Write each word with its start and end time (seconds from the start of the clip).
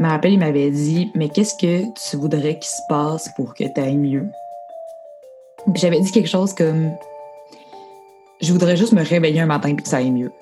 me 0.00 0.08
rappelle, 0.08 0.32
il 0.32 0.38
m'avait 0.38 0.70
dit 0.70 1.10
Mais 1.14 1.28
qu'est-ce 1.28 1.54
que 1.54 1.84
tu 1.94 2.16
voudrais 2.16 2.58
qu'il 2.58 2.70
se 2.70 2.82
passe 2.88 3.28
pour 3.36 3.54
que 3.54 3.64
tu 3.64 3.80
ailles 3.80 3.96
mieux? 3.96 4.28
J'avais 5.74 6.00
dit 6.00 6.10
quelque 6.10 6.28
chose 6.28 6.54
comme 6.54 6.92
Je 8.40 8.52
voudrais 8.52 8.76
juste 8.76 8.92
me 8.92 9.02
réveiller 9.02 9.40
un 9.40 9.46
matin 9.46 9.70
et 9.70 9.76
que 9.76 9.88
ça 9.88 9.98
aille 9.98 10.10
mieux. 10.10 10.32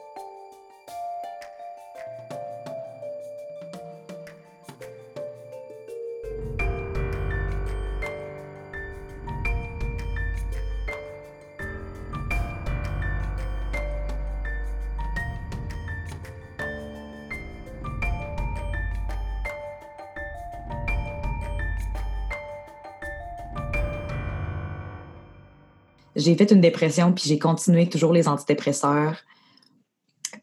J'ai 26.23 26.37
fait 26.37 26.51
une 26.51 26.61
dépression, 26.61 27.13
puis 27.13 27.25
j'ai 27.27 27.39
continué 27.39 27.89
toujours 27.89 28.13
les 28.13 28.29
antidépresseurs. 28.29 29.19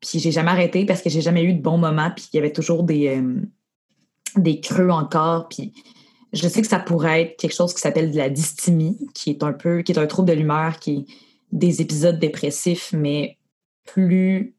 Puis 0.02 0.20
j'ai 0.20 0.32
jamais 0.32 0.52
arrêté 0.52 0.86
parce 0.86 1.02
que 1.02 1.10
j'ai 1.10 1.22
jamais 1.22 1.44
eu 1.44 1.54
de 1.54 1.62
bons 1.62 1.78
moments, 1.78 2.12
puis 2.16 2.28
il 2.32 2.38
y 2.38 2.40
avait 2.40 2.54
toujours 2.54 2.84
des, 2.84 3.08
euh, 3.08 3.42
des 4.36 4.60
creux 4.60 4.90
encore. 4.90 5.50
Puis 5.50 5.74
je 6.34 6.48
sais 6.48 6.62
que 6.62 6.68
ça 6.68 6.80
pourrait 6.80 7.24
être 7.24 7.38
quelque 7.38 7.56
chose 7.56 7.74
qui 7.74 7.82
s'appelle 7.82 8.12
de 8.12 8.18
la 8.18 8.30
dysthymie, 8.30 9.10
qui 9.14 9.32
est 9.32 9.44
un 9.44 9.54
peu, 9.54 9.82
qui 9.82 9.92
est 9.92 10.00
un 10.00 10.08
trouble 10.08 10.30
de 10.30 10.34
l'humeur, 10.34 10.80
qui 10.80 10.92
est 10.92 11.06
des 11.52 11.82
épisodes 11.82 12.20
dépressifs, 12.20 12.94
mais 12.94 13.38
plus 13.86 14.56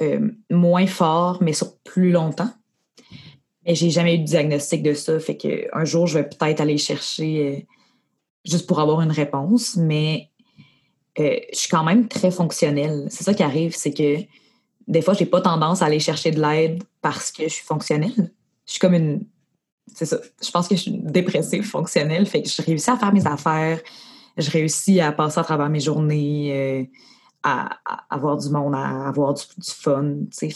euh, 0.00 0.30
moins 0.50 0.86
fort, 0.86 1.42
mais 1.42 1.52
sur 1.52 1.76
plus 1.78 2.10
longtemps. 2.10 2.50
Mais 3.66 3.74
j'ai 3.74 3.90
jamais 3.90 4.16
eu 4.16 4.18
de 4.18 4.24
diagnostic 4.24 4.82
de 4.82 4.94
ça. 4.94 5.20
Fait 5.20 5.36
que 5.36 5.68
un 5.72 5.84
jour, 5.84 6.06
je 6.06 6.18
vais 6.18 6.28
peut-être 6.28 6.60
aller 6.60 6.78
chercher 6.78 7.46
euh, 7.46 7.60
juste 8.44 8.66
pour 8.66 8.80
avoir 8.80 9.02
une 9.02 9.10
réponse, 9.10 9.76
mais 9.76 10.30
euh, 11.18 11.36
je 11.52 11.58
suis 11.58 11.68
quand 11.68 11.84
même 11.84 12.08
très 12.08 12.30
fonctionnelle. 12.30 13.06
C'est 13.10 13.24
ça 13.24 13.34
qui 13.34 13.42
arrive, 13.42 13.74
c'est 13.76 13.92
que 13.92 14.18
des 14.88 15.02
fois, 15.02 15.14
j'ai 15.14 15.26
pas 15.26 15.40
tendance 15.40 15.82
à 15.82 15.86
aller 15.86 16.00
chercher 16.00 16.30
de 16.30 16.40
l'aide 16.40 16.82
parce 17.00 17.30
que 17.30 17.44
je 17.44 17.48
suis 17.48 17.64
fonctionnelle. 17.64 18.32
Je 18.66 18.72
suis 18.72 18.80
comme 18.80 18.94
une. 18.94 19.24
C'est 19.94 20.06
ça. 20.06 20.18
Je 20.42 20.50
pense 20.50 20.68
que 20.68 20.76
je 20.76 20.82
suis 20.82 20.92
dépressive 20.92 21.64
fonctionnelle. 21.64 22.26
Fait 22.26 22.42
que 22.42 22.48
je 22.48 22.62
réussis 22.62 22.90
à 22.90 22.96
faire 22.96 23.12
mes 23.12 23.26
affaires. 23.26 23.80
Je 24.36 24.50
réussis 24.50 25.00
à 25.00 25.12
passer 25.12 25.40
à 25.40 25.44
travers 25.44 25.68
mes 25.68 25.80
journées, 25.80 26.52
euh, 26.52 26.84
à, 27.42 27.78
avoir 28.08 28.38
du 28.38 28.48
monde, 28.48 28.74
à 28.74 29.08
avoir 29.08 29.34
du, 29.34 29.42
fun. 29.62 30.14
C'est 30.30 30.50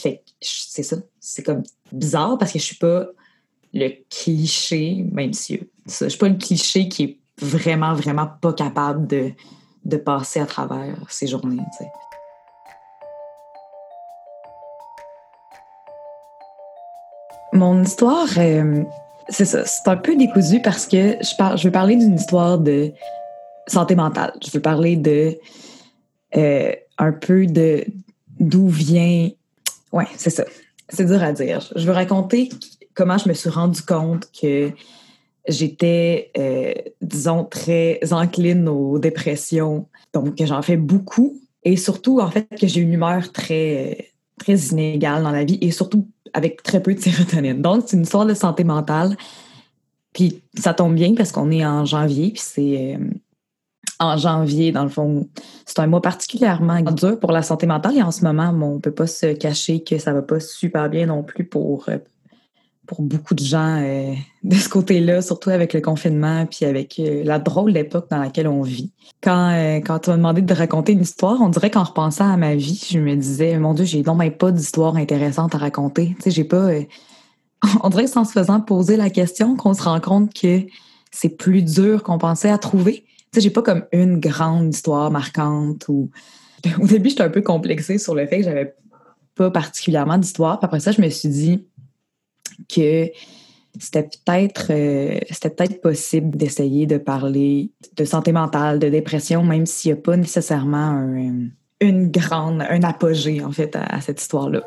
ça. 0.83 0.97
C'est 1.19 1.43
comme 1.43 1.63
bizarre 1.91 2.37
parce 2.37 2.51
que 2.51 2.59
je 2.59 2.63
suis 2.63 2.77
pas 2.77 3.07
le 3.73 3.89
cliché, 4.09 5.05
même 5.11 5.33
si 5.33 5.59
je 5.85 6.09
suis 6.09 6.17
pas 6.17 6.29
le 6.29 6.37
cliché 6.37 6.89
qui 6.89 7.03
est 7.03 7.19
vraiment, 7.39 7.93
vraiment 7.93 8.27
pas 8.41 8.53
capable 8.53 9.05
de 9.07 9.31
de 9.87 9.97
passer 9.97 10.39
à 10.39 10.45
travers 10.45 10.95
ces 11.09 11.27
journées. 11.27 11.57
Mon 17.53 17.81
histoire, 17.81 18.27
euh, 18.37 18.83
c'est 19.29 19.45
ça, 19.45 19.65
c'est 19.65 19.87
un 19.87 19.95
peu 19.95 20.15
décousu 20.15 20.61
parce 20.61 20.85
que 20.85 21.17
je, 21.21 21.57
je 21.57 21.63
veux 21.63 21.71
parler 21.71 21.95
d'une 21.95 22.15
histoire 22.15 22.59
de 22.59 22.91
santé 23.65 23.95
mentale. 23.95 24.33
Je 24.45 24.51
veux 24.51 24.61
parler 24.61 24.97
de 24.97 25.39
euh, 26.35 26.71
un 26.97 27.13
peu 27.13 27.45
de 27.45 27.85
d'où 28.39 28.67
vient. 28.67 29.29
Ouais, 29.93 30.07
c'est 30.17 30.29
ça. 30.29 30.43
C'est 30.89 31.05
dur 31.05 31.23
à 31.23 31.31
dire. 31.31 31.65
Je 31.75 31.85
veux 31.85 31.93
raconter 31.93 32.49
comment 32.93 33.17
je 33.17 33.29
me 33.29 33.33
suis 33.33 33.49
rendu 33.49 33.81
compte 33.81 34.29
que 34.39 34.71
j'étais, 35.47 36.31
euh, 36.37 36.73
disons, 37.01 37.43
très 37.43 37.99
encline 38.11 38.67
aux 38.67 38.99
dépressions. 38.99 39.87
Donc, 40.13 40.33
j'en 40.39 40.61
fais 40.61 40.77
beaucoup. 40.77 41.39
Et 41.63 41.77
surtout, 41.77 42.19
en 42.19 42.29
fait, 42.29 42.47
que 42.59 42.67
j'ai 42.67 42.81
une 42.81 42.93
humeur 42.93 43.31
très, 43.31 44.11
très 44.39 44.55
inégale 44.55 45.23
dans 45.23 45.31
la 45.31 45.43
vie 45.43 45.57
et 45.61 45.71
surtout 45.71 46.07
avec 46.33 46.63
très 46.63 46.81
peu 46.81 46.93
de 46.93 46.99
sérotonine. 46.99 47.61
Donc, 47.61 47.83
c'est 47.87 47.97
une 47.97 48.03
histoire 48.03 48.25
de 48.25 48.33
santé 48.33 48.63
mentale. 48.63 49.17
Puis, 50.13 50.41
ça 50.57 50.73
tombe 50.73 50.95
bien 50.95 51.13
parce 51.15 51.31
qu'on 51.31 51.51
est 51.51 51.65
en 51.65 51.85
janvier, 51.85 52.31
puis 52.31 52.41
c'est 52.43 52.95
euh, 52.95 52.97
en 53.99 54.17
janvier, 54.17 54.71
dans 54.71 54.83
le 54.83 54.89
fond, 54.89 55.27
c'est 55.65 55.79
un 55.79 55.87
mois 55.87 56.01
particulièrement 56.01 56.81
dur 56.81 57.19
pour 57.19 57.31
la 57.31 57.41
santé 57.41 57.65
mentale 57.65 57.97
et 57.97 58.01
en 58.01 58.11
ce 58.11 58.23
moment, 58.23 58.49
on 58.49 58.75
ne 58.75 58.79
peut 58.79 58.91
pas 58.91 59.07
se 59.07 59.33
cacher 59.33 59.83
que 59.83 59.97
ça 59.97 60.13
va 60.13 60.21
pas 60.21 60.39
super 60.39 60.89
bien 60.89 61.07
non 61.07 61.23
plus 61.23 61.45
pour 61.45 61.89
euh, 61.89 61.97
pour 62.87 63.01
beaucoup 63.01 63.35
de 63.35 63.43
gens 63.43 63.79
euh, 63.81 64.13
de 64.43 64.55
ce 64.55 64.69
côté-là, 64.69 65.21
surtout 65.21 65.49
avec 65.49 65.73
le 65.73 65.81
confinement, 65.81 66.45
puis 66.45 66.65
avec 66.65 66.99
euh, 66.99 67.23
la 67.23 67.37
drôle 67.37 67.73
d'époque 67.73 68.09
dans 68.09 68.17
laquelle 68.17 68.47
on 68.47 68.61
vit. 68.61 68.91
Quand, 69.21 69.51
euh, 69.51 69.77
quand 69.77 69.99
tu 69.99 70.09
m'as 70.09 70.17
demandé 70.17 70.41
de 70.41 70.53
raconter 70.53 70.93
une 70.93 71.01
histoire, 71.01 71.39
on 71.41 71.49
dirait 71.49 71.69
qu'en 71.69 71.83
repensant 71.83 72.31
à 72.31 72.37
ma 72.37 72.55
vie, 72.55 72.87
je 72.89 72.99
me 72.99 73.15
disais, 73.15 73.57
mon 73.59 73.73
Dieu, 73.73 73.85
j'ai 73.85 74.01
non 74.01 74.15
même 74.15 74.31
pas 74.31 74.51
d'histoire 74.51 74.95
intéressante 74.95 75.53
à 75.53 75.57
raconter. 75.57 76.15
Tu 76.17 76.23
sais, 76.23 76.31
j'ai 76.31 76.43
pas... 76.43 76.69
on 77.83 77.89
dirait 77.89 78.05
que 78.05 78.17
en 78.17 78.25
se 78.25 78.31
faisant 78.31 78.61
poser 78.61 78.97
la 78.97 79.09
question 79.09 79.55
qu'on 79.55 79.73
se 79.73 79.83
rend 79.83 79.99
compte 79.99 80.33
que 80.33 80.61
c'est 81.11 81.29
plus 81.29 81.61
dur 81.61 82.03
qu'on 82.03 82.17
pensait 82.17 82.49
à 82.49 82.57
trouver. 82.57 83.05
Tu 83.31 83.35
sais, 83.35 83.41
j'ai 83.41 83.49
pas 83.49 83.61
comme 83.61 83.85
une 83.91 84.19
grande 84.19 84.73
histoire 84.73 85.11
marquante 85.11 85.87
ou... 85.89 86.09
Au 86.81 86.87
début, 86.87 87.09
j'étais 87.09 87.23
un 87.23 87.29
peu 87.29 87.41
complexée 87.41 87.99
sur 87.99 88.15
le 88.15 88.25
fait 88.25 88.39
que 88.39 88.43
j'avais 88.45 88.75
pas 89.35 89.51
particulièrement 89.51 90.17
d'histoire. 90.17 90.59
Puis 90.59 90.65
après 90.65 90.79
ça, 90.79 90.91
je 90.91 91.01
me 91.01 91.09
suis 91.09 91.29
dit, 91.29 91.65
que 92.73 93.09
c'était 93.79 94.03
peut-être 94.03 94.67
euh, 94.71 95.19
c'était 95.29 95.49
peut-être 95.49 95.81
possible 95.81 96.35
d'essayer 96.35 96.85
de 96.85 96.97
parler 96.97 97.71
de 97.95 98.05
santé 98.05 98.31
mentale, 98.31 98.79
de 98.79 98.89
dépression, 98.89 99.43
même 99.43 99.65
s'il 99.65 99.93
n'y 99.93 99.99
a 99.99 100.01
pas 100.01 100.17
nécessairement 100.17 100.77
un, 100.77 101.47
une 101.79 102.09
grande, 102.09 102.61
un 102.61 102.83
apogée 102.83 103.43
en 103.43 103.51
fait 103.51 103.75
à, 103.75 104.01
cette 104.01 104.21
histoire-là. 104.21 104.63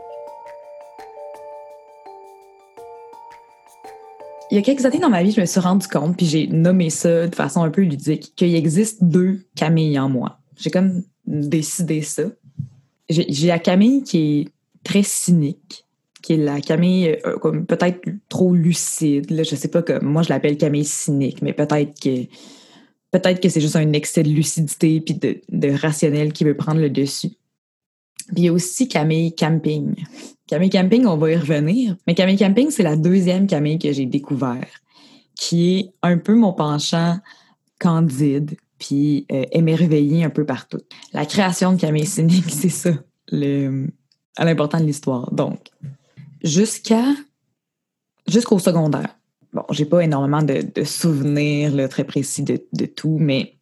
Il 4.51 4.57
y 4.57 4.59
a 4.59 4.63
quelques 4.63 4.85
années 4.85 4.99
dans 4.99 5.11
ma 5.11 5.23
vie, 5.23 5.31
je 5.31 5.41
me 5.41 5.47
suis 5.47 5.61
rendu 5.61 5.87
compte, 5.87 6.17
puis 6.17 6.27
j'ai 6.27 6.49
nommé 6.49 6.91
ça 6.91 7.29
de 7.29 7.35
façon 7.35 7.63
un 7.63 7.71
peu 7.71 7.83
ludique, 7.83 8.33
qu'il 8.35 8.55
existe 8.57 9.05
deux 9.05 9.45
Camille 9.55 9.97
en 9.99 10.09
moi. 10.09 10.39
J'ai 10.57 10.71
comme 10.71 11.05
décidé 11.25 12.03
ça. 12.03 12.25
J'ai 13.09 13.47
la 13.47 13.61
Camille 13.61 14.03
qui 14.03 14.41
est 14.41 14.49
très 14.83 15.05
cynique, 15.05 15.87
qui 16.23 16.35
est 16.35 16.39
la 16.39 16.61
Camille 16.61 17.19
euh, 17.27 17.39
comme 17.39 17.67
peut-être 17.67 18.01
trop 18.29 18.55
lucide. 18.55 19.31
Là, 19.31 19.43
je 19.43 19.55
sais 19.55 19.69
pas 19.69 19.83
que 19.83 20.03
moi 20.03 20.23
je 20.23 20.29
l'appelle 20.29 20.57
Camille 20.57 20.85
cynique, 20.85 21.43
mais 21.43 21.53
peut-être 21.53 21.99
que 22.01 22.27
peut-être 23.11 23.41
que 23.41 23.49
c'est 23.49 23.61
juste 23.61 23.77
un 23.77 23.93
excès 23.93 24.23
de 24.23 24.31
lucidité 24.31 25.01
puis 25.01 25.15
de, 25.15 25.41
de, 25.49 25.71
rationnel 25.71 26.33
qui 26.33 26.45
veut 26.45 26.57
prendre 26.57 26.81
le 26.81 26.91
dessus. 26.91 27.31
Puis 28.29 28.37
il 28.37 28.45
y 28.45 28.49
a 28.49 28.53
aussi 28.53 28.89
Camille 28.89 29.35
Camping. 29.35 29.95
Camille 30.47 30.71
Camping, 30.71 31.07
on 31.07 31.17
va 31.17 31.33
y 31.33 31.37
revenir. 31.37 31.97
Mais 32.07 32.15
Camille 32.15 32.37
Camping, 32.37 32.71
c'est 32.71 32.83
la 32.83 32.97
deuxième 32.97 33.47
Camille 33.47 33.79
que 33.79 33.93
j'ai 33.93 34.07
découvert, 34.07 34.69
qui 35.35 35.79
est 35.79 35.93
un 36.03 36.19
peu 36.19 36.35
mon 36.35 36.53
penchant 36.53 37.19
candide, 37.79 38.57
puis 38.79 39.27
euh, 39.33 39.45
émerveillé 39.53 40.25
un 40.25 40.31
peu 40.31 40.45
partout. 40.45 40.81
La 41.13 41.27
création 41.27 41.73
de 41.73 41.81
Camille 41.81 42.07
Cynique, 42.07 42.45
c'est 42.51 42.69
ça, 42.69 42.91
l'important 43.33 44.79
de 44.79 44.85
l'histoire. 44.85 45.33
Donc, 45.33 45.59
jusqu'à 46.43 47.05
jusqu'au 48.27 48.59
secondaire. 48.59 49.17
Bon, 49.53 49.65
j'ai 49.71 49.85
pas 49.85 50.01
énormément 50.05 50.43
de, 50.43 50.85
souvenirs 50.85 51.89
très 51.89 52.05
précis 52.05 52.43
de, 52.45 52.87
tout, 52.87 53.17
mais 53.19 53.57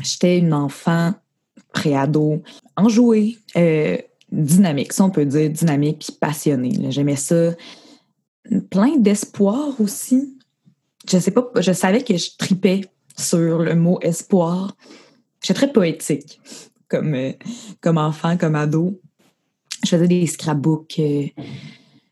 j'étais 0.00 0.38
une 0.38 0.54
enfant 0.54 1.14
préado, 1.72 2.42
enjouée, 2.76 3.38
euh, 3.56 3.98
dynamique, 4.30 4.92
ça 4.92 5.04
on 5.04 5.10
peut 5.10 5.26
dire 5.26 5.50
dynamique 5.50 5.98
puis 6.06 6.16
passionnée. 6.18 6.90
J'aimais 6.90 7.16
ça. 7.16 7.52
Plein 8.70 8.96
d'espoir 8.96 9.80
aussi. 9.80 10.38
Je 11.10 11.18
sais 11.18 11.30
pas, 11.30 11.50
je 11.56 11.72
savais 11.72 12.02
que 12.02 12.16
je 12.16 12.30
tripais 12.38 12.82
sur 13.16 13.58
le 13.58 13.74
mot 13.74 13.98
espoir. 14.00 14.76
J'étais 15.42 15.54
très 15.54 15.72
poétique 15.72 16.40
comme, 16.88 17.14
euh, 17.14 17.32
comme 17.80 17.98
enfant, 17.98 18.36
comme 18.36 18.54
ado. 18.54 19.00
Je 19.84 19.90
faisais 19.90 20.08
des 20.08 20.26
scrapbooks. 20.26 20.98
Euh, 20.98 21.26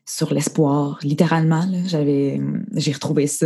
sur 0.07 0.33
l'espoir, 0.33 0.99
littéralement. 1.03 1.63
J'avais, 1.85 2.41
j'ai 2.73 2.91
retrouvé 2.93 3.27
ça. 3.27 3.45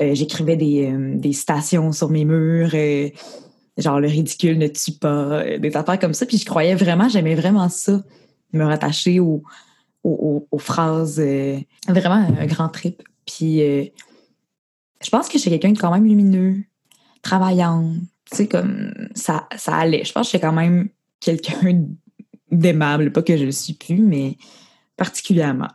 Euh, 0.00 0.14
j'écrivais 0.14 0.56
des, 0.56 0.90
euh, 0.90 1.14
des, 1.16 1.32
citations 1.32 1.92
sur 1.92 2.10
mes 2.10 2.24
murs, 2.24 2.70
euh, 2.74 3.08
genre 3.78 4.00
le 4.00 4.08
ridicule 4.08 4.58
ne 4.58 4.66
tue 4.66 4.92
pas, 4.92 5.58
des 5.58 5.76
affaires 5.76 5.98
comme 5.98 6.14
ça. 6.14 6.26
Puis 6.26 6.38
je 6.38 6.44
croyais 6.44 6.74
vraiment, 6.74 7.08
j'aimais 7.08 7.36
vraiment 7.36 7.68
ça, 7.68 8.02
me 8.52 8.64
rattacher 8.64 9.20
aux, 9.20 9.42
aux, 10.02 10.46
aux 10.50 10.58
phrases. 10.58 11.20
vraiment 11.88 12.26
un 12.38 12.46
grand 12.46 12.68
trip. 12.68 13.02
Puis 13.24 13.58
je 13.58 15.10
pense 15.10 15.28
que 15.28 15.38
j'étais 15.38 15.58
quelqu'un 15.58 15.72
de 15.72 15.78
quand 15.78 15.92
même 15.92 16.06
lumineux, 16.06 16.56
travaillant. 17.22 17.94
Tu 18.30 18.36
sais, 18.36 18.48
comme 18.48 18.92
ça, 19.14 19.48
ça 19.56 19.76
allait. 19.76 20.04
Je 20.04 20.12
pense 20.12 20.26
que 20.26 20.32
j'étais 20.32 20.46
quand 20.46 20.52
même 20.52 20.88
quelqu'un 21.20 21.84
d'aimable. 22.50 23.12
Pas 23.12 23.22
que 23.22 23.36
je 23.36 23.44
le 23.44 23.52
suis 23.52 23.74
plus, 23.74 24.00
mais 24.00 24.36
particulièrement. 24.96 25.68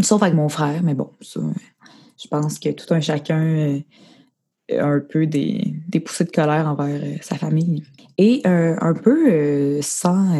Sauf 0.00 0.22
avec 0.22 0.34
mon 0.34 0.48
frère, 0.48 0.82
mais 0.82 0.94
bon, 0.94 1.10
je 1.20 2.28
pense 2.28 2.58
que 2.58 2.70
tout 2.70 2.92
un 2.94 3.00
chacun 3.00 3.80
a 4.70 4.84
un 4.84 5.00
peu 5.00 5.26
des, 5.26 5.74
poussées 6.04 6.24
de 6.24 6.30
colère 6.30 6.66
envers 6.66 7.02
sa 7.22 7.36
famille. 7.36 7.84
Et 8.18 8.42
un 8.44 8.94
peu 8.94 9.80
sans, 9.82 10.38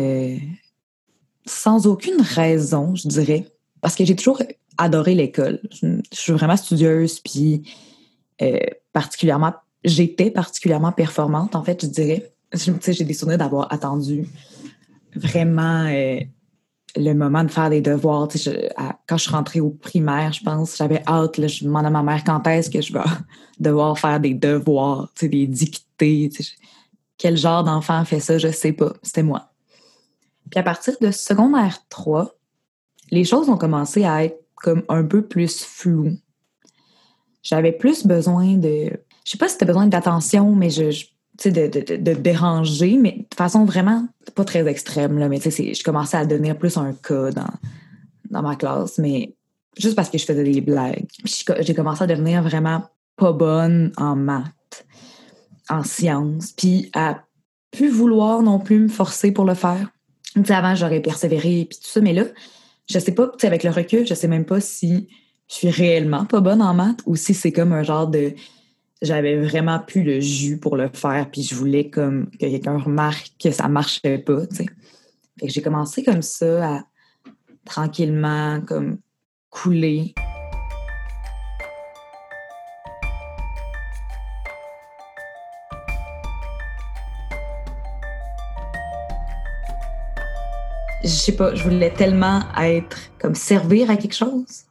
sans 1.44 1.86
aucune 1.86 2.20
raison, 2.20 2.94
je 2.94 3.08
dirais, 3.08 3.46
parce 3.80 3.94
que 3.94 4.04
j'ai 4.04 4.16
toujours 4.16 4.42
adoré 4.78 5.14
l'école. 5.14 5.60
Je, 5.70 6.00
suis 6.12 6.32
vraiment 6.32 6.56
studieuse, 6.56 7.20
puis 7.20 7.62
particulièrement, 8.92 9.52
j'étais 9.84 10.30
particulièrement 10.30 10.92
performante, 10.92 11.54
en 11.54 11.62
fait, 11.62 11.82
je 11.82 11.90
dirais. 11.90 12.32
J'ai 12.54 13.04
des 13.04 13.14
souvenirs 13.14 13.38
d'avoir 13.38 13.72
attendu 13.72 14.26
vraiment 15.14 15.86
euh, 15.86 16.20
le 16.96 17.14
moment 17.14 17.44
de 17.44 17.50
faire 17.50 17.70
des 17.70 17.80
devoirs. 17.80 18.28
quand 19.06 19.16
je 19.16 19.22
suis 19.22 19.32
rentrée 19.32 19.60
au 19.60 19.70
primaire, 19.70 20.32
je 20.32 20.42
pense, 20.42 20.76
j'avais 20.76 21.02
hâte. 21.06 21.46
Je 21.46 21.64
demandais 21.64 21.88
à 21.88 21.90
ma 21.90 22.02
mère 22.02 22.22
quand 22.24 22.46
est-ce 22.46 22.70
que 22.70 22.80
je 22.80 22.92
vais 22.92 23.00
devoir 23.60 23.98
faire 23.98 24.20
des 24.20 24.34
devoirs, 24.34 25.10
des 25.20 25.46
dictées. 25.46 26.30
Quel 27.16 27.36
genre 27.36 27.64
d'enfant 27.64 28.04
fait 28.04 28.20
ça? 28.20 28.38
Je 28.38 28.48
sais 28.48 28.72
pas. 28.72 28.92
C'était 29.02 29.22
moi. 29.22 29.50
Puis 30.50 30.60
à 30.60 30.62
partir 30.62 30.94
de 31.00 31.10
secondaire 31.10 31.78
3, 31.88 32.34
les 33.10 33.24
choses 33.24 33.48
ont 33.48 33.56
commencé 33.56 34.04
à 34.04 34.24
être 34.24 34.38
comme 34.56 34.82
un 34.88 35.04
peu 35.04 35.22
plus 35.22 35.64
floues. 35.64 36.16
J'avais 37.42 37.72
plus 37.72 38.06
besoin 38.06 38.56
de. 38.56 38.90
Je 39.24 39.30
sais 39.30 39.38
pas 39.38 39.48
si 39.48 39.54
c'était 39.54 39.66
besoin 39.66 39.86
d'attention, 39.86 40.54
mais 40.54 40.70
je 40.70 41.06
de, 41.44 41.96
de, 41.96 42.12
déranger, 42.14 42.96
mais 42.96 43.26
de 43.30 43.34
façon 43.34 43.64
vraiment 43.64 44.06
pas 44.34 44.44
très 44.44 44.66
extrême. 44.68 45.18
Là, 45.18 45.28
mais 45.28 45.38
je 45.38 45.82
commençais 45.82 46.16
à 46.16 46.26
devenir 46.26 46.56
plus 46.58 46.76
un 46.76 46.92
cas 46.92 47.30
dans, 47.30 47.50
dans 48.30 48.42
ma 48.42 48.56
classe, 48.56 48.98
mais 48.98 49.34
juste 49.78 49.96
parce 49.96 50.10
que 50.10 50.18
je 50.18 50.24
faisais 50.24 50.44
des 50.44 50.60
blagues. 50.60 51.06
J'ai 51.60 51.74
commencé 51.74 52.04
à 52.04 52.06
devenir 52.06 52.42
vraiment 52.42 52.82
pas 53.16 53.32
bonne 53.32 53.92
en 53.96 54.16
maths, 54.16 54.86
en 55.68 55.82
sciences, 55.82 56.52
puis 56.52 56.90
à 56.94 57.22
plus 57.70 57.88
vouloir 57.88 58.42
non 58.42 58.58
plus 58.58 58.78
me 58.78 58.88
forcer 58.88 59.32
pour 59.32 59.44
le 59.44 59.54
faire. 59.54 59.90
avant, 60.48 60.74
j'aurais 60.74 61.00
persévéré, 61.00 61.66
puis 61.68 61.78
tout 61.78 61.88
ça, 61.88 62.00
mais 62.00 62.12
là, 62.12 62.24
je 62.90 62.98
sais 62.98 63.12
pas, 63.12 63.30
avec 63.42 63.64
le 63.64 63.70
recul, 63.70 64.06
je 64.06 64.14
sais 64.14 64.28
même 64.28 64.44
pas 64.44 64.60
si 64.60 65.08
je 65.48 65.54
suis 65.54 65.70
réellement 65.70 66.24
pas 66.24 66.40
bonne 66.40 66.62
en 66.62 66.74
maths 66.74 67.00
ou 67.06 67.16
si 67.16 67.34
c'est 67.34 67.52
comme 67.52 67.72
un 67.72 67.82
genre 67.82 68.08
de 68.08 68.34
j'avais 69.02 69.36
vraiment 69.36 69.80
plus 69.80 70.04
le 70.04 70.20
jus 70.20 70.58
pour 70.58 70.76
le 70.76 70.88
faire, 70.88 71.28
puis 71.30 71.42
je 71.42 71.56
voulais 71.56 71.90
comme 71.90 72.30
que 72.30 72.38
quelqu'un 72.38 72.78
remarque 72.78 73.32
que 73.42 73.50
ça 73.50 73.68
marchait 73.68 74.18
pas, 74.18 74.42
j'ai 75.42 75.60
commencé 75.60 76.04
comme 76.04 76.22
ça 76.22 76.76
à 76.76 76.84
tranquillement 77.64 78.60
comme 78.60 78.98
couler. 79.50 80.14
Je 91.02 91.08
sais 91.08 91.34
pas, 91.34 91.52
je 91.56 91.64
voulais 91.64 91.90
tellement 91.90 92.42
être 92.56 93.10
comme 93.18 93.34
servir 93.34 93.90
à 93.90 93.96
quelque 93.96 94.14
chose, 94.14 94.66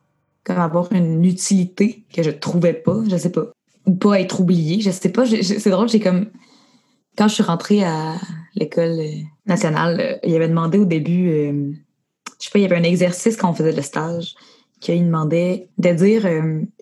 comme 0.45 0.59
avoir 0.59 0.89
une 0.93 1.25
utilité 1.25 2.05
que 2.13 2.23
je 2.23 2.31
trouvais 2.31 2.73
pas, 2.73 3.01
je 3.09 3.17
sais 3.17 3.33
pas 3.33 3.51
ou 3.85 3.95
pas 3.95 4.19
être 4.19 4.39
oublié. 4.39 4.81
Je 4.81 4.91
sais 4.91 5.09
pas. 5.09 5.25
C'est 5.25 5.69
drôle, 5.69 5.89
j'ai 5.89 5.99
comme. 5.99 6.27
Quand 7.17 7.27
je 7.27 7.33
suis 7.33 7.43
rentrée 7.43 7.83
à 7.83 8.15
l'école 8.55 8.99
euh, 8.99 9.21
nationale, 9.45 9.99
euh, 9.99 10.17
il 10.23 10.33
avait 10.35 10.47
demandé 10.47 10.77
au 10.77 10.85
début, 10.85 11.29
euh, 11.29 11.71
je 12.39 12.45
sais 12.45 12.51
pas, 12.51 12.59
il 12.59 12.61
y 12.61 12.65
avait 12.65 12.77
un 12.77 12.83
exercice 12.83 13.35
quand 13.35 13.49
on 13.49 13.53
faisait 13.53 13.73
le 13.73 13.81
stage, 13.81 14.35
qu'il 14.79 15.05
demandait 15.05 15.67
de 15.77 15.89
dire 15.91 16.27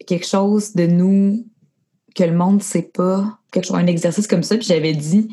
quelque 0.05 0.25
chose 0.25 0.73
de 0.73 0.85
nous 0.85 1.45
que 2.15 2.23
le 2.23 2.33
monde 2.33 2.61
sait 2.61 2.91
pas, 2.93 3.39
quelque 3.51 3.65
chose, 3.65 3.77
un 3.77 3.87
exercice 3.87 4.27
comme 4.27 4.43
ça, 4.43 4.55
puis 4.55 4.67
j'avais 4.67 4.93
dit 4.93 5.29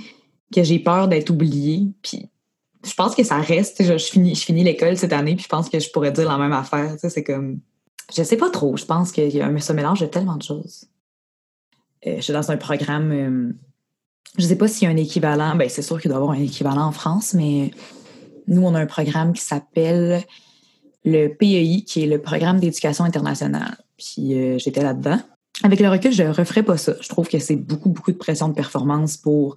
que 0.52 0.62
j'ai 0.62 0.78
peur 0.78 1.08
d'être 1.08 1.30
oubliée, 1.30 1.88
puis 2.02 2.28
je 2.84 2.94
pense 2.94 3.14
que 3.14 3.24
ça 3.24 3.38
reste. 3.38 3.82
Je, 3.82 3.98
finis, 3.98 4.34
je 4.34 4.44
finis 4.44 4.64
l'école 4.64 4.96
cette 4.96 5.12
année, 5.12 5.34
puis 5.34 5.44
je 5.44 5.48
pense 5.48 5.69
que 5.69 5.78
je 5.78 5.90
pourrais 5.90 6.12
dire 6.12 6.28
la 6.28 6.38
même 6.38 6.52
affaire. 6.52 6.94
C'est 6.98 7.24
comme, 7.24 7.60
je 8.14 8.22
sais 8.22 8.36
pas 8.36 8.50
trop. 8.50 8.76
Je 8.76 8.84
pense 8.84 9.12
qu'il 9.12 9.34
y 9.34 9.40
a 9.40 9.46
un, 9.46 9.74
mélange 9.74 10.00
de 10.00 10.06
tellement 10.06 10.36
de 10.36 10.42
choses. 10.42 10.86
Euh, 12.06 12.17
je 12.17 12.20
suis 12.20 12.32
dans 12.32 12.50
un 12.50 12.56
programme, 12.56 13.12
euh, 13.12 13.53
je 14.38 14.43
ne 14.43 14.49
sais 14.49 14.56
pas 14.56 14.69
s'il 14.69 14.88
y 14.88 14.91
a 14.91 14.94
un 14.94 14.97
équivalent, 14.97 15.56
ben 15.56 15.69
c'est 15.69 15.82
sûr 15.82 16.00
qu'il 16.00 16.11
doit 16.11 16.19
y 16.19 16.23
avoir 16.23 16.37
un 16.37 16.43
équivalent 16.43 16.87
en 16.87 16.93
France, 16.93 17.35
mais 17.35 17.70
nous, 18.49 18.62
on 18.62 18.75
a 18.75 18.81
un 18.81 18.87
programme 18.87 19.32
qui 19.32 19.43
s'appelle 19.43 20.23
le 21.05 21.29
PEI, 21.29 21.82
qui 21.87 22.03
est 22.03 22.06
le 22.06 22.20
programme 22.20 22.61
d'éducation 22.61 23.05
internationale. 23.05 23.76
Puis 23.97 24.35
euh, 24.35 24.58
j'étais 24.58 24.82
là-dedans. 24.82 25.20
Avec 25.62 25.81
le 25.81 25.88
recul, 25.88 26.12
je 26.12 26.23
ne 26.23 26.32
referais 26.32 26.62
pas 26.62 26.76
ça. 26.76 26.94
Je 27.00 27.08
trouve 27.08 27.29
que 27.29 27.38
c'est 27.38 27.56
beaucoup, 27.56 27.88
beaucoup 27.88 28.12
de 28.12 28.17
pression 28.17 28.49
de 28.49 28.55
performance 28.55 29.17
pour 29.17 29.56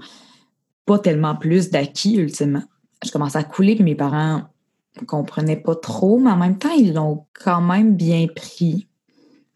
pas 0.86 0.98
tellement 0.98 1.36
plus 1.36 1.70
d'acquis, 1.70 2.16
ultimement. 2.16 2.64
Je 3.04 3.12
commençais 3.12 3.38
à 3.38 3.44
couler, 3.44 3.76
puis 3.76 3.84
mes 3.84 3.96
parents 3.96 4.44
comprenaient 5.08 5.58
pas 5.58 5.76
trop, 5.76 6.18
mais 6.20 6.32
en 6.32 6.38
même 6.38 6.58
temps, 6.58 6.72
ils 6.72 6.94
l'ont 6.94 7.26
quand 7.34 7.62
même 7.62 7.96
bien 7.96 8.28
pris. 8.34 8.88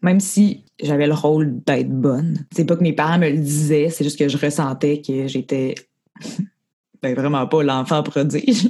Même 0.02 0.20
si 0.20 0.63
j'avais 0.82 1.06
le 1.06 1.14
rôle 1.14 1.62
d'être 1.64 1.90
bonne. 1.90 2.46
C'est 2.52 2.64
pas 2.64 2.76
que 2.76 2.82
mes 2.82 2.92
parents 2.92 3.18
me 3.18 3.30
le 3.30 3.38
disaient, 3.38 3.90
c'est 3.90 4.04
juste 4.04 4.18
que 4.18 4.28
je 4.28 4.36
ressentais 4.36 5.00
que 5.00 5.26
j'étais 5.28 5.74
ben, 7.02 7.14
vraiment 7.14 7.46
pas 7.46 7.62
l'enfant 7.62 8.02
prodige. 8.02 8.68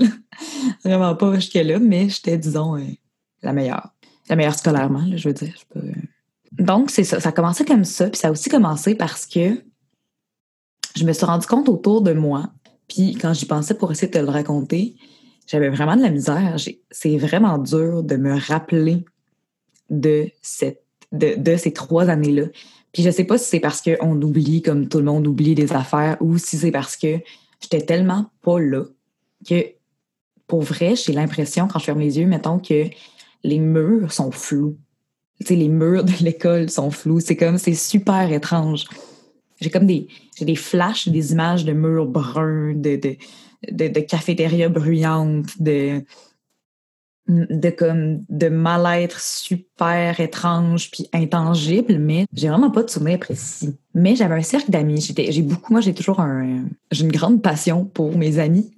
vraiment 0.84 1.14
pas 1.14 1.34
jusque-là, 1.34 1.78
mais 1.78 2.08
j'étais, 2.08 2.38
disons, 2.38 2.76
euh, 2.76 2.84
la 3.42 3.52
meilleure. 3.52 3.90
La 4.28 4.36
meilleure 4.36 4.54
scolairement, 4.54 5.04
je 5.16 5.28
veux 5.28 5.34
dire. 5.34 5.54
Euh. 5.76 5.92
Donc, 6.52 6.90
c'est 6.90 7.04
ça. 7.04 7.20
Ça 7.20 7.30
a 7.30 7.32
commencé 7.32 7.64
comme 7.64 7.84
ça, 7.84 8.08
puis 8.08 8.18
ça 8.18 8.28
a 8.28 8.30
aussi 8.30 8.48
commencé 8.48 8.94
parce 8.94 9.26
que 9.26 9.62
je 10.94 11.04
me 11.04 11.12
suis 11.12 11.26
rendu 11.26 11.46
compte 11.46 11.68
autour 11.68 12.02
de 12.02 12.12
moi, 12.12 12.50
puis 12.88 13.14
quand 13.14 13.34
j'y 13.34 13.46
pensais 13.46 13.74
pour 13.74 13.90
essayer 13.90 14.08
de 14.08 14.12
te 14.12 14.18
le 14.18 14.30
raconter, 14.30 14.96
j'avais 15.46 15.68
vraiment 15.68 15.96
de 15.96 16.02
la 16.02 16.10
misère. 16.10 16.56
C'est 16.90 17.18
vraiment 17.18 17.58
dur 17.58 18.02
de 18.02 18.16
me 18.16 18.38
rappeler 18.38 19.04
de 19.90 20.30
cette 20.42 20.83
de, 21.14 21.56
ces 21.56 21.72
trois 21.72 22.08
années-là. 22.08 22.44
Puis 22.92 23.02
je 23.02 23.10
sais 23.10 23.24
pas 23.24 23.38
si 23.38 23.48
c'est 23.48 23.60
parce 23.60 23.82
qu'on 23.82 24.20
oublie 24.22 24.62
comme 24.62 24.88
tout 24.88 24.98
le 24.98 25.04
monde 25.04 25.26
oublie 25.26 25.54
des 25.54 25.72
affaires 25.72 26.16
ou 26.20 26.38
si 26.38 26.56
c'est 26.56 26.70
parce 26.70 26.96
que 26.96 27.18
j'étais 27.60 27.80
tellement 27.80 28.30
pas 28.42 28.60
là 28.60 28.84
que 29.48 29.66
pour 30.46 30.62
vrai, 30.62 30.94
j'ai 30.94 31.12
l'impression 31.12 31.66
quand 31.66 31.78
je 31.78 31.84
ferme 31.84 32.00
les 32.00 32.18
yeux, 32.18 32.26
mettons 32.26 32.58
que 32.58 32.84
les 33.42 33.58
murs 33.58 34.12
sont 34.12 34.30
flous. 34.30 34.76
Tu 35.40 35.46
sais, 35.46 35.56
les 35.56 35.68
murs 35.68 36.04
de 36.04 36.12
l'école 36.20 36.70
sont 36.70 36.90
flous. 36.90 37.20
C'est 37.20 37.36
comme, 37.36 37.58
c'est 37.58 37.74
super 37.74 38.30
étrange. 38.30 38.84
J'ai 39.60 39.70
comme 39.70 39.86
des, 39.86 40.08
j'ai 40.38 40.44
des 40.44 40.56
flashs, 40.56 41.08
des 41.08 41.32
images 41.32 41.64
de 41.64 41.72
murs 41.72 42.06
bruns, 42.06 42.74
de, 42.74 42.96
de, 42.96 43.16
de, 43.70 43.88
de 43.88 44.00
cafétérias 44.00 44.68
bruyantes, 44.68 45.60
de, 45.60 46.04
de 47.28 47.70
comme 47.70 48.22
de 48.28 48.48
mal-être 48.48 49.20
super 49.20 50.20
étrange 50.20 50.90
puis 50.90 51.08
intangible, 51.12 51.98
mais 51.98 52.26
j'ai 52.34 52.48
vraiment 52.48 52.70
pas 52.70 52.82
de 52.82 52.90
souvenirs 52.90 53.18
précis. 53.18 53.76
Mais 53.94 54.14
j'avais 54.14 54.34
un 54.34 54.42
cercle 54.42 54.70
d'amis. 54.70 55.14
J'ai 55.16 55.42
beaucoup, 55.42 55.72
moi 55.72 55.80
j'ai 55.80 55.94
toujours 55.94 56.20
un, 56.20 56.64
j'ai 56.90 57.04
une 57.04 57.12
grande 57.12 57.40
passion 57.40 57.86
pour 57.86 58.16
mes 58.16 58.38
amis. 58.38 58.70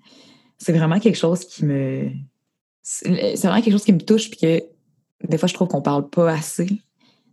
C'est 0.59 0.73
vraiment 0.73 1.01
quelque 1.01 1.17
chose 1.17 1.45
qui 1.45 1.65
me, 1.65 2.09
c'est 2.83 3.37
vraiment 3.43 3.61
quelque 3.61 3.73
chose 3.73 3.85
qui 3.85 3.93
me 3.93 4.01
touche 4.01 4.31
puis 4.31 4.39
que 4.39 4.63
des 5.29 5.39
fois 5.39 5.49
je 5.49 5.55
trouve 5.55 5.69
qu'on 5.69 5.83
parle 5.83 6.09
pas 6.09 6.31
assez 6.31 6.69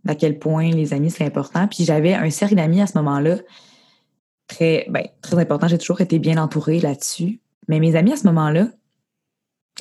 d'à 0.04 0.14
quel 0.14 0.38
point 0.38 0.70
les 0.70 0.92
amis 0.92 1.10
c'est 1.10 1.24
important. 1.24 1.68
Puis 1.68 1.84
j'avais 1.84 2.14
un 2.14 2.28
cercle 2.30 2.56
d'amis 2.56 2.80
à 2.80 2.88
ce 2.88 2.98
moment-là 2.98 3.36
très, 4.48 4.86
ben, 4.90 5.06
très 5.22 5.38
important. 5.38 5.68
J'ai 5.68 5.78
toujours 5.78 6.00
été 6.00 6.18
bien 6.18 6.38
entourée 6.38 6.80
là-dessus. 6.80 7.40
Mais 7.68 7.78
mes 7.78 7.96
amis 7.96 8.12
à 8.12 8.16
ce 8.16 8.26
moment-là, 8.26 8.68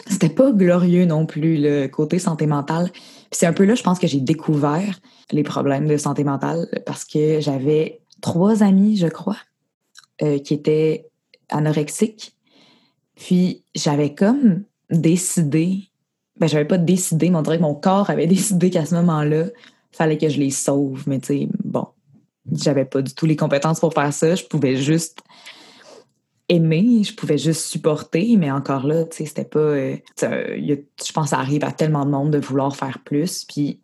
c'était 0.08 0.30
pas 0.30 0.52
glorieux 0.52 1.06
non 1.06 1.26
plus, 1.26 1.58
le 1.58 1.88
côté 1.88 2.20
santé 2.20 2.48
mentale. 2.48 2.92
c'est 3.32 3.46
un 3.46 3.54
peu 3.54 3.66
là, 3.66 3.76
je 3.76 3.84
pense 3.84 4.00
que 4.00 4.08
j'ai 4.08 4.20
découvert 4.20 5.00
les 5.32 5.44
problèmes 5.44 5.88
de 5.88 5.98
santé 5.98 6.24
mentale 6.24 6.68
parce 6.86 7.06
que 7.06 7.40
j'avais 7.40 8.02
trois 8.22 8.64
amis, 8.64 8.98
je 8.98 9.08
crois, 9.08 9.38
euh, 10.22 10.40
qui 10.40 10.54
étaient 10.54 11.10
anorexiques. 11.50 12.36
Puis 13.16 13.64
j'avais 13.76 14.14
comme 14.14 14.64
décidé, 14.90 15.90
ben 16.40 16.48
j'avais 16.48 16.66
pas 16.66 16.78
décidé, 16.78 17.30
mais 17.30 17.38
on 17.38 17.42
dirait 17.42 17.58
que 17.58 17.64
mon 17.64 17.76
corps 17.76 18.10
avait 18.10 18.28
décidé 18.38 18.70
qu'à 18.70 18.86
ce 18.86 18.96
moment-là, 18.96 19.46
fallait 19.92 20.18
que 20.18 20.30
je 20.30 20.40
les 20.40 20.50
sauve. 20.50 21.04
Mais 21.06 21.20
tu 21.20 21.28
sais, 21.28 21.48
bon, 21.64 21.88
j'avais 22.52 22.86
pas 22.86 23.02
du 23.02 23.14
tout 23.14 23.26
les 23.26 23.36
compétences 23.36 23.80
pour 23.80 23.94
faire 23.94 24.12
ça. 24.12 24.36
Je 24.36 24.44
pouvais 24.44 24.76
juste 24.76 25.20
aimer, 26.50 27.04
je 27.04 27.14
pouvais 27.16 27.38
juste 27.38 27.66
supporter, 27.66 28.36
mais 28.38 28.52
encore 28.52 28.86
là, 28.86 29.06
tu 29.06 29.18
sais, 29.18 29.26
c'était 29.26 29.46
pas. 29.46 29.60
Euh, 29.60 29.98
je 30.22 31.12
pense 31.14 31.26
que 31.26 31.30
ça 31.30 31.40
arrive 31.40 31.64
à 31.64 31.72
tellement 31.72 32.06
de 32.06 32.12
monde 32.12 32.32
de 32.32 32.40
vouloir 32.40 32.76
faire 32.76 33.00
plus. 33.00 33.46
Puis 33.46 33.80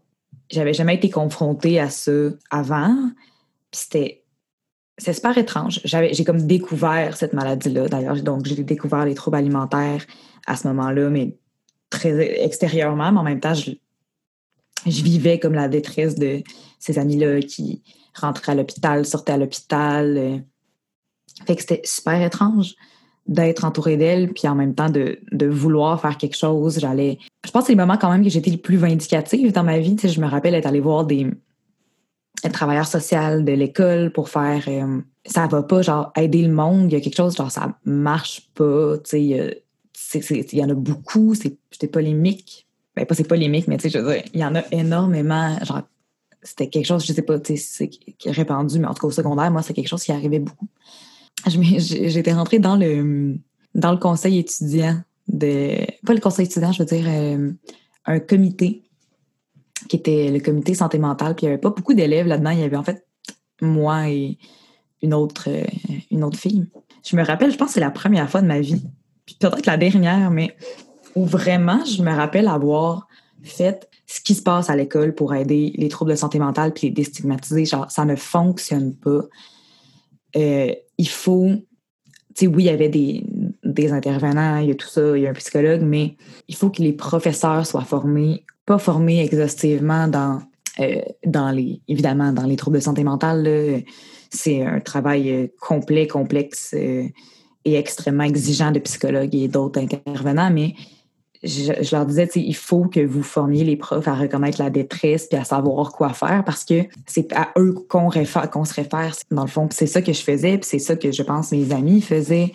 j'avais 0.49 0.73
jamais 0.73 0.95
été 0.95 1.09
confrontée 1.09 1.79
à 1.79 1.89
ça 1.89 2.11
avant. 2.49 2.95
Puis 3.71 3.81
c'était. 3.81 4.23
C'est 4.97 5.13
super 5.13 5.37
étrange. 5.37 5.79
J'ai 5.85 6.25
comme 6.25 6.45
découvert 6.45 7.15
cette 7.15 7.31
maladie-là, 7.31 7.87
d'ailleurs. 7.87 8.21
Donc, 8.21 8.45
j'ai 8.45 8.63
découvert 8.63 9.05
les 9.05 9.15
troubles 9.15 9.37
alimentaires 9.37 10.05
à 10.45 10.57
ce 10.57 10.67
moment-là, 10.67 11.09
mais 11.09 11.37
très 11.89 12.43
extérieurement, 12.43 13.09
mais 13.13 13.19
en 13.19 13.23
même 13.23 13.39
temps, 13.39 13.53
je, 13.53 13.71
je 14.85 15.01
vivais 15.01 15.39
comme 15.39 15.53
la 15.53 15.69
détresse 15.69 16.15
de 16.15 16.43
ces 16.79 16.99
amis-là 16.99 17.39
qui 17.39 17.81
rentraient 18.13 18.51
à 18.51 18.55
l'hôpital, 18.55 19.05
sortaient 19.05 19.31
à 19.31 19.37
l'hôpital. 19.37 20.43
Fait 21.45 21.55
que 21.55 21.61
c'était 21.61 21.81
super 21.83 22.21
étrange 22.21 22.75
d'être 23.27 23.63
entourée 23.63 23.95
d'elle, 23.95 24.33
puis 24.33 24.47
en 24.47 24.55
même 24.55 24.73
temps 24.73 24.89
de, 24.89 25.19
vouloir 25.45 26.01
faire 26.01 26.17
quelque 26.17 26.35
chose. 26.35 26.79
J'allais. 26.79 27.19
Je 27.45 27.51
pense 27.51 27.63
que 27.63 27.67
c'est 27.67 27.73
le 27.73 27.77
moment 27.77 27.97
quand 27.97 28.11
même 28.11 28.23
que 28.23 28.29
j'étais 28.29 28.51
le 28.51 28.57
plus 28.57 28.77
vindicative 28.77 29.51
dans 29.51 29.63
ma 29.63 29.79
vie. 29.79 29.95
Je 30.01 30.19
me 30.19 30.27
rappelle 30.27 30.55
être 30.55 30.65
allée 30.65 30.79
voir 30.79 31.05
des, 31.05 31.27
travailleurs 32.51 32.87
sociaux 32.87 33.41
de 33.41 33.51
l'école 33.51 34.11
pour 34.11 34.29
faire 34.29 34.63
euh, 34.67 35.01
ça 35.25 35.47
va 35.47 35.63
pas, 35.63 35.81
genre 35.81 36.11
aider 36.15 36.41
le 36.41 36.53
monde, 36.53 36.91
il 36.91 36.93
y 36.93 36.95
a 36.95 37.01
quelque 37.01 37.15
chose, 37.15 37.35
genre 37.35 37.51
ça 37.51 37.77
marche 37.85 38.49
pas, 38.55 38.95
il 39.13 39.65
y 40.53 40.63
en 40.63 40.69
a 40.69 40.73
beaucoup, 40.73 41.35
c'est 41.35 41.91
polémique. 41.91 42.67
Ben, 42.95 43.05
pas 43.05 43.15
c'est 43.15 43.27
polémique, 43.27 43.67
mais 43.67 43.77
tu 43.77 43.83
sais, 43.83 43.89
je 43.89 43.99
veux 43.99 44.13
dire, 44.13 44.23
il 44.33 44.39
y 44.39 44.45
en 44.45 44.55
a 44.55 44.63
énormément, 44.71 45.57
genre, 45.63 45.83
c'était 46.41 46.67
quelque 46.67 46.85
chose, 46.85 47.05
je 47.05 47.13
sais 47.13 47.21
pas, 47.21 47.39
tu 47.39 47.55
sais, 47.57 47.89
c'est 48.21 48.31
répandu, 48.31 48.79
mais 48.79 48.87
en 48.87 48.93
tout 48.93 49.01
cas 49.01 49.07
au 49.07 49.11
secondaire, 49.11 49.51
moi, 49.51 49.61
c'est 49.61 49.73
quelque 49.73 49.87
chose 49.87 50.03
qui 50.03 50.11
arrivait 50.11 50.39
beaucoup. 50.39 50.67
J'étais 51.47 52.33
rentrée 52.33 52.59
dans 52.59 52.75
le, 52.75 53.37
dans 53.75 53.91
le 53.91 53.97
conseil 53.97 54.39
étudiant 54.39 55.01
de, 55.27 55.85
pas 56.05 56.13
le 56.13 56.19
conseil 56.19 56.45
étudiant, 56.45 56.71
je 56.71 56.83
veux 56.83 56.89
dire, 56.89 57.05
euh, 57.07 57.51
un 58.05 58.19
comité 58.19 58.83
qui 59.87 59.95
était 59.95 60.29
le 60.31 60.39
comité 60.39 60.73
santé 60.73 60.97
mentale, 60.97 61.35
puis 61.35 61.45
il 61.45 61.49
n'y 61.49 61.53
avait 61.53 61.61
pas 61.61 61.69
beaucoup 61.69 61.93
d'élèves 61.93 62.27
là-dedans, 62.27 62.49
il 62.49 62.59
y 62.59 62.63
avait 62.63 62.75
en 62.75 62.83
fait 62.83 63.05
moi 63.61 64.09
et 64.09 64.37
une 65.01 65.13
autre, 65.13 65.49
euh, 65.49 65.63
une 66.11 66.23
autre 66.23 66.37
fille. 66.37 66.67
Je 67.05 67.15
me 67.15 67.23
rappelle, 67.23 67.51
je 67.51 67.57
pense 67.57 67.69
que 67.69 67.73
c'est 67.75 67.79
la 67.79 67.91
première 67.91 68.29
fois 68.29 68.41
de 68.41 68.47
ma 68.47 68.59
vie, 68.59 68.81
puis 69.25 69.37
peut-être 69.39 69.65
la 69.65 69.77
dernière, 69.77 70.31
mais 70.31 70.55
où 71.15 71.25
vraiment 71.25 71.83
je 71.85 72.01
me 72.01 72.13
rappelle 72.13 72.47
avoir 72.47 73.07
fait 73.43 73.89
ce 74.05 74.21
qui 74.21 74.35
se 74.35 74.41
passe 74.41 74.69
à 74.69 74.75
l'école 74.75 75.13
pour 75.13 75.33
aider 75.33 75.73
les 75.75 75.87
troubles 75.87 76.11
de 76.11 76.15
santé 76.15 76.39
mentale 76.39 76.73
puis 76.73 76.87
les 76.87 76.93
déstigmatiser. 76.93 77.65
Genre, 77.65 77.89
ça 77.89 78.05
ne 78.05 78.15
fonctionne 78.15 78.95
pas. 78.95 79.21
Euh, 80.35 80.73
il 80.99 81.09
faut. 81.09 81.49
Tu 82.35 82.45
sais, 82.45 82.47
oui, 82.47 82.63
il 82.63 82.65
y 82.67 82.69
avait 82.69 82.89
des, 82.89 83.23
des 83.63 83.91
intervenants, 83.91 84.57
il 84.57 84.67
y 84.67 84.71
a 84.71 84.75
tout 84.75 84.87
ça, 84.87 85.17
il 85.17 85.23
y 85.23 85.27
a 85.27 85.31
un 85.31 85.33
psychologue, 85.33 85.81
mais 85.81 86.15
il 86.47 86.55
faut 86.55 86.69
que 86.69 86.83
les 86.83 86.93
professeurs 86.93 87.65
soient 87.65 87.85
formés, 87.85 88.45
pas 88.67 88.77
formés 88.77 89.23
exhaustivement 89.23 90.07
dans, 90.07 90.39
euh, 90.79 91.01
dans 91.25 91.49
les, 91.49 91.81
évidemment, 91.87 92.31
dans 92.31 92.45
les 92.45 92.55
troubles 92.55 92.77
de 92.77 92.83
santé 92.83 93.03
mentale. 93.03 93.83
C'est 94.29 94.63
un 94.63 94.79
travail 94.79 95.31
euh, 95.31 95.47
complet, 95.59 96.05
complexe 96.05 96.73
et 96.73 97.13
extrêmement 97.65 98.23
exigeant 98.23 98.71
de 98.71 98.79
psychologues 98.79 99.33
et 99.33 99.47
d'autres 99.47 99.81
intervenants, 99.81 100.51
mais 100.51 100.75
je, 101.43 101.95
leur 101.95 102.05
disais, 102.05 102.29
il 102.35 102.55
faut 102.55 102.85
que 102.85 102.99
vous 102.99 103.23
formiez 103.23 103.63
les 103.63 103.77
profs 103.77 104.07
à 104.07 104.15
reconnaître 104.15 104.61
la 104.61 104.69
détresse 104.69 105.27
puis 105.27 105.39
à 105.39 105.43
savoir 105.43 105.91
quoi 105.91 106.09
faire 106.09 106.43
parce 106.45 106.65
que 106.65 106.83
c'est 107.05 107.31
à 107.33 107.51
eux 107.57 107.73
qu'on 107.87 108.11
se 108.11 108.73
réfère. 108.73 109.15
Dans 109.31 109.43
le 109.43 109.47
fond, 109.49 109.67
c'est 109.71 109.87
ça 109.87 110.01
que 110.01 110.11
je 110.11 110.21
faisais, 110.21 110.57
puis 110.57 110.67
c'est 110.69 110.79
ça 110.79 110.95
que 110.95 111.11
je 111.11 111.23
pense 111.23 111.51
mes 111.51 111.71
amis 111.71 112.01
faisaient. 112.01 112.51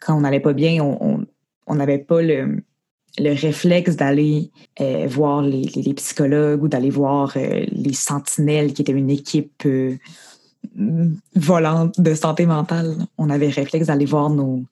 Quand 0.00 0.16
on 0.16 0.20
n'allait 0.20 0.40
pas 0.40 0.52
bien, 0.52 0.82
on 0.82 1.74
n'avait 1.74 1.98
pas 1.98 2.22
le, 2.22 2.62
le 3.18 3.32
réflexe 3.32 3.96
d'aller 3.96 4.50
euh, 4.80 5.06
voir 5.08 5.42
les, 5.42 5.62
les, 5.76 5.94
psychologues 5.94 6.62
ou 6.62 6.68
d'aller 6.68 6.90
voir 6.90 7.32
euh, 7.36 7.64
les 7.70 7.92
sentinelles 7.92 8.72
qui 8.72 8.82
étaient 8.82 8.92
une 8.92 9.10
équipe 9.10 9.62
euh, 9.66 9.96
volante 11.36 12.00
de 12.00 12.14
santé 12.14 12.46
mentale. 12.46 12.96
On 13.18 13.30
avait 13.30 13.48
le 13.48 13.54
réflexe 13.54 13.86
d'aller 13.86 14.04
voir 14.04 14.30
nos, 14.30 14.64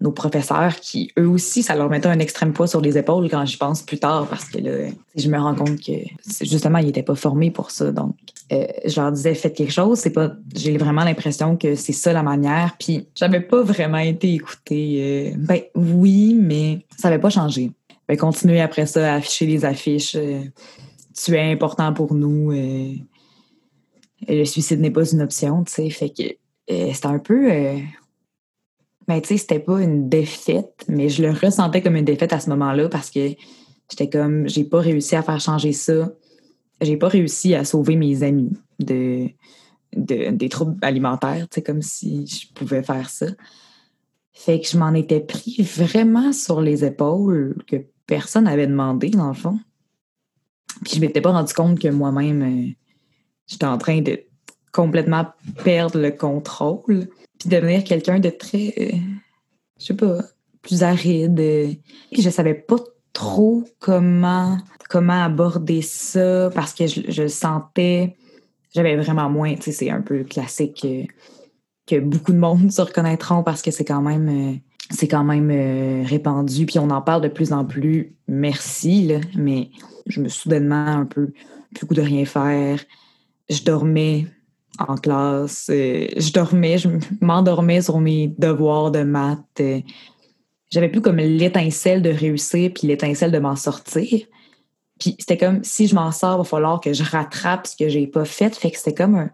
nos 0.00 0.12
professeurs 0.12 0.76
qui, 0.76 1.12
eux 1.18 1.28
aussi, 1.28 1.62
ça 1.62 1.74
leur 1.74 1.90
mettait 1.90 2.08
un 2.08 2.18
extrême 2.18 2.52
poids 2.52 2.66
sur 2.66 2.80
les 2.80 2.96
épaules 2.96 3.28
quand 3.30 3.44
j'y 3.44 3.58
pense 3.58 3.82
plus 3.82 3.98
tard 3.98 4.26
parce 4.28 4.46
que 4.46 4.58
là, 4.58 4.90
je 5.14 5.28
me 5.28 5.38
rends 5.38 5.54
compte 5.54 5.78
que 5.78 5.92
justement, 6.40 6.78
ils 6.78 6.86
n'étaient 6.86 7.02
pas 7.02 7.14
formés 7.14 7.50
pour 7.50 7.70
ça. 7.70 7.92
Donc, 7.92 8.16
euh, 8.52 8.66
je 8.86 8.98
leur 8.98 9.12
disais, 9.12 9.34
faites 9.34 9.54
quelque 9.54 9.72
chose. 9.72 9.98
C'est 9.98 10.12
pas, 10.12 10.32
j'ai 10.54 10.78
vraiment 10.78 11.04
l'impression 11.04 11.56
que 11.56 11.74
c'est 11.74 11.92
ça 11.92 12.14
la 12.14 12.22
manière. 12.22 12.76
Puis, 12.78 13.08
j'avais 13.14 13.40
pas 13.40 13.62
vraiment 13.62 13.98
été 13.98 14.32
écoutée. 14.32 15.32
Euh, 15.34 15.36
ben 15.36 15.60
oui, 15.74 16.34
mais 16.34 16.86
ça 16.96 17.10
n'avait 17.10 17.20
pas 17.20 17.30
changé. 17.30 17.70
Ben, 18.08 18.16
continuer 18.16 18.60
après 18.60 18.86
ça 18.86 19.12
à 19.12 19.16
afficher 19.16 19.44
les 19.44 19.66
affiches. 19.66 20.14
Euh, 20.14 20.40
tu 21.14 21.34
es 21.34 21.52
important 21.52 21.92
pour 21.92 22.14
nous. 22.14 22.52
le 22.52 24.44
suicide 24.46 24.80
n'est 24.80 24.90
pas 24.90 25.04
une 25.10 25.20
option, 25.20 25.62
tu 25.64 25.72
sais. 25.72 25.90
Fait 25.90 26.08
que 26.08 26.22
c'était 26.66 27.06
un 27.06 27.18
peu 27.18 27.50
mais 29.10 29.20
tu 29.22 29.30
sais, 29.30 29.38
c'était 29.38 29.58
pas 29.58 29.82
une 29.82 30.08
défaite, 30.08 30.84
mais 30.86 31.08
je 31.08 31.20
le 31.20 31.32
ressentais 31.32 31.82
comme 31.82 31.96
une 31.96 32.04
défaite 32.04 32.32
à 32.32 32.38
ce 32.38 32.48
moment-là 32.50 32.88
parce 32.88 33.10
que 33.10 33.30
j'étais 33.90 34.08
comme, 34.08 34.48
j'ai 34.48 34.62
pas 34.62 34.78
réussi 34.78 35.16
à 35.16 35.22
faire 35.24 35.40
changer 35.40 35.72
ça. 35.72 36.12
J'ai 36.80 36.96
pas 36.96 37.08
réussi 37.08 37.56
à 37.56 37.64
sauver 37.64 37.96
mes 37.96 38.22
amis 38.22 38.52
de, 38.78 39.26
des 39.92 40.48
troubles 40.48 40.76
alimentaires, 40.82 41.48
tu 41.48 41.56
sais, 41.56 41.62
comme 41.62 41.82
si 41.82 42.24
je 42.24 42.52
pouvais 42.54 42.84
faire 42.84 43.10
ça. 43.10 43.26
Fait 44.32 44.60
que 44.60 44.68
je 44.68 44.78
m'en 44.78 44.94
étais 44.94 45.18
pris 45.18 45.60
vraiment 45.60 46.32
sur 46.32 46.60
les 46.60 46.84
épaules 46.84 47.56
que 47.66 47.84
personne 48.06 48.44
n'avait 48.44 48.68
demandé, 48.68 49.10
dans 49.10 49.26
le 49.26 49.34
fond. 49.34 49.58
Puis 50.84 50.94
je 50.94 51.00
m'étais 51.00 51.20
pas 51.20 51.32
rendu 51.32 51.52
compte 51.52 51.80
que 51.80 51.88
moi-même, 51.88 52.42
euh, 52.42 52.70
j'étais 53.48 53.66
en 53.66 53.76
train 53.76 54.02
de 54.02 54.20
complètement 54.70 55.26
perdre 55.64 55.98
le 55.98 56.12
contrôle 56.12 57.08
puis 57.40 57.48
devenir 57.48 57.82
quelqu'un 57.84 58.20
de 58.20 58.28
très, 58.28 58.74
euh, 58.78 58.96
je 59.78 59.86
sais 59.86 59.94
pas, 59.94 60.18
plus 60.62 60.82
aride. 60.82 61.36
Puis 62.12 62.22
je 62.22 62.30
savais 62.30 62.54
pas 62.54 62.76
trop 63.12 63.64
comment 63.80 64.58
comment 64.88 65.24
aborder 65.24 65.82
ça 65.82 66.50
parce 66.52 66.74
que 66.74 66.84
je, 66.86 67.28
sentais, 67.28 68.16
j'avais 68.74 68.96
vraiment 68.96 69.30
moins, 69.30 69.54
tu 69.54 69.62
sais, 69.62 69.72
c'est 69.72 69.90
un 69.90 70.00
peu 70.00 70.24
classique 70.24 70.84
euh, 70.84 71.04
que, 71.86 72.00
beaucoup 72.00 72.32
de 72.32 72.38
monde 72.38 72.72
se 72.72 72.82
reconnaîtront 72.82 73.44
parce 73.44 73.62
que 73.62 73.70
c'est 73.70 73.84
quand 73.84 74.02
même 74.02 74.28
euh, 74.28 74.56
c'est 74.90 75.06
quand 75.06 75.22
même 75.22 76.04
répandu 76.04 76.66
puis 76.66 76.80
on 76.80 76.90
en 76.90 77.00
parle 77.00 77.22
de 77.22 77.28
plus 77.28 77.52
en 77.52 77.64
plus. 77.64 78.16
Merci 78.26 79.06
là, 79.06 79.20
mais 79.36 79.70
je 80.06 80.20
me 80.20 80.28
soudainement 80.28 80.86
un 80.86 81.06
peu 81.06 81.32
plus 81.72 81.86
coup 81.86 81.94
de 81.94 82.02
rien 82.02 82.24
faire. 82.24 82.84
Je 83.48 83.62
dormais 83.62 84.26
en 84.88 84.96
classe. 84.96 85.66
Je 85.68 86.32
dormais, 86.32 86.78
je 86.78 86.88
m'endormais 87.20 87.82
sur 87.82 88.00
mes 88.00 88.28
devoirs 88.38 88.90
de 88.90 89.02
maths. 89.02 89.62
J'avais 90.70 90.88
plus 90.88 91.00
comme 91.00 91.16
l'étincelle 91.16 92.02
de 92.02 92.10
réussir 92.10 92.70
puis 92.74 92.86
l'étincelle 92.86 93.32
de 93.32 93.38
m'en 93.38 93.56
sortir. 93.56 94.26
Puis 94.98 95.16
c'était 95.18 95.38
comme 95.38 95.64
si 95.64 95.86
je 95.86 95.94
m'en 95.94 96.12
sors, 96.12 96.36
il 96.36 96.38
va 96.38 96.44
falloir 96.44 96.80
que 96.80 96.92
je 96.92 97.02
rattrape 97.02 97.66
ce 97.66 97.76
que 97.76 97.88
j'ai 97.88 98.06
pas 98.06 98.24
fait. 98.24 98.54
Fait 98.54 98.70
que 98.70 98.76
c'était 98.76 98.94
comme 98.94 99.16
un. 99.16 99.30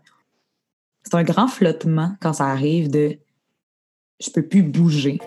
C'est 1.03 1.15
un 1.15 1.25
grand 1.25 1.49
flottement 1.49 2.17
quand 2.21 2.33
ça 2.33 2.47
arrive 2.47 2.91
de 2.91 3.19
je 4.21 4.31
peux 4.31 4.43
plus 4.43 4.63
bouger. 4.63 5.21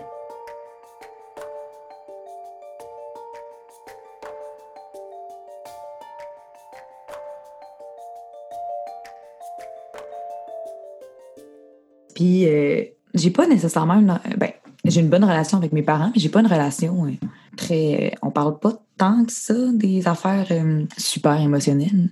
Puis, 12.20 12.46
euh, 12.46 12.84
j'ai 13.14 13.30
pas 13.30 13.46
nécessairement 13.46 13.94
une. 13.94 14.20
Ben, 14.36 14.52
j'ai 14.84 15.00
une 15.00 15.08
bonne 15.08 15.24
relation 15.24 15.56
avec 15.56 15.72
mes 15.72 15.82
parents, 15.82 16.10
mais 16.14 16.20
j'ai 16.20 16.28
pas 16.28 16.40
une 16.40 16.46
relation 16.46 17.06
euh, 17.06 17.12
très. 17.56 18.14
On 18.20 18.30
parle 18.30 18.58
pas 18.58 18.74
tant 18.98 19.24
que 19.24 19.32
ça 19.32 19.54
des 19.72 20.06
affaires 20.06 20.48
euh, 20.50 20.84
super 20.98 21.40
émotionnelles. 21.40 22.10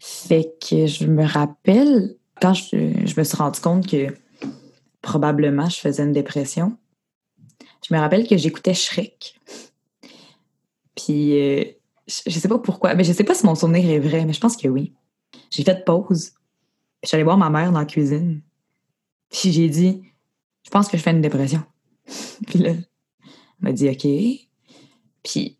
Fait 0.00 0.52
que 0.60 0.88
je 0.88 1.06
me 1.06 1.24
rappelle, 1.24 2.16
quand 2.40 2.52
je, 2.52 3.16
me 3.16 3.22
suis 3.22 3.36
rendu 3.36 3.60
compte 3.60 3.86
que 3.86 4.08
probablement 5.02 5.68
je 5.68 5.78
faisais 5.78 6.02
une 6.02 6.12
dépression, 6.12 6.76
je 7.88 7.94
me 7.94 8.00
rappelle 8.00 8.26
que 8.26 8.36
j'écoutais 8.36 8.74
Shrek. 8.74 9.38
Puis, 10.96 11.30
je 12.08 12.38
sais 12.40 12.48
pas 12.48 12.58
pourquoi, 12.58 12.96
mais 12.96 13.04
je 13.04 13.12
sais 13.12 13.22
pas 13.22 13.34
si 13.34 13.46
mon 13.46 13.54
souvenir 13.54 13.88
est 13.88 14.00
vrai, 14.00 14.24
mais 14.24 14.32
je 14.32 14.40
pense 14.40 14.56
que 14.56 14.66
oui. 14.66 14.92
J'ai 15.50 15.62
fait 15.62 15.84
pause. 15.84 16.32
Je 17.04 17.14
allée 17.14 17.22
voir 17.22 17.38
ma 17.38 17.50
mère 17.50 17.70
dans 17.70 17.78
la 17.78 17.86
cuisine. 17.86 18.42
Puis 19.32 19.50
j'ai 19.50 19.68
dit, 19.68 20.02
je 20.64 20.70
pense 20.70 20.88
que 20.88 20.96
je 20.96 21.02
fais 21.02 21.10
une 21.10 21.22
dépression. 21.22 21.62
puis 22.46 22.58
là, 22.58 22.70
elle 22.70 22.84
m'a 23.60 23.72
dit, 23.72 23.88
OK. 23.88 24.06
Puis 25.24 25.56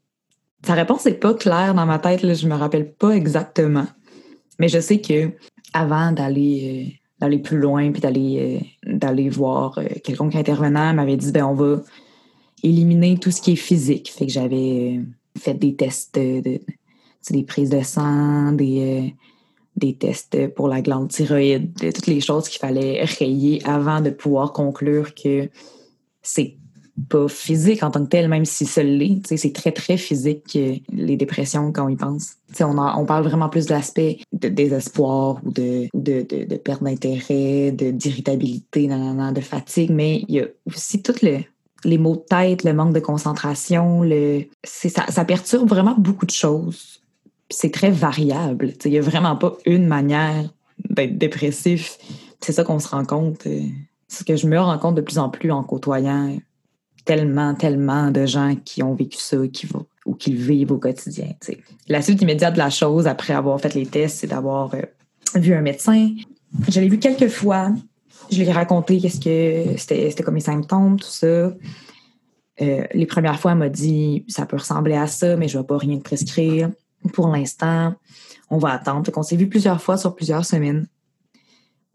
sa 0.64 0.74
réponse 0.74 1.04
n'est 1.06 1.14
pas 1.14 1.34
claire 1.34 1.74
dans 1.74 1.86
ma 1.86 1.98
tête, 1.98 2.22
là, 2.22 2.34
je 2.34 2.46
me 2.46 2.54
rappelle 2.54 2.92
pas 2.92 3.10
exactement. 3.10 3.86
Mais 4.58 4.68
je 4.68 4.78
sais 4.78 5.00
que 5.00 5.32
avant 5.72 6.12
d'aller 6.12 6.96
euh, 7.20 7.38
plus 7.38 7.58
loin 7.58 7.90
puis 7.90 8.00
d'aller 8.00 8.62
euh, 8.86 9.30
voir 9.30 9.78
euh, 9.78 9.86
quelconque 10.04 10.36
intervenant, 10.36 10.92
m'avait 10.94 11.16
dit 11.16 11.32
ben 11.32 11.44
on 11.44 11.54
va 11.54 11.82
éliminer 12.62 13.18
tout 13.18 13.30
ce 13.30 13.40
qui 13.40 13.52
est 13.52 13.56
physique. 13.56 14.12
Fait 14.12 14.26
que 14.26 14.32
j'avais 14.32 15.00
fait 15.38 15.54
des 15.54 15.74
tests 15.74 16.14
de, 16.14 16.60
des 17.30 17.42
prises 17.42 17.70
de 17.70 17.82
sang, 17.82 18.52
des 18.52 19.14
des 19.76 19.94
tests 19.94 20.48
pour 20.54 20.68
la 20.68 20.82
glande 20.82 21.08
thyroïde, 21.08 21.72
toutes 21.94 22.06
les 22.06 22.20
choses 22.20 22.48
qu'il 22.48 22.60
fallait 22.60 23.04
rayer 23.04 23.62
avant 23.64 24.00
de 24.00 24.10
pouvoir 24.10 24.52
conclure 24.52 25.14
que 25.14 25.48
c'est 26.22 26.56
pas 27.08 27.26
physique 27.28 27.82
en 27.82 27.90
tant 27.90 28.04
que 28.04 28.10
tel, 28.10 28.28
même 28.28 28.44
si 28.44 28.66
ça 28.66 28.82
l'est. 28.82 29.22
C'est 29.36 29.52
très, 29.52 29.72
très 29.72 29.96
physique, 29.96 30.58
les 30.92 31.16
dépressions, 31.16 31.72
quand 31.72 31.86
on 31.86 31.88
y 31.88 31.96
pense. 31.96 32.34
on, 32.60 32.78
on 32.78 33.06
parle 33.06 33.24
vraiment 33.24 33.48
plus 33.48 33.66
de 33.66 33.72
l'aspect 33.72 34.18
de 34.32 34.48
désespoir 34.48 35.40
ou 35.44 35.50
de, 35.50 35.88
de, 35.94 36.22
de, 36.22 36.56
perte 36.56 36.82
d'intérêt, 36.82 37.72
d'irritabilité, 37.72 38.88
de 38.88 39.40
fatigue, 39.40 39.90
mais 39.90 40.24
il 40.28 40.34
y 40.34 40.40
a 40.40 40.46
aussi 40.66 41.02
tout 41.02 41.14
le, 41.22 41.38
les 41.84 41.98
maux 41.98 42.16
de 42.16 42.24
tête, 42.28 42.64
le 42.64 42.74
manque 42.74 42.94
de 42.94 43.00
concentration, 43.00 44.02
le, 44.02 44.44
ça, 44.62 45.06
ça 45.08 45.24
perturbe 45.24 45.68
vraiment 45.68 45.94
beaucoup 45.96 46.26
de 46.26 46.30
choses. 46.30 47.01
C'est 47.52 47.72
très 47.72 47.90
variable. 47.90 48.72
Il 48.84 48.90
n'y 48.90 48.98
a 48.98 49.02
vraiment 49.02 49.36
pas 49.36 49.56
une 49.66 49.86
manière 49.86 50.50
d'être 50.88 51.18
dépressif. 51.18 51.98
C'est 52.40 52.52
ça 52.52 52.64
qu'on 52.64 52.78
se 52.78 52.88
rend 52.88 53.04
compte. 53.04 53.46
Euh, 53.46 53.60
c'est 54.08 54.20
ce 54.20 54.24
que 54.24 54.36
je 54.36 54.46
me 54.46 54.58
rends 54.58 54.78
compte 54.78 54.94
de 54.94 55.00
plus 55.00 55.18
en 55.18 55.28
plus 55.28 55.50
en 55.50 55.62
côtoyant 55.62 56.36
tellement, 57.04 57.54
tellement 57.54 58.10
de 58.10 58.26
gens 58.26 58.54
qui 58.64 58.82
ont 58.82 58.94
vécu 58.94 59.18
ça 59.18 59.36
qui 59.48 59.66
vont, 59.66 59.86
ou 60.06 60.14
qui 60.14 60.32
le 60.32 60.42
vivent 60.42 60.72
au 60.72 60.78
quotidien. 60.78 61.28
La 61.88 62.02
suite 62.02 62.22
immédiate 62.22 62.54
de 62.54 62.58
la 62.58 62.70
chose, 62.70 63.06
après 63.06 63.34
avoir 63.34 63.60
fait 63.60 63.74
les 63.74 63.86
tests, 63.86 64.18
c'est 64.18 64.26
d'avoir 64.26 64.74
euh, 64.74 64.82
vu 65.34 65.54
un 65.54 65.62
médecin. 65.62 66.10
Je 66.68 66.80
l'ai 66.80 66.88
vu 66.88 66.98
quelques 66.98 67.28
fois. 67.28 67.70
Je 68.30 68.38
lui 68.38 68.48
ai 68.48 68.52
raconté 68.52 68.98
qu'est-ce 68.98 69.20
que 69.20 69.76
c'était, 69.78 70.22
comme 70.22 70.34
mes 70.34 70.40
symptômes, 70.40 70.98
tout 70.98 71.06
ça. 71.06 71.26
Euh, 71.26 71.54
les 72.60 73.06
premières 73.06 73.40
fois, 73.40 73.52
elle 73.52 73.58
m'a 73.58 73.68
dit 73.68 74.24
ça 74.28 74.46
peut 74.46 74.56
ressembler 74.56 74.94
à 74.94 75.06
ça, 75.06 75.36
mais 75.36 75.48
je 75.48 75.58
ne 75.58 75.62
vais 75.62 75.66
pas 75.66 75.78
rien 75.78 75.98
te 75.98 76.02
prescrire. 76.02 76.70
Pour 77.12 77.28
l'instant, 77.28 77.94
on 78.50 78.58
va 78.58 78.70
attendre. 78.70 79.10
On 79.16 79.22
s'est 79.22 79.36
vu 79.36 79.48
plusieurs 79.48 79.82
fois 79.82 79.96
sur 79.96 80.14
plusieurs 80.14 80.44
semaines 80.44 80.86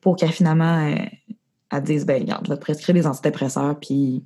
pour 0.01 0.15
qu'elle 0.15 0.31
finalement 0.31 0.79
elle, 0.79 1.83
dise 1.83 2.05
ben 2.05 2.21
regarde, 2.21 2.45
je 2.45 2.51
vais 2.51 2.57
te 2.57 2.61
prescrire 2.61 2.95
des 2.95 3.07
antidépresseurs, 3.07 3.79
puis 3.79 4.23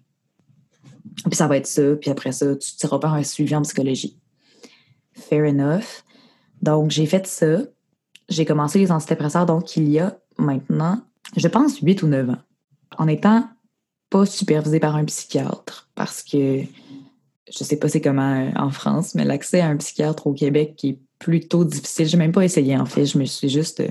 puis 1.25 1.35
ça 1.35 1.47
va 1.47 1.57
être 1.57 1.67
ça. 1.67 1.95
Puis 1.99 2.09
après 2.09 2.31
ça, 2.31 2.55
tu 2.55 2.75
tireras 2.75 2.99
pas 2.99 3.09
un 3.09 3.23
suivi 3.23 3.55
en 3.55 3.61
psychologie. 3.61 4.17
Fair 5.13 5.45
enough. 5.45 6.03
Donc, 6.61 6.91
j'ai 6.91 7.05
fait 7.05 7.27
ça. 7.27 7.59
J'ai 8.29 8.45
commencé 8.45 8.79
les 8.79 8.91
antidépresseurs, 8.91 9.45
donc 9.45 9.75
il 9.75 9.89
y 9.89 9.99
a 9.99 10.17
maintenant, 10.37 11.01
je 11.35 11.47
pense, 11.47 11.79
8 11.79 12.03
ou 12.03 12.07
9 12.07 12.29
ans. 12.29 12.37
En 12.97 13.07
étant 13.07 13.49
pas 14.09 14.25
supervisé 14.25 14.79
par 14.79 14.95
un 14.95 15.05
psychiatre, 15.05 15.89
parce 15.95 16.21
que 16.21 16.63
je 17.49 17.63
sais 17.63 17.77
pas 17.77 17.89
c'est 17.89 18.01
comment 18.01 18.35
euh, 18.35 18.51
en 18.55 18.69
France, 18.69 19.15
mais 19.15 19.25
l'accès 19.25 19.61
à 19.61 19.67
un 19.67 19.77
psychiatre 19.77 20.27
au 20.27 20.33
Québec 20.33 20.75
qui 20.77 20.89
est 20.89 20.99
plutôt 21.19 21.65
difficile. 21.65 22.07
J'ai 22.07 22.17
même 22.17 22.31
pas 22.31 22.43
essayé, 22.43 22.77
en 22.77 22.85
fait. 22.85 23.05
Je 23.05 23.17
me 23.17 23.25
suis 23.25 23.49
juste. 23.49 23.79
Euh, 23.79 23.89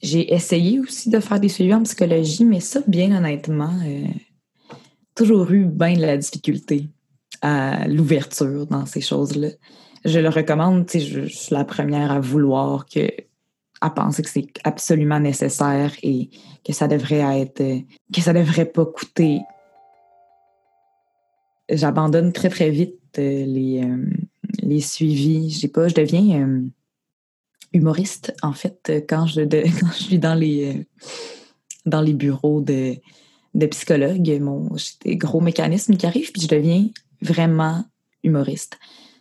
j'ai 0.00 0.32
essayé 0.32 0.78
aussi 0.78 1.10
de 1.10 1.18
faire 1.18 1.40
des 1.40 1.48
suivis 1.48 1.74
en 1.74 1.82
psychologie, 1.82 2.44
mais 2.44 2.60
ça, 2.60 2.80
bien 2.86 3.16
honnêtement, 3.16 3.74
euh, 3.84 4.06
toujours 5.14 5.50
eu 5.50 5.64
bien 5.64 5.94
de 5.94 6.02
la 6.02 6.16
difficulté 6.16 6.86
à 7.42 7.88
l'ouverture 7.88 8.66
dans 8.66 8.86
ces 8.86 9.00
choses-là. 9.00 9.48
Je 10.04 10.20
le 10.20 10.28
recommande, 10.28 10.88
je, 10.92 11.24
je 11.24 11.26
suis 11.26 11.54
la 11.54 11.64
première 11.64 12.12
à 12.12 12.20
vouloir 12.20 12.86
que 12.86 13.08
à 13.80 13.90
penser 13.90 14.22
que 14.22 14.30
c'est 14.30 14.48
absolument 14.64 15.20
nécessaire 15.20 15.92
et 16.02 16.30
que 16.64 16.72
ça 16.72 16.88
devrait 16.88 17.40
être 17.40 17.62
que 18.12 18.20
ça 18.20 18.32
devrait 18.32 18.64
pas 18.64 18.86
coûter. 18.86 19.40
J'abandonne 21.70 22.32
très 22.32 22.48
très 22.48 22.70
vite 22.70 22.98
euh, 23.18 23.44
les, 23.44 23.82
euh, 23.82 24.06
les 24.62 24.80
suivis. 24.80 25.50
Je 25.50 25.60
sais 25.60 25.68
pas, 25.68 25.88
je 25.88 25.94
deviens 25.94 26.42
euh, 26.42 26.62
humoriste 27.72 28.34
en 28.42 28.52
fait 28.52 29.04
quand 29.08 29.26
je 29.26 29.40
quand 29.80 29.92
je 29.92 30.02
suis 30.02 30.18
dans 30.18 30.34
les 30.34 30.86
dans 31.84 32.00
les 32.00 32.14
bureaux 32.14 32.60
de 32.60 32.96
de 33.54 33.66
psychologue, 33.66 34.40
mon, 34.40 34.76
j'ai 34.76 34.92
des 35.02 35.16
gros 35.16 35.40
mécanismes 35.40 35.96
qui 35.96 36.06
arrivent, 36.06 36.32
puis 36.32 36.42
je 36.42 36.48
deviens 36.48 36.88
vraiment 37.22 37.84
humoriste. 38.22 38.78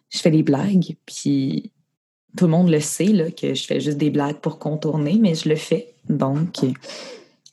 Je 0.10 0.20
fais 0.20 0.32
des 0.32 0.44
blagues, 0.44 0.96
puis 1.06 1.72
tout 2.38 2.46
le 2.46 2.52
monde 2.52 2.70
le 2.70 2.80
sait, 2.80 3.06
là, 3.06 3.32
que 3.32 3.54
je 3.54 3.66
fais 3.66 3.80
juste 3.80 3.98
des 3.98 4.12
blagues 4.12 4.38
pour 4.38 4.60
contourner, 4.60 5.18
mais 5.20 5.34
je 5.34 5.50
le 5.50 5.56
fais. 5.56 5.94
Donc, 6.08 6.60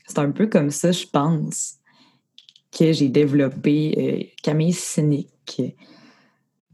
c'est 0.07 0.19
un 0.19 0.31
peu 0.31 0.47
comme 0.47 0.71
ça, 0.71 0.93
je 0.93 1.07
pense, 1.07 1.77
que 2.77 2.93
j'ai 2.93 3.09
développé 3.09 3.95
euh, 3.97 4.35
Camille 4.43 4.73
Cynique, 4.73 5.63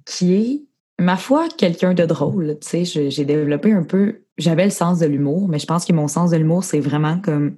qui 0.04 0.34
est, 0.34 0.62
ma 0.98 1.16
foi, 1.16 1.48
quelqu'un 1.56 1.94
de 1.94 2.04
drôle. 2.04 2.58
Tu 2.60 2.84
sais, 2.84 3.10
j'ai 3.10 3.24
développé 3.24 3.72
un 3.72 3.82
peu, 3.82 4.22
j'avais 4.38 4.64
le 4.64 4.70
sens 4.70 4.98
de 4.98 5.06
l'humour, 5.06 5.48
mais 5.48 5.58
je 5.58 5.66
pense 5.66 5.84
que 5.84 5.92
mon 5.92 6.08
sens 6.08 6.30
de 6.30 6.36
l'humour, 6.36 6.64
c'est 6.64 6.80
vraiment 6.80 7.20
comme 7.20 7.56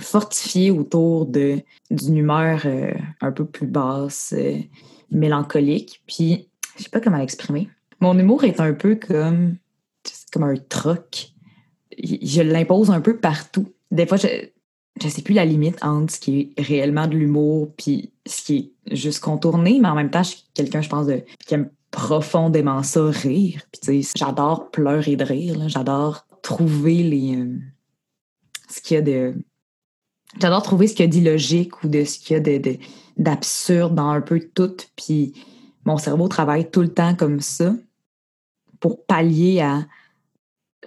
fortifié 0.00 0.70
autour 0.70 1.26
d'une 1.26 2.16
humeur 2.16 2.62
euh, 2.64 2.92
un 3.20 3.32
peu 3.32 3.44
plus 3.44 3.66
basse, 3.66 4.34
euh, 4.36 4.58
mélancolique. 5.10 6.02
Puis, 6.06 6.48
je 6.76 6.84
sais 6.84 6.90
pas 6.90 7.00
comment 7.00 7.18
l'exprimer. 7.18 7.68
Mon 8.00 8.18
humour 8.18 8.44
est 8.44 8.60
un 8.60 8.72
peu 8.72 8.96
comme, 8.96 9.56
comme 10.32 10.44
un 10.44 10.56
troc. 10.56 11.32
Je 12.02 12.42
l'impose 12.42 12.90
un 12.90 13.00
peu 13.00 13.18
partout. 13.18 13.72
Des 13.90 14.06
fois, 14.06 14.18
ne 15.06 15.10
sais 15.10 15.22
plus 15.22 15.34
la 15.34 15.44
limite 15.44 15.76
entre 15.82 16.12
ce 16.12 16.20
qui 16.20 16.52
est 16.56 16.60
réellement 16.60 17.06
de 17.06 17.16
l'humour 17.16 17.72
puis 17.76 18.12
ce 18.26 18.42
qui 18.42 18.56
est 18.88 18.94
juste 18.96 19.20
contourné, 19.20 19.78
mais 19.80 19.88
en 19.88 19.94
même 19.94 20.10
temps, 20.10 20.22
je 20.22 20.30
suis 20.30 20.44
quelqu'un, 20.54 20.80
je 20.80 20.88
pense, 20.88 21.06
de, 21.06 21.22
qui 21.46 21.54
aime 21.54 21.70
profondément 21.90 22.82
ça, 22.82 23.08
rire. 23.08 23.62
Puis, 23.72 23.80
tu 23.80 24.02
sais, 24.02 24.12
j'adore 24.16 24.70
pleurer 24.70 25.16
de 25.16 25.24
rire. 25.24 25.68
J'adore 25.68 26.26
trouver 26.42 27.02
les... 27.02 27.36
Euh, 27.36 27.58
ce 28.68 28.80
qu'il 28.80 28.96
y 28.96 28.98
a 28.98 29.02
de 29.02 29.34
J'adore 30.40 30.62
trouver 30.62 30.86
ce 30.86 30.94
qu'il 30.94 31.04
y 31.04 31.08
a 31.08 31.10
d'illogique 31.10 31.82
ou 31.82 31.88
de 31.88 32.04
ce 32.04 32.18
qu'il 32.18 32.36
y 32.36 32.40
a 32.40 32.76
d'absurde 33.16 33.94
dans 33.94 34.10
un 34.10 34.20
peu 34.20 34.40
tout. 34.40 34.76
Puis 34.94 35.32
mon 35.84 35.96
cerveau 35.96 36.28
travaille 36.28 36.70
tout 36.70 36.82
le 36.82 36.92
temps 36.92 37.14
comme 37.14 37.40
ça 37.40 37.74
pour 38.80 39.04
pallier 39.06 39.60
à. 39.60 39.86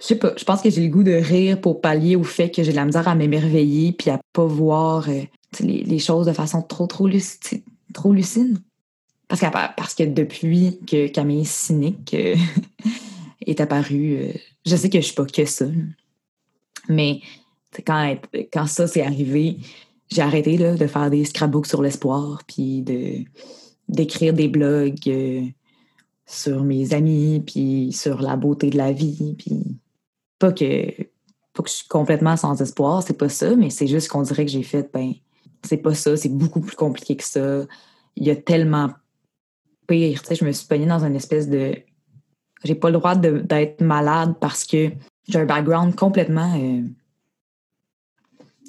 Je 0.00 0.06
sais 0.06 0.16
pas, 0.16 0.32
je 0.36 0.44
pense 0.44 0.62
que 0.62 0.70
j'ai 0.70 0.82
le 0.82 0.88
goût 0.88 1.02
de 1.02 1.12
rire 1.12 1.60
pour 1.60 1.80
pallier 1.80 2.16
au 2.16 2.24
fait 2.24 2.50
que 2.50 2.62
j'ai 2.62 2.72
de 2.72 2.76
la 2.76 2.84
misère 2.84 3.06
à 3.08 3.14
m'émerveiller 3.14 3.92
puis 3.92 4.10
à 4.10 4.20
pas 4.32 4.44
voir 4.46 5.08
euh, 5.08 5.22
les, 5.60 5.98
choses 5.98 6.26
de 6.26 6.32
façon 6.32 6.62
trop, 6.62 6.86
trop, 6.86 7.06
lucide, 7.06 7.62
trop 7.92 8.12
lucide. 8.12 8.58
Parce 9.28 9.94
que, 9.94 10.04
depuis 10.04 10.78
que 10.86 11.08
Camille 11.08 11.44
Cynique 11.44 12.14
euh, 12.14 12.36
est 13.46 13.60
apparue, 13.60 14.16
euh, 14.16 14.32
je 14.66 14.76
sais 14.76 14.90
que 14.90 15.00
je 15.00 15.06
suis 15.06 15.14
pas 15.14 15.24
que 15.24 15.44
ça. 15.44 15.66
Mais 16.88 17.20
quand, 17.86 18.66
ça 18.66 18.86
s'est 18.86 19.02
arrivé, 19.02 19.58
j'ai 20.10 20.22
arrêté 20.22 20.56
de 20.56 20.86
faire 20.86 21.10
des 21.10 21.24
scrapbooks 21.24 21.66
sur 21.66 21.80
l'espoir, 21.80 22.42
puis 22.46 22.84
d'écrire 23.88 24.34
des 24.34 24.48
blogs 24.48 25.10
sur 26.26 26.64
mes 26.64 26.92
amis, 26.92 27.42
puis 27.46 27.92
sur 27.92 28.20
la 28.20 28.36
beauté 28.36 28.68
de 28.68 28.76
la 28.76 28.92
vie, 28.92 29.34
puis 29.38 29.78
pas 30.42 30.52
que 30.52 31.04
pas 31.54 31.62
que 31.62 31.68
je 31.68 31.74
suis 31.74 31.88
complètement 31.88 32.36
sans 32.36 32.60
espoir, 32.60 33.02
c'est 33.02 33.16
pas 33.16 33.28
ça, 33.28 33.54
mais 33.54 33.70
c'est 33.70 33.86
juste 33.86 34.08
qu'on 34.08 34.22
dirait 34.22 34.44
que 34.44 34.50
j'ai 34.50 34.62
fait, 34.62 34.90
ben, 34.92 35.12
c'est 35.62 35.76
pas 35.76 35.94
ça, 35.94 36.16
c'est 36.16 36.30
beaucoup 36.30 36.60
plus 36.60 36.74
compliqué 36.74 37.14
que 37.14 37.24
ça. 37.24 37.60
Il 38.16 38.24
y 38.26 38.30
a 38.30 38.36
tellement 38.36 38.90
pire, 39.86 40.22
tu 40.22 40.28
sais, 40.28 40.34
je 40.34 40.44
me 40.44 40.52
suis 40.52 40.66
pognée 40.66 40.86
dans 40.86 41.04
une 41.04 41.14
espèce 41.14 41.48
de... 41.48 41.76
J'ai 42.64 42.74
pas 42.74 42.88
le 42.88 42.98
droit 42.98 43.14
d'être 43.16 43.82
malade 43.82 44.34
parce 44.40 44.64
que 44.64 44.90
j'ai 45.28 45.38
un 45.38 45.44
background 45.44 45.94
complètement... 45.94 46.58
Euh, 46.58 46.82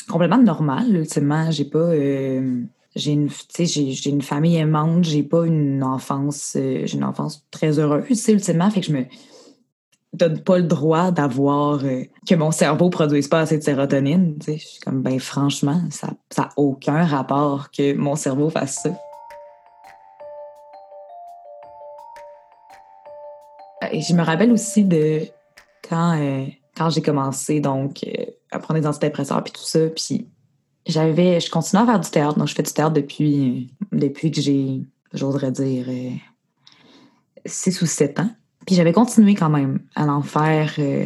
complètement 0.10 0.40
normal, 0.40 0.94
ultimement. 0.94 1.52
J'ai 1.52 1.66
pas. 1.66 1.80
Euh, 1.80 2.64
j'ai 2.96 3.14
une, 3.14 3.30
j'ai, 3.58 4.10
une 4.10 4.22
famille 4.22 4.58
aimante, 4.58 5.06
j'ai 5.06 5.24
pas 5.24 5.46
une 5.46 5.84
enfance. 5.84 6.56
Euh, 6.58 6.86
j'ai 6.86 6.98
une 6.98 7.04
enfance 7.06 7.46
très 7.50 7.80
heureuse, 7.80 8.28
ultimement. 8.28 8.70
Fait 8.70 8.82
que 8.82 8.88
je 8.88 8.94
me 8.94 9.06
donne 10.14 10.40
pas 10.42 10.58
le 10.58 10.64
droit 10.64 11.12
d'avoir. 11.12 11.84
Euh, 11.84 12.04
que 12.28 12.36
mon 12.36 12.52
cerveau 12.52 12.90
produise 12.90 13.28
pas 13.28 13.42
assez 13.42 13.58
de 13.58 13.64
sérotonine. 13.64 14.38
Je 14.46 14.54
suis 14.54 14.80
comme, 14.80 15.02
ben 15.02 15.20
franchement, 15.20 15.82
ça 15.90 16.14
n'a 16.38 16.50
aucun 16.56 17.06
rapport 17.06 17.72
que 17.72 17.94
mon 17.94 18.16
cerveau 18.16 18.50
fasse 18.50 18.84
ça. 18.84 18.90
Je 23.92 24.14
me 24.14 24.24
rappelle 24.24 24.52
aussi 24.52 24.86
de 24.86 25.22
quand 25.88 26.18
quand 26.76 26.90
j'ai 26.90 27.02
commencé 27.02 27.60
donc 27.60 28.04
euh, 28.04 28.26
à 28.52 28.60
prendre 28.60 28.80
des 28.80 28.88
antidépresseurs 28.88 29.44
puis 29.44 29.54
tout 29.54 29.64
ça, 29.64 29.80
puis 29.90 30.28
j'avais, 30.86 31.40
je 31.40 31.50
continuais 31.50 31.84
à 31.84 31.86
faire 31.86 32.00
du 32.00 32.10
théâtre, 32.10 32.38
donc 32.38 32.48
je 32.48 32.56
fais 32.56 32.64
du 32.64 32.74
théâtre 32.74 32.94
depuis, 32.94 33.74
depuis 33.92 34.32
que 34.32 34.42
j'ai, 34.42 34.82
j'oserais 35.14 35.52
dire, 35.52 35.86
6 37.46 37.78
euh, 37.82 37.84
ou 37.84 37.88
7 37.88 38.20
ans. 38.20 38.30
Puis 38.66 38.76
j'avais 38.76 38.94
continué 38.94 39.36
quand 39.36 39.50
même 39.50 39.80
à 39.96 40.06
en 40.06 40.22
faire. 40.22 40.74
Euh, 40.80 41.06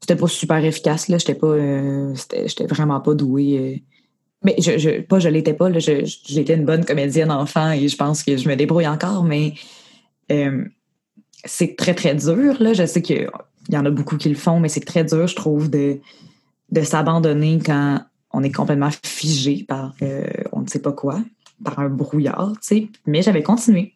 c'était 0.00 0.16
pas 0.16 0.28
super 0.28 0.64
efficace, 0.64 1.08
là. 1.08 1.18
J'étais 1.18 1.34
pas. 1.34 1.56
j'étais 2.46 2.66
vraiment 2.66 3.00
pas 3.00 3.14
douée. 3.14 3.82
mais 4.42 4.54
je, 4.58 4.78
je, 4.78 5.00
pas 5.02 5.18
je 5.18 5.28
l'étais 5.28 5.54
pas. 5.54 5.70
J'étais 5.78 6.54
une 6.54 6.64
bonne 6.64 6.84
comédienne 6.84 7.30
enfant 7.30 7.70
et 7.72 7.88
je 7.88 7.96
pense 7.96 8.22
que 8.22 8.36
je 8.36 8.48
me 8.48 8.56
débrouille 8.56 8.88
encore, 8.88 9.24
mais 9.24 9.54
c'est 11.44 11.76
très, 11.76 11.94
très 11.94 12.14
dur, 12.14 12.56
là. 12.60 12.72
Je 12.72 12.86
sais 12.86 13.02
que 13.02 13.28
il 13.68 13.74
y 13.74 13.78
en 13.78 13.84
a 13.86 13.90
beaucoup 13.90 14.16
qui 14.16 14.28
le 14.28 14.34
font, 14.34 14.58
mais 14.58 14.68
c'est 14.68 14.80
très 14.80 15.04
dur, 15.04 15.26
je 15.26 15.36
trouve, 15.36 15.70
de, 15.70 16.00
de 16.70 16.82
s'abandonner 16.82 17.60
quand 17.64 18.00
on 18.32 18.42
est 18.42 18.52
complètement 18.52 18.90
figé 19.04 19.64
par 19.66 19.94
euh, 20.02 20.24
on 20.52 20.62
ne 20.62 20.66
sait 20.66 20.80
pas 20.80 20.92
quoi. 20.92 21.20
par 21.64 21.78
un 21.78 21.88
brouillard, 21.88 22.52
tu 22.60 22.66
sais. 22.66 22.88
Mais 23.06 23.22
j'avais 23.22 23.42
continué 23.42 23.94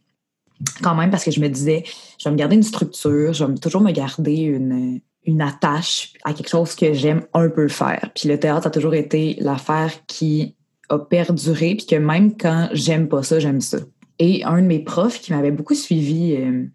quand 0.82 0.94
même 0.94 1.10
parce 1.10 1.24
que 1.24 1.30
je 1.30 1.40
me 1.40 1.48
disais, 1.48 1.84
je 2.18 2.28
vais 2.28 2.32
me 2.32 2.38
garder 2.38 2.56
une 2.56 2.62
structure, 2.62 3.32
je 3.32 3.44
vais 3.44 3.54
toujours 3.54 3.82
me 3.82 3.92
garder 3.92 4.36
une, 4.36 5.00
une 5.24 5.40
attache 5.40 6.12
à 6.24 6.32
quelque 6.32 6.48
chose 6.48 6.74
que 6.74 6.92
j'aime 6.92 7.26
un 7.32 7.48
peu 7.48 7.68
faire. 7.68 8.10
Puis 8.14 8.28
le 8.28 8.38
théâtre 8.38 8.66
a 8.66 8.70
toujours 8.70 8.94
été 8.94 9.36
l'affaire 9.40 9.92
qui 10.06 10.56
a 10.88 10.98
perduré, 10.98 11.74
puis 11.76 11.86
que 11.86 11.96
même 11.96 12.36
quand 12.36 12.68
j'aime 12.72 13.08
pas 13.08 13.22
ça, 13.22 13.40
j'aime 13.40 13.60
ça. 13.60 13.78
Et 14.18 14.44
un 14.44 14.62
de 14.62 14.66
mes 14.66 14.80
profs 14.80 15.20
qui 15.20 15.32
m'avait 15.32 15.50
beaucoup 15.50 15.74
suivi, 15.74 16.36
euh, 16.36 16.66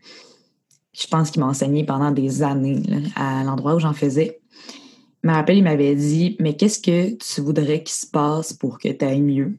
je 0.94 1.08
pense 1.08 1.32
qu'il 1.32 1.42
m'a 1.42 1.48
enseigné 1.48 1.86
pendant 1.86 2.12
des 2.12 2.44
années 2.44 2.82
à 3.15 3.44
l'endroit 3.44 3.76
où 3.76 3.80
j'en 3.80 3.94
faisais, 3.94 4.42
me 5.24 5.32
rappelle, 5.32 5.58
il 5.58 5.63
m'avait 5.63 5.96
dit 5.96 6.36
Mais 6.39 6.56
qu'est-ce 6.56 6.80
que 6.80 7.15
tu 7.15 7.42
voudrais 7.42 7.84
qu'il 7.84 7.96
se 7.96 8.08
passe 8.08 8.54
pour 8.54 8.80
que 8.80 8.89
tu 8.89 9.06
ailles 9.06 9.22
mieux? 9.22 9.58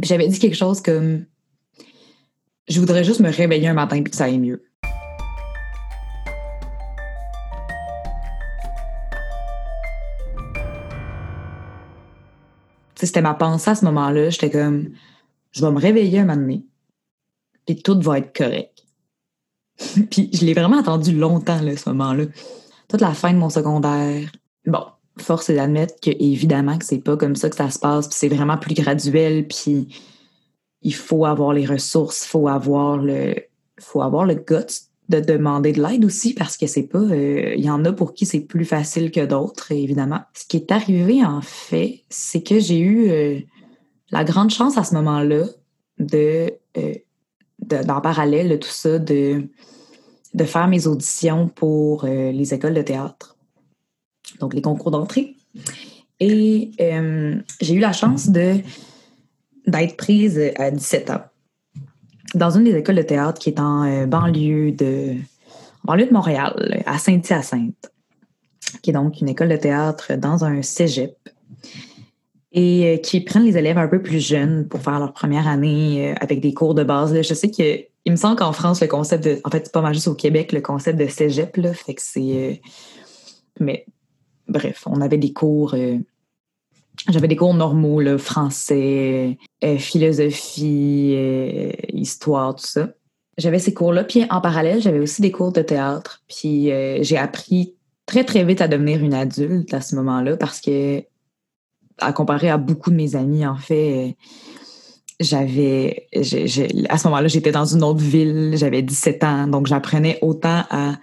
j'avais 0.00 0.26
dit 0.26 0.38
quelque 0.38 0.56
chose 0.56 0.80
comme 0.80 1.26
Je 2.72 2.80
voudrais 2.80 3.04
juste 3.04 3.20
me 3.20 3.30
réveiller 3.30 3.68
un 3.68 3.74
matin 3.74 3.96
et 3.96 4.02
que 4.02 4.16
ça 4.16 4.24
aille 4.24 4.38
mieux. 4.38 4.64
C'était 12.94 13.20
ma 13.20 13.34
pensée 13.34 13.70
à 13.70 13.74
ce 13.74 13.84
moment-là. 13.84 14.30
J'étais 14.30 14.50
comme 14.50 14.88
Je 15.50 15.60
vais 15.60 15.70
me 15.70 15.78
réveiller 15.78 16.20
un 16.20 16.24
matin 16.24 16.60
puis 17.66 17.76
tout 17.82 18.00
va 18.00 18.18
être 18.18 18.34
correct. 18.34 18.86
puis 20.10 20.30
je 20.32 20.46
l'ai 20.46 20.54
vraiment 20.54 20.78
attendu 20.78 21.12
longtemps, 21.12 21.60
là, 21.60 21.76
ce 21.76 21.90
moment-là 21.90 22.24
toute 22.88 23.00
la 23.00 23.14
fin 23.14 23.32
de 23.32 23.38
mon 23.38 23.48
secondaire. 23.48 24.30
Bon, 24.66 24.84
force 25.18 25.48
est 25.50 25.56
d'admettre 25.56 25.94
que 26.02 26.10
évidemment 26.10 26.78
que 26.78 26.84
c'est 26.84 26.98
pas 26.98 27.16
comme 27.16 27.36
ça 27.36 27.48
que 27.48 27.56
ça 27.56 27.70
se 27.70 27.78
passe, 27.78 28.08
c'est 28.10 28.28
vraiment 28.28 28.58
plus 28.58 28.74
graduel, 28.74 29.46
puis 29.48 29.88
il 30.82 30.94
faut 30.94 31.24
avoir 31.24 31.52
les 31.52 31.66
ressources, 31.66 32.24
il 32.24 32.28
faut 32.28 32.48
avoir 32.48 32.96
le 32.96 33.34
faut 33.78 34.02
avoir 34.02 34.26
le 34.26 34.34
guts 34.34 34.88
de 35.08 35.20
demander 35.20 35.72
de 35.72 35.82
l'aide 35.82 36.04
aussi 36.04 36.34
parce 36.34 36.56
que 36.56 36.66
c'est 36.66 36.84
pas 36.84 36.98
euh, 36.98 37.54
il 37.56 37.64
y 37.64 37.70
en 37.70 37.84
a 37.84 37.92
pour 37.92 38.14
qui 38.14 38.24
c'est 38.24 38.40
plus 38.40 38.64
facile 38.64 39.10
que 39.10 39.24
d'autres 39.24 39.72
évidemment. 39.72 40.20
Ce 40.34 40.46
qui 40.46 40.56
est 40.56 40.72
arrivé 40.72 41.24
en 41.24 41.40
fait, 41.42 42.02
c'est 42.08 42.42
que 42.42 42.60
j'ai 42.60 42.78
eu 42.78 43.10
euh, 43.10 43.38
la 44.10 44.24
grande 44.24 44.50
chance 44.50 44.78
à 44.78 44.84
ce 44.84 44.94
moment-là 44.94 45.44
de, 45.98 46.52
euh, 46.76 46.94
parallèle 48.02 48.48
de 48.48 48.56
tout 48.56 48.68
ça 48.68 48.98
de 48.98 49.48
de 50.34 50.44
faire 50.44 50.66
mes 50.66 50.86
auditions 50.86 51.48
pour 51.48 52.04
euh, 52.04 52.32
les 52.32 52.54
écoles 52.54 52.72
de 52.72 52.80
théâtre, 52.80 53.36
donc 54.40 54.54
les 54.54 54.62
concours 54.62 54.90
d'entrée. 54.90 55.36
Et 56.20 56.70
j'ai 57.60 57.74
eu 57.74 57.80
la 57.80 57.92
chance 57.92 58.28
de 58.28 58.60
d'être 59.66 59.96
prise 59.96 60.40
à 60.56 60.70
17 60.70 61.10
ans 61.10 61.22
dans 62.34 62.50
une 62.50 62.64
des 62.64 62.76
écoles 62.76 62.96
de 62.96 63.02
théâtre 63.02 63.38
qui 63.38 63.50
est 63.50 63.60
en 63.60 63.84
euh, 63.84 64.06
banlieue 64.06 64.72
de 64.72 65.14
banlieue 65.84 66.06
de 66.06 66.12
Montréal, 66.12 66.82
à 66.86 66.96
Saint-Hyacinthe, 66.98 67.90
qui 68.82 68.90
est 68.90 68.92
donc 68.92 69.20
une 69.20 69.28
école 69.28 69.48
de 69.48 69.56
théâtre 69.56 70.14
dans 70.14 70.44
un 70.44 70.62
cégep 70.62 71.16
et 72.52 73.00
qui 73.02 73.20
prennent 73.22 73.44
les 73.44 73.56
élèves 73.56 73.78
un 73.78 73.88
peu 73.88 74.00
plus 74.00 74.20
jeunes 74.20 74.68
pour 74.68 74.80
faire 74.80 74.98
leur 74.98 75.12
première 75.12 75.48
année 75.48 76.14
avec 76.20 76.40
des 76.40 76.54
cours 76.54 76.74
de 76.74 76.84
base. 76.84 77.20
Je 77.20 77.34
sais 77.34 77.50
que 77.50 77.84
il 78.04 78.12
me 78.12 78.16
semble 78.16 78.36
qu'en 78.36 78.52
France, 78.52 78.80
le 78.80 78.88
concept 78.88 79.24
de. 79.24 79.40
En 79.44 79.50
fait, 79.50 79.62
c'est 79.64 79.72
pas 79.72 79.80
mal 79.80 79.94
juste 79.94 80.08
au 80.08 80.14
Québec, 80.14 80.52
le 80.52 80.60
concept 80.60 80.98
de 80.98 81.06
cégep, 81.06 81.56
là. 81.56 81.72
Fait 81.72 81.94
que 81.94 82.02
c'est. 82.02 82.20
Euh, 82.20 82.54
mais 83.60 83.86
bref, 84.48 84.82
on 84.86 85.00
avait 85.00 85.18
des 85.18 85.32
cours. 85.32 85.74
Euh, 85.74 85.98
j'avais 87.08 87.28
des 87.28 87.36
cours 87.36 87.54
normaux, 87.54 88.00
là, 88.00 88.18
français, 88.18 89.38
euh, 89.64 89.78
philosophie, 89.78 91.16
histoire, 91.92 92.54
tout 92.54 92.66
ça. 92.66 92.90
J'avais 93.38 93.58
ces 93.58 93.72
cours-là. 93.72 94.04
Puis 94.04 94.24
en 94.30 94.40
parallèle, 94.40 94.80
j'avais 94.82 95.00
aussi 95.00 95.22
des 95.22 95.30
cours 95.30 95.52
de 95.52 95.62
théâtre. 95.62 96.22
Puis 96.28 96.70
j'ai 97.00 97.16
appris 97.16 97.74
très, 98.06 98.24
très 98.24 98.44
vite 98.44 98.60
à 98.60 98.68
devenir 98.68 99.02
une 99.02 99.14
adulte 99.14 99.72
à 99.72 99.80
ce 99.80 99.96
moment-là 99.96 100.36
parce 100.36 100.60
que, 100.60 101.02
à 101.98 102.12
comparer 102.12 102.50
à 102.50 102.58
beaucoup 102.58 102.90
de 102.90 102.96
mes 102.96 103.16
amis, 103.16 103.46
en 103.46 103.56
fait, 103.56 104.16
j'avais, 105.18 106.08
à 106.14 106.98
ce 106.98 107.08
moment-là, 107.08 107.28
j'étais 107.28 107.52
dans 107.52 107.64
une 107.64 107.82
autre 107.82 108.00
ville, 108.00 108.52
j'avais 108.56 108.82
17 108.82 109.24
ans, 109.24 109.46
donc 109.46 109.66
j'apprenais 109.66 110.18
autant 110.20 110.64
à 110.70 110.98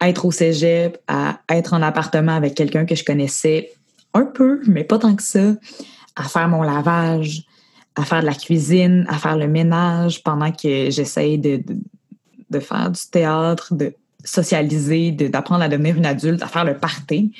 être 0.00 0.24
au 0.24 0.32
cégep, 0.32 0.98
à 1.06 1.40
être 1.48 1.72
en 1.72 1.82
appartement 1.82 2.32
avec 2.34 2.54
quelqu'un 2.54 2.84
que 2.84 2.94
je 2.94 3.04
connaissais 3.04 3.72
un 4.14 4.24
peu, 4.24 4.62
mais 4.66 4.84
pas 4.84 4.98
tant 4.98 5.14
que 5.14 5.22
ça, 5.22 5.54
à 6.16 6.24
faire 6.24 6.48
mon 6.48 6.62
lavage, 6.62 7.44
à 7.96 8.04
faire 8.04 8.20
de 8.20 8.26
la 8.26 8.34
cuisine, 8.34 9.04
à 9.08 9.18
faire 9.18 9.36
le 9.36 9.48
ménage 9.48 10.22
pendant 10.22 10.50
que 10.50 10.90
j'essaye 10.90 11.38
de, 11.38 11.62
faire 12.60 12.90
du 12.90 13.00
théâtre, 13.10 13.74
de 13.74 13.94
socialiser, 14.24 15.10
d'apprendre 15.12 15.62
à 15.62 15.68
devenir 15.68 15.96
une 15.96 16.06
adulte, 16.06 16.42
à 16.42 16.46
faire 16.46 16.64
le 16.64 16.78
party. 16.78 17.34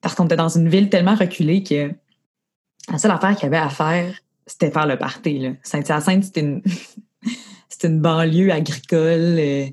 Parce 0.00 0.14
qu'on 0.14 0.26
était 0.26 0.36
dans 0.36 0.48
une 0.48 0.68
ville 0.68 0.88
tellement 0.88 1.14
reculée 1.14 1.62
que 1.62 1.90
la 2.90 2.98
seule 2.98 3.10
affaire 3.10 3.34
qu'il 3.34 3.44
y 3.44 3.46
avait 3.46 3.56
à 3.56 3.68
faire, 3.68 4.14
c'était 4.46 4.70
faire 4.70 4.86
le 4.86 4.96
party. 4.96 5.50
Saint-Hyacinthe, 5.62 6.24
c'était 6.24 6.40
une, 6.40 6.62
une 7.84 8.00
banlieue 8.00 8.50
agricole 8.50 9.36
euh, 9.38 9.66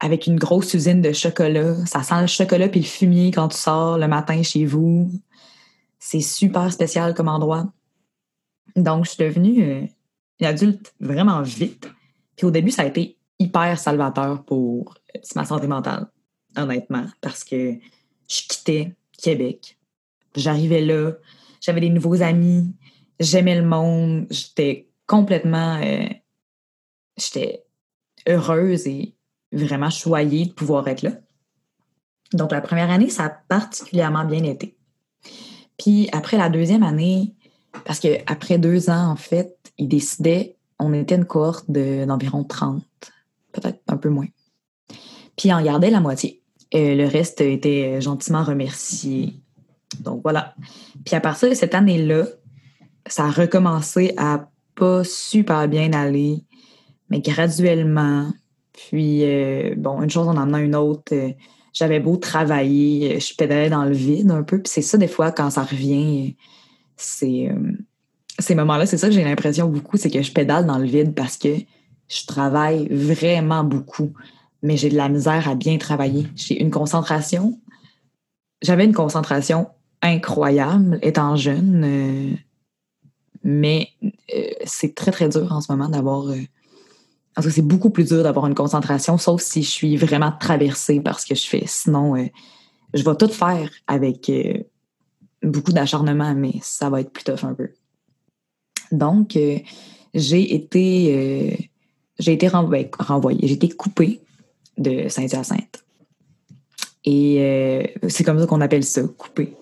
avec 0.00 0.26
une 0.26 0.36
grosse 0.36 0.72
usine 0.74 1.02
de 1.02 1.12
chocolat. 1.12 1.74
Ça 1.86 2.02
sent 2.02 2.20
le 2.20 2.26
chocolat 2.26 2.68
puis 2.68 2.80
le 2.80 2.86
fumier 2.86 3.30
quand 3.32 3.48
tu 3.48 3.56
sors 3.56 3.98
le 3.98 4.08
matin 4.08 4.42
chez 4.42 4.64
vous. 4.64 5.10
C'est 6.00 6.20
super 6.20 6.72
spécial 6.72 7.14
comme 7.14 7.28
endroit. 7.28 7.72
Donc, 8.74 9.04
je 9.04 9.10
suis 9.10 9.24
devenue 9.24 9.62
euh, 9.62 9.86
une 10.40 10.46
adulte 10.46 10.94
vraiment 10.98 11.42
vite. 11.42 11.88
Puis 12.36 12.46
au 12.46 12.50
début, 12.50 12.70
ça 12.70 12.82
a 12.82 12.86
été 12.86 13.18
hyper 13.38 13.78
salvateur 13.78 14.44
pour 14.44 14.94
euh, 15.14 15.20
ma 15.36 15.44
santé 15.44 15.66
mentale, 15.66 16.10
honnêtement, 16.56 17.06
parce 17.20 17.44
que 17.44 17.74
je 18.28 18.42
quittais 18.48 18.96
Québec. 19.20 19.78
J'arrivais 20.34 20.80
là, 20.80 21.12
j'avais 21.60 21.80
des 21.80 21.90
nouveaux 21.90 22.22
amis, 22.22 22.74
j'aimais 23.18 23.60
le 23.60 23.66
monde, 23.66 24.26
j'étais 24.30 24.88
complètement, 25.06 25.80
euh, 25.82 26.06
j'étais 27.16 27.64
heureuse 28.26 28.86
et 28.86 29.14
vraiment 29.52 29.90
choyée 29.90 30.46
de 30.46 30.52
pouvoir 30.52 30.86
être 30.88 31.02
là. 31.02 31.12
Donc 32.32 32.52
la 32.52 32.60
première 32.60 32.90
année, 32.90 33.10
ça 33.10 33.24
a 33.24 33.30
particulièrement 33.30 34.24
bien 34.24 34.44
été. 34.44 34.76
Puis 35.80 36.10
après 36.12 36.36
la 36.36 36.50
deuxième 36.50 36.82
année, 36.82 37.32
parce 37.86 38.00
qu'après 38.00 38.58
deux 38.58 38.90
ans, 38.90 39.10
en 39.10 39.16
fait, 39.16 39.56
ils 39.78 39.88
décidaient, 39.88 40.56
on 40.78 40.92
était 40.92 41.14
une 41.14 41.24
cohorte 41.24 41.70
d'environ 41.70 42.44
30, 42.44 42.82
peut-être 43.52 43.80
un 43.88 43.96
peu 43.96 44.10
moins. 44.10 44.26
Puis 45.36 45.52
on 45.54 45.62
gardait 45.62 45.90
la 45.90 46.00
moitié. 46.00 46.42
Et 46.70 46.94
le 46.94 47.06
reste 47.06 47.40
était 47.40 47.98
gentiment 48.00 48.44
remercié. 48.44 49.40
Donc 50.00 50.20
voilà. 50.22 50.54
Puis 51.06 51.16
à 51.16 51.20
partir 51.20 51.48
de 51.48 51.54
cette 51.54 51.74
année-là, 51.74 52.26
ça 53.06 53.24
a 53.24 53.30
recommencé 53.30 54.12
à 54.18 54.50
pas 54.74 55.02
super 55.02 55.66
bien 55.66 55.94
aller, 55.94 56.44
mais 57.08 57.20
graduellement. 57.20 58.30
Puis, 58.72 59.24
euh, 59.24 59.74
bon, 59.76 60.02
une 60.02 60.10
chose 60.10 60.28
en 60.28 60.36
amenant 60.36 60.58
une 60.58 60.76
autre, 60.76 61.14
euh, 61.14 61.30
j'avais 61.72 62.00
beau 62.00 62.16
travailler, 62.16 63.16
euh, 63.16 63.20
je 63.20 63.34
pédalais 63.34 63.70
dans 63.70 63.84
le 63.84 63.92
vide 63.92 64.30
un 64.30 64.42
peu. 64.42 64.58
Puis 64.60 64.72
c'est 64.72 64.82
ça, 64.82 64.98
des 64.98 65.08
fois, 65.08 65.32
quand 65.32 65.50
ça 65.50 65.62
revient, 65.62 66.36
c'est 66.96 67.50
ces 68.38 68.54
moments-là, 68.54 68.86
c'est 68.86 68.96
ça 68.96 69.08
que 69.08 69.14
j'ai 69.14 69.24
l'impression 69.24 69.68
beaucoup, 69.68 69.96
c'est 69.96 70.10
que 70.10 70.22
je 70.22 70.32
pédale 70.32 70.66
dans 70.66 70.78
le 70.78 70.86
vide 70.86 71.14
parce 71.14 71.36
que 71.36 71.48
je 72.08 72.26
travaille 72.26 72.88
vraiment 72.88 73.64
beaucoup, 73.64 74.12
mais 74.62 74.76
j'ai 74.76 74.88
de 74.88 74.96
la 74.96 75.08
misère 75.08 75.48
à 75.48 75.54
bien 75.54 75.78
travailler. 75.78 76.26
J'ai 76.36 76.60
une 76.60 76.70
concentration. 76.70 77.58
J'avais 78.62 78.84
une 78.84 78.94
concentration 78.94 79.68
incroyable 80.02 80.98
étant 81.02 81.36
jeune. 81.36 82.36
Mais 83.42 83.88
euh, 84.04 84.08
c'est 84.64 84.94
très, 84.94 85.12
très 85.12 85.28
dur 85.28 85.50
en 85.52 85.60
ce 85.60 85.72
moment 85.72 85.88
d'avoir. 85.88 86.26
Euh, 87.30 87.34
parce 87.36 87.46
que 87.46 87.52
c'est 87.52 87.62
beaucoup 87.62 87.90
plus 87.90 88.08
dur 88.08 88.22
d'avoir 88.22 88.46
une 88.46 88.54
concentration, 88.54 89.18
sauf 89.18 89.40
si 89.42 89.62
je 89.62 89.70
suis 89.70 89.96
vraiment 89.96 90.32
traversée 90.38 91.00
par 91.00 91.20
ce 91.20 91.26
que 91.26 91.34
je 91.34 91.46
fais. 91.46 91.62
Sinon, 91.66 92.16
euh, 92.16 92.26
je 92.94 93.02
vais 93.02 93.16
tout 93.16 93.28
faire 93.28 93.70
avec 93.86 94.30
beaucoup 95.42 95.72
d'acharnement, 95.72 96.34
mais 96.34 96.54
ça 96.60 96.90
va 96.90 97.00
être 97.00 97.12
plus 97.12 97.24
tough 97.24 97.44
un 97.44 97.54
peu. 97.54 97.70
Donc, 98.90 99.38
j'ai 100.12 100.54
été, 100.54 101.70
j'ai 102.18 102.32
été 102.32 102.48
renvoyée, 102.48 103.38
j'ai 103.44 103.52
été 103.52 103.68
coupée 103.68 104.20
de 104.76 105.08
Saint-Hyacinthe. 105.08 105.84
Et 107.04 107.94
c'est 108.08 108.24
comme 108.24 108.40
ça 108.40 108.46
qu'on 108.46 108.60
appelle 108.60 108.82
ça, 108.82 109.02
coupée. 109.16 109.54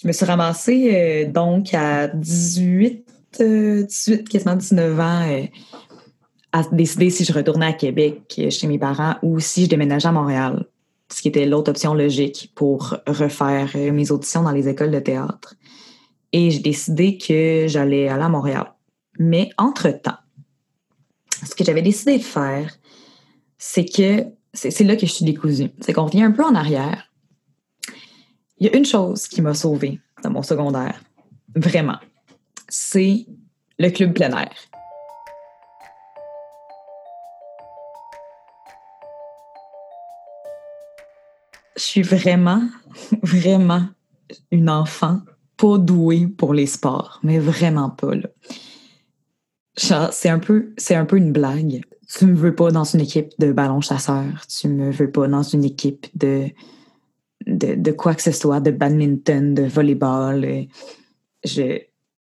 Je 0.00 0.06
me 0.06 0.12
suis 0.12 0.26
ramassée 0.26 0.90
euh, 0.94 1.30
donc 1.30 1.74
à 1.74 2.06
18, 2.06 3.04
18, 3.40 3.40
euh, 3.40 4.22
quasiment 4.22 4.54
19 4.54 5.00
ans 5.00 5.28
euh, 5.28 5.42
à 6.52 6.62
décider 6.72 7.10
si 7.10 7.24
je 7.24 7.32
retournais 7.32 7.66
à 7.66 7.72
Québec 7.72 8.40
chez 8.50 8.66
mes 8.66 8.78
parents 8.78 9.16
ou 9.22 9.38
si 9.40 9.64
je 9.64 9.70
déménageais 9.70 10.08
à 10.08 10.12
Montréal, 10.12 10.66
ce 11.12 11.22
qui 11.22 11.28
était 11.28 11.46
l'autre 11.46 11.70
option 11.70 11.94
logique 11.94 12.52
pour 12.54 12.96
refaire 13.06 13.70
mes 13.74 14.10
auditions 14.10 14.42
dans 14.42 14.50
les 14.50 14.68
écoles 14.68 14.90
de 14.90 15.00
théâtre. 15.00 15.54
Et 16.32 16.50
j'ai 16.50 16.60
décidé 16.60 17.18
que 17.18 17.66
j'allais 17.68 18.08
aller 18.08 18.22
à 18.22 18.28
Montréal. 18.28 18.72
Mais 19.18 19.50
entre-temps, 19.58 20.18
ce 21.46 21.54
que 21.54 21.64
j'avais 21.64 21.82
décidé 21.82 22.18
de 22.18 22.22
faire, 22.22 22.72
c'est 23.56 23.84
que 23.84 24.26
c'est 24.54 24.84
là 24.84 24.96
que 24.96 25.06
je 25.06 25.12
suis 25.12 25.24
décousue. 25.24 25.70
C'est 25.80 25.92
qu'on 25.92 26.06
revient 26.06 26.22
un 26.22 26.32
peu 26.32 26.44
en 26.44 26.54
arrière. 26.54 27.12
Il 28.58 28.66
y 28.66 28.70
a 28.70 28.76
une 28.76 28.84
chose 28.84 29.28
qui 29.28 29.40
m'a 29.40 29.54
sauvée 29.54 30.00
dans 30.22 30.30
mon 30.30 30.42
secondaire, 30.42 31.00
vraiment, 31.54 31.98
c'est 32.68 33.26
le 33.78 33.90
club 33.90 34.14
plein 34.14 34.36
air. 34.36 34.52
Je 41.78 41.84
suis 41.84 42.02
vraiment, 42.02 42.68
vraiment 43.22 43.86
une 44.50 44.68
enfant 44.68 45.20
pas 45.56 45.78
douée 45.78 46.26
pour 46.26 46.52
les 46.52 46.66
sports, 46.66 47.20
mais 47.22 47.38
vraiment 47.38 47.88
pas. 47.88 48.12
C'est 49.76 50.28
un 50.28 50.40
peu, 50.40 50.74
un 50.90 51.04
peu 51.04 51.16
une 51.16 51.32
blague. 51.32 51.82
Tu 52.08 52.26
me 52.26 52.34
veux 52.34 52.54
pas 52.54 52.72
dans 52.72 52.82
une 52.82 53.00
équipe 53.00 53.32
de 53.38 53.52
ballon 53.52 53.80
chasseur, 53.80 54.24
tu 54.48 54.66
me 54.68 54.90
veux 54.90 55.10
pas 55.10 55.28
dans 55.28 55.44
une 55.44 55.64
équipe 55.64 56.08
de, 56.14 56.48
de, 57.46 57.74
de 57.76 57.92
quoi 57.92 58.14
que 58.14 58.22
ce 58.22 58.32
soit, 58.32 58.58
de 58.60 58.72
badminton, 58.72 59.54
de 59.54 59.62
volleyball. 59.62 60.66
Je, 61.44 61.78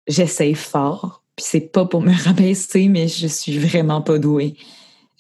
j'essaye 0.07 0.55
fort, 0.55 1.23
puis 1.37 1.47
c'est 1.49 1.73
pas 1.73 1.87
pour 1.87 2.03
me 2.03 2.13
rabaisser, 2.25 2.89
mais 2.89 3.09
je 3.09 3.27
suis 3.27 3.59
vraiment 3.59 4.03
pas 4.03 4.19
douée. 4.19 4.57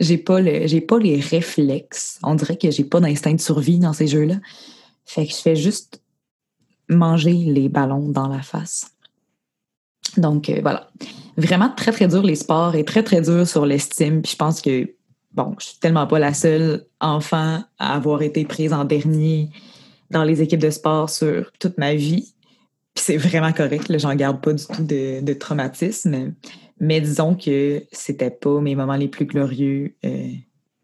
J'ai 0.00 0.18
pas 0.18 0.40
le, 0.40 0.66
j'ai 0.66 0.80
pas 0.80 0.98
les 0.98 1.20
réflexes. 1.20 2.18
On 2.22 2.34
dirait 2.34 2.56
que 2.56 2.70
j'ai 2.70 2.84
pas 2.84 3.00
d'instinct 3.00 3.34
de 3.34 3.40
survie 3.40 3.78
dans 3.78 3.92
ces 3.92 4.06
jeux-là. 4.06 4.36
Fait 5.04 5.26
que 5.26 5.32
je 5.32 5.38
fais 5.38 5.56
juste 5.56 6.00
manger 6.88 7.32
les 7.32 7.68
ballons 7.68 8.08
dans 8.08 8.28
la 8.28 8.42
face. 8.42 8.92
Donc 10.16 10.48
euh, 10.48 10.60
voilà. 10.62 10.90
Vraiment 11.36 11.68
très 11.68 11.92
très 11.92 12.08
dur 12.08 12.22
les 12.22 12.36
sports 12.36 12.74
et 12.74 12.84
très 12.84 13.02
très 13.02 13.20
dur 13.20 13.46
sur 13.46 13.66
l'estime. 13.66 14.22
Puis 14.22 14.32
je 14.32 14.36
pense 14.36 14.60
que 14.60 14.94
bon, 15.32 15.54
je 15.58 15.66
suis 15.66 15.78
tellement 15.78 16.06
pas 16.06 16.18
la 16.18 16.34
seule 16.34 16.86
enfant 17.00 17.62
à 17.78 17.94
avoir 17.94 18.22
été 18.22 18.44
prise 18.44 18.72
en 18.72 18.84
dernier 18.84 19.50
dans 20.10 20.24
les 20.24 20.42
équipes 20.42 20.60
de 20.60 20.70
sport 20.70 21.10
sur 21.10 21.52
toute 21.58 21.78
ma 21.78 21.94
vie. 21.94 22.34
Puis 22.94 23.04
c'est 23.04 23.16
vraiment 23.16 23.52
correct, 23.52 23.96
j'en 23.98 24.14
garde 24.14 24.40
pas 24.40 24.52
du 24.52 24.64
tout 24.64 24.82
de, 24.82 25.20
de, 25.20 25.32
traumatisme. 25.32 26.32
Mais 26.80 27.00
disons 27.00 27.34
que 27.34 27.82
c'était 27.92 28.30
pas 28.30 28.60
mes 28.60 28.74
moments 28.74 28.96
les 28.96 29.08
plus 29.08 29.26
glorieux 29.26 29.96
euh, 30.04 30.30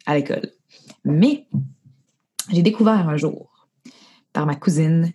à 0.07 0.17
l'école. 0.17 0.51
Mais 1.05 1.47
j'ai 2.51 2.63
découvert 2.63 3.09
un 3.09 3.17
jour 3.17 3.69
par 4.33 4.47
ma 4.47 4.57
cousine 4.57 5.13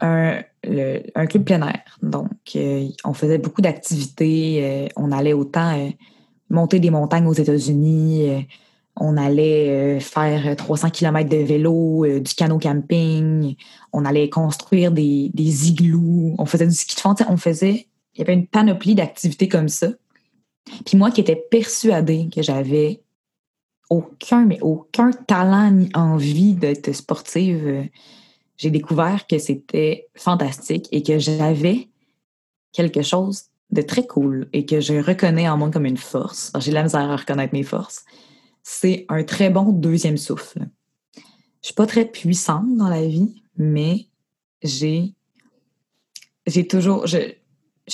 un, 0.00 0.42
club 1.28 1.44
plein 1.44 1.60
air. 1.60 1.98
Donc, 2.02 2.30
euh, 2.56 2.88
on 3.04 3.12
faisait 3.12 3.38
beaucoup 3.38 3.60
d'activités. 3.60 4.60
Euh, 4.64 4.88
on 4.96 5.12
allait 5.12 5.34
autant 5.34 5.90
monter 6.48 6.80
des 6.80 6.90
montagnes 6.90 7.26
aux 7.26 7.34
États-Unis. 7.34 8.46
on 8.96 9.16
allait 9.18 10.00
faire 10.00 10.56
300 10.56 10.90
km 10.90 11.28
de 11.28 11.36
vélo, 11.36 12.06
du 12.18 12.34
canot 12.34 12.58
camping. 12.58 13.56
On 13.92 14.06
allait 14.06 14.30
construire 14.30 14.90
des, 14.90 15.30
des 15.34 15.68
igloos. 15.68 16.34
On 16.38 16.46
faisait 16.46 16.66
du 16.66 16.74
ski 16.74 16.96
de 16.96 17.00
fond. 17.00 17.14
On 17.28 17.36
faisait... 17.36 17.86
Il 18.14 18.18
y 18.18 18.22
avait 18.22 18.34
une 18.34 18.46
panoplie 18.46 18.94
d'activités 18.94 19.48
comme 19.48 19.68
ça. 19.68 19.88
Puis 20.84 20.96
moi 20.96 21.10
qui 21.10 21.20
étais 21.20 21.42
persuadée 21.50 22.28
que 22.34 22.42
j'avais 22.42 23.02
aucun, 23.88 24.44
mais 24.44 24.60
aucun 24.60 25.10
talent 25.10 25.70
ni 25.70 25.88
envie 25.94 26.54
d'être 26.54 26.92
sportive 26.92 27.88
j'ai 28.60 28.70
découvert 28.70 29.26
que 29.26 29.38
c'était 29.38 30.08
fantastique 30.14 30.86
et 30.92 31.02
que 31.02 31.18
j'avais 31.18 31.88
quelque 32.72 33.00
chose 33.00 33.44
de 33.70 33.80
très 33.80 34.06
cool 34.06 34.50
et 34.52 34.66
que 34.66 34.82
je 34.82 35.02
reconnais 35.02 35.48
en 35.48 35.56
moi 35.56 35.70
comme 35.70 35.86
une 35.86 35.96
force. 35.96 36.52
J'ai 36.58 36.70
la 36.70 36.82
misère 36.82 37.10
à 37.10 37.16
reconnaître 37.16 37.54
mes 37.54 37.62
forces. 37.62 38.04
C'est 38.62 39.06
un 39.08 39.24
très 39.24 39.48
bon 39.48 39.72
deuxième 39.72 40.18
souffle. 40.18 40.68
Je 41.16 41.68
suis 41.68 41.74
pas 41.74 41.86
très 41.86 42.04
puissante 42.04 42.76
dans 42.76 42.90
la 42.90 43.06
vie, 43.06 43.42
mais 43.56 44.08
j'ai 44.62 45.14
j'ai 46.46 46.66
toujours 46.66 47.06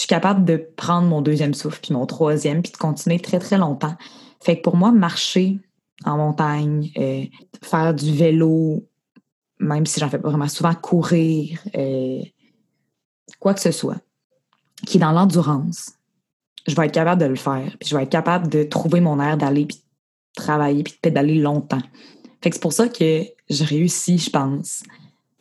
suis 0.01 0.09
capable 0.09 0.45
de 0.45 0.57
prendre 0.77 1.09
mon 1.09 1.23
deuxième 1.23 1.55
souffle 1.55 1.81
puis 1.83 1.95
mon 1.95 2.07
troisième 2.07 2.63
puis 2.63 2.73
de 2.73 2.77
continuer 2.77 3.19
très 3.19 3.39
très 3.39 3.59
longtemps. 3.59 3.95
Fait 4.41 4.59
que 4.59 4.63
pour 4.63 4.77
moi 4.77 4.93
marcher 4.93 5.59
en 6.05 6.19
montagne, 6.19 6.91
euh, 6.99 7.25
faire 7.63 7.95
du 7.95 8.13
vélo, 8.15 8.85
même 9.59 9.87
si 9.87 10.01
j'en 10.01 10.09
fais 10.09 10.19
pas 10.19 10.29
vraiment 10.29 10.49
souvent, 10.49 10.75
courir, 10.75 11.59
euh, 11.77 12.21
quoi 13.41 13.55
que 13.55 13.61
ce 13.61 13.73
soit, 13.73 13.97
qui 14.87 14.99
est 14.99 15.01
dans 15.01 15.13
l'endurance, 15.13 15.93
je 16.67 16.75
vais 16.75 16.87
être 16.87 16.93
capable 16.93 17.21
de 17.21 17.27
le 17.27 17.37
faire. 17.37 17.77
Puis 17.81 17.89
je 17.89 17.97
vais 17.97 18.03
être 18.03 18.11
capable 18.11 18.49
de 18.49 18.65
trouver 18.65 19.01
mon 19.01 19.21
air 19.21 19.37
d'aller 19.37 19.67
puis 19.67 19.83
travailler 20.35 20.83
puis 20.83 20.93
de 20.93 20.99
pédaler 20.99 21.37
longtemps. 21.37 21.83
Fait 22.43 22.51
que 22.51 22.57
c'est 22.57 22.63
pour 22.63 22.73
ça 22.73 22.89
que 22.89 23.23
je 23.49 23.65
réussis, 23.65 24.19
je 24.19 24.31
pense, 24.31 24.83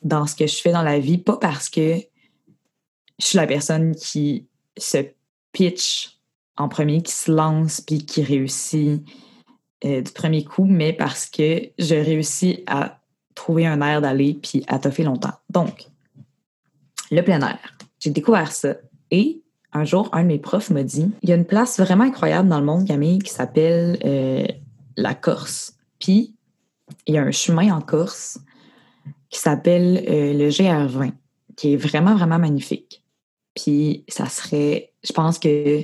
dans 0.01 0.25
ce 0.27 0.35
que 0.35 0.47
je 0.47 0.55
fais 0.55 0.71
dans 0.71 0.83
la 0.83 0.99
vie, 0.99 1.17
pas 1.17 1.37
parce 1.37 1.69
que 1.69 1.99
je 3.19 3.25
suis 3.25 3.38
la 3.38 3.47
personne 3.47 3.95
qui 3.95 4.47
se 4.78 4.97
pitch 5.51 6.17
en 6.58 6.69
premier, 6.69 7.01
qui 7.01 7.13
se 7.13 7.32
lance 7.32 7.82
puis 7.82 8.06
qui 8.06 8.23
réussit 8.23 9.04
euh, 9.84 10.01
du 10.01 10.12
premier 10.12 10.43
coup, 10.43 10.65
mais 10.65 10.93
parce 10.93 11.25
que 11.25 11.69
je 11.78 11.95
réussis 11.95 12.63
à 12.67 12.99
trouver 13.36 13.65
un 13.65 13.82
air 13.82 14.01
d'aller 14.01 14.39
puis 14.41 14.63
à 14.67 14.80
toffer 14.80 15.04
longtemps. 15.04 15.34
Donc, 15.49 15.88
le 17.12 17.21
plein 17.21 17.41
air. 17.41 17.78
J'ai 17.99 18.10
découvert 18.10 18.51
ça 18.51 18.75
et 19.12 19.41
un 19.73 19.84
jour, 19.84 20.10
un 20.13 20.23
de 20.23 20.28
mes 20.28 20.39
profs 20.39 20.69
m'a 20.69 20.84
dit 20.84 21.12
il 21.21 21.30
y 21.30 21.34
a 21.34 21.36
une 21.36 21.45
place 21.45 21.80
vraiment 21.80 22.06
incroyable 22.06 22.47
dans 22.47 22.60
le 22.60 22.65
monde, 22.65 22.88
Camille, 22.88 23.19
qui 23.19 23.32
s'appelle 23.32 23.99
euh, 24.06 24.47
la 24.95 25.13
Corse. 25.13 25.73
Puis, 25.99 26.34
il 27.08 27.15
y 27.15 27.17
a 27.17 27.23
un 27.23 27.32
chemin 27.32 27.75
en 27.75 27.82
Corse 27.82 28.39
qui 29.30 29.39
s'appelle 29.39 30.04
euh, 30.08 30.34
le 30.34 30.49
GR20, 30.49 31.12
qui 31.58 31.73
est 31.73 31.78
vraiment, 31.78 32.15
vraiment 32.15 32.39
magnifique. 32.39 33.04
Puis, 33.55 34.03
ça 34.07 34.27
serait, 34.27 34.91
je 35.03 35.13
pense 35.13 35.39
que 35.39 35.81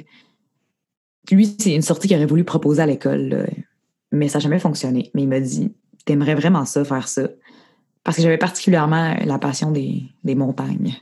lui, 1.31 1.55
c'est 1.57 1.73
une 1.73 1.81
sortie 1.81 2.07
qu'il 2.07 2.17
aurait 2.17 2.25
voulu 2.25 2.43
proposer 2.43 2.81
à 2.81 2.85
l'école, 2.85 3.47
mais 4.11 4.27
ça 4.27 4.39
n'a 4.39 4.43
jamais 4.43 4.59
fonctionné. 4.59 5.11
Mais 5.13 5.23
il 5.23 5.27
m'a 5.29 5.39
dit 5.39 5.71
T'aimerais 6.05 6.35
vraiment 6.35 6.65
ça, 6.65 6.83
faire 6.83 7.07
ça 7.07 7.27
parce 8.03 8.17
que 8.17 8.23
j'avais 8.23 8.37
particulièrement 8.37 9.15
la 9.23 9.37
passion 9.37 9.71
des, 9.71 10.03
des 10.23 10.35
montagnes. 10.35 10.95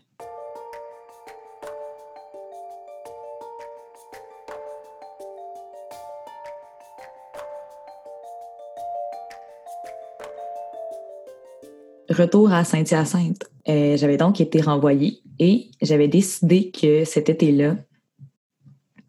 Retour 12.09 12.51
à 12.51 12.63
Saint-Hyacinthe. 12.63 13.43
Euh, 13.69 13.95
j'avais 13.95 14.17
donc 14.17 14.41
été 14.41 14.61
renvoyée 14.61 15.21
et 15.39 15.71
j'avais 15.81 16.07
décidé 16.07 16.69
que 16.71 17.05
cet 17.05 17.29
été-là, 17.29 17.77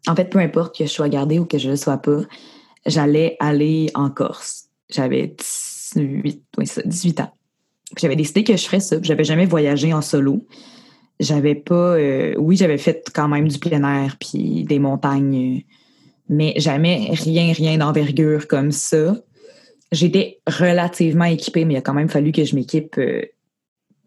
en 0.07 0.15
fait, 0.15 0.25
peu 0.25 0.39
importe 0.39 0.77
que 0.77 0.85
je 0.85 0.89
sois 0.89 1.09
gardée 1.09 1.39
ou 1.39 1.45
que 1.45 1.57
je 1.57 1.67
ne 1.67 1.73
le 1.73 1.77
sois 1.77 1.97
pas, 1.97 2.21
j'allais 2.85 3.35
aller 3.39 3.89
en 3.93 4.09
Corse. 4.09 4.69
J'avais 4.89 5.35
18, 5.93 6.43
oui, 6.57 6.65
18 6.85 7.19
ans. 7.19 7.31
J'avais 7.97 8.15
décidé 8.15 8.43
que 8.43 8.55
je 8.55 8.63
ferais 8.63 8.79
ça. 8.79 8.97
J'avais 9.01 9.23
jamais 9.23 9.45
voyagé 9.45 9.93
en 9.93 10.01
solo. 10.01 10.45
J'avais 11.19 11.55
pas. 11.55 11.97
Euh, 11.97 12.33
oui, 12.37 12.55
j'avais 12.55 12.77
fait 12.77 13.11
quand 13.13 13.27
même 13.27 13.47
du 13.47 13.59
plein 13.59 13.83
air 13.83 14.15
puis 14.19 14.63
des 14.63 14.79
montagnes, 14.79 15.63
mais 16.29 16.53
jamais 16.57 17.09
rien, 17.11 17.53
rien 17.53 17.77
d'envergure 17.77 18.47
comme 18.47 18.71
ça. 18.71 19.15
J'étais 19.91 20.39
relativement 20.47 21.25
équipée, 21.25 21.65
mais 21.65 21.75
il 21.75 21.77
a 21.77 21.81
quand 21.81 21.93
même 21.93 22.09
fallu 22.09 22.31
que 22.31 22.45
je 22.45 22.55
m'équipe 22.55 22.97
euh, 22.97 23.23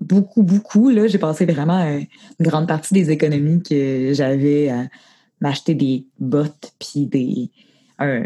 beaucoup, 0.04 0.42
beaucoup. 0.42 0.90
Là, 0.90 1.06
j'ai 1.06 1.18
passé 1.18 1.46
vraiment 1.46 1.82
une 1.84 2.06
grande 2.40 2.68
partie 2.68 2.94
des 2.94 3.10
économies 3.10 3.62
que 3.62 4.12
j'avais 4.12 4.68
à 4.68 4.86
m'acheter 5.40 5.74
des 5.74 6.06
bottes 6.18 6.72
puis 6.78 7.06
des 7.06 7.50
un, 7.98 8.24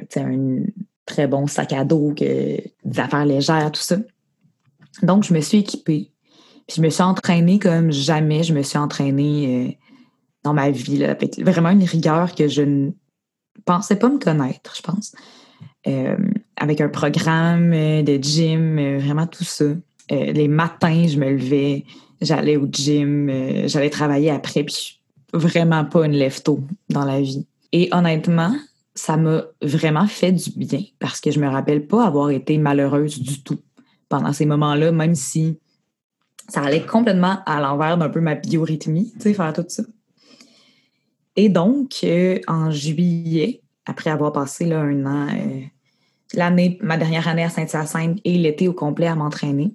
très 1.07 1.27
bon 1.27 1.47
sac 1.47 1.73
à 1.73 1.85
dos, 1.85 2.13
que, 2.15 2.25
des 2.25 3.01
affaires 3.01 3.25
légères, 3.25 3.73
tout 3.73 3.81
ça. 3.81 3.97
Donc, 5.03 5.25
je 5.25 5.33
me 5.33 5.41
suis 5.41 5.59
équipée. 5.59 6.11
Puis 6.67 6.77
je 6.77 6.83
me 6.83 6.91
suis 6.91 7.03
entraînée 7.03 7.59
comme 7.59 7.91
jamais 7.91 8.43
je 8.43 8.53
me 8.53 8.63
suis 8.63 8.79
entraînée 8.79 9.69
euh, 9.69 9.73
dans 10.45 10.53
ma 10.53 10.71
vie, 10.71 10.99
là, 10.99 11.13
avec 11.13 11.39
vraiment 11.39 11.71
une 11.71 11.85
rigueur 11.85 12.35
que 12.35 12.47
je 12.47 12.63
ne 12.63 12.91
pensais 13.65 13.97
pas 13.97 14.09
me 14.09 14.19
connaître, 14.19 14.77
je 14.77 14.83
pense. 14.83 15.15
Euh, 15.87 16.17
avec 16.57 16.81
un 16.81 16.89
programme 16.89 17.73
euh, 17.73 18.03
de 18.03 18.23
gym, 18.23 18.99
vraiment 18.99 19.27
tout 19.27 19.45
ça. 19.45 19.65
Les 20.11 20.49
matins, 20.49 21.07
je 21.07 21.19
me 21.19 21.31
levais, 21.31 21.85
j'allais 22.21 22.57
au 22.57 22.67
gym, 22.71 23.31
j'allais 23.67 23.91
travailler 23.91 24.31
après, 24.31 24.65
puis 24.65 25.01
vraiment 25.33 25.85
pas 25.85 26.07
une 26.07 26.13
lève-tôt 26.13 26.61
dans 26.89 27.05
la 27.05 27.21
vie. 27.21 27.47
Et 27.73 27.89
honnêtement, 27.93 28.55
ça 28.95 29.17
m'a 29.17 29.45
vraiment 29.63 30.07
fait 30.07 30.33
du 30.33 30.51
bien 30.57 30.83
parce 30.99 31.21
que 31.21 31.31
je 31.31 31.39
me 31.39 31.49
rappelle 31.49 31.87
pas 31.87 32.07
avoir 32.07 32.31
été 32.31 32.59
malheureuse 32.59 33.21
du 33.21 33.43
tout 33.43 33.61
pendant 34.09 34.33
ces 34.33 34.47
moments-là, 34.47 34.91
même 34.93 35.15
si 35.15 35.59
ça 36.49 36.63
allait 36.63 36.85
complètement 36.85 37.39
à 37.47 37.61
l'envers 37.61 37.99
d'un 37.99 38.09
peu 38.09 38.21
ma 38.21 38.35
biorhythmie, 38.35 39.13
tu 39.15 39.21
sais, 39.21 39.35
faire 39.35 39.53
tout 39.53 39.65
ça. 39.69 39.83
Et 41.37 41.49
donc, 41.49 42.01
euh, 42.05 42.41
en 42.49 42.71
juillet, 42.71 43.61
après 43.87 44.11
avoir 44.11 44.33
passé 44.33 44.65
là, 44.65 44.81
un 44.81 45.07
an, 45.07 45.29
euh, 45.29 45.61
l'année, 46.35 46.79
ma 46.83 46.97
dernière 46.97 47.29
année 47.29 47.45
à 47.45 47.51
Saint-Hyacinthe 47.51 48.19
et 48.25 48.39
l'été 48.39 48.67
au 48.67 48.73
complet 48.73 49.07
à 49.07 49.15
m'entraîner, 49.15 49.75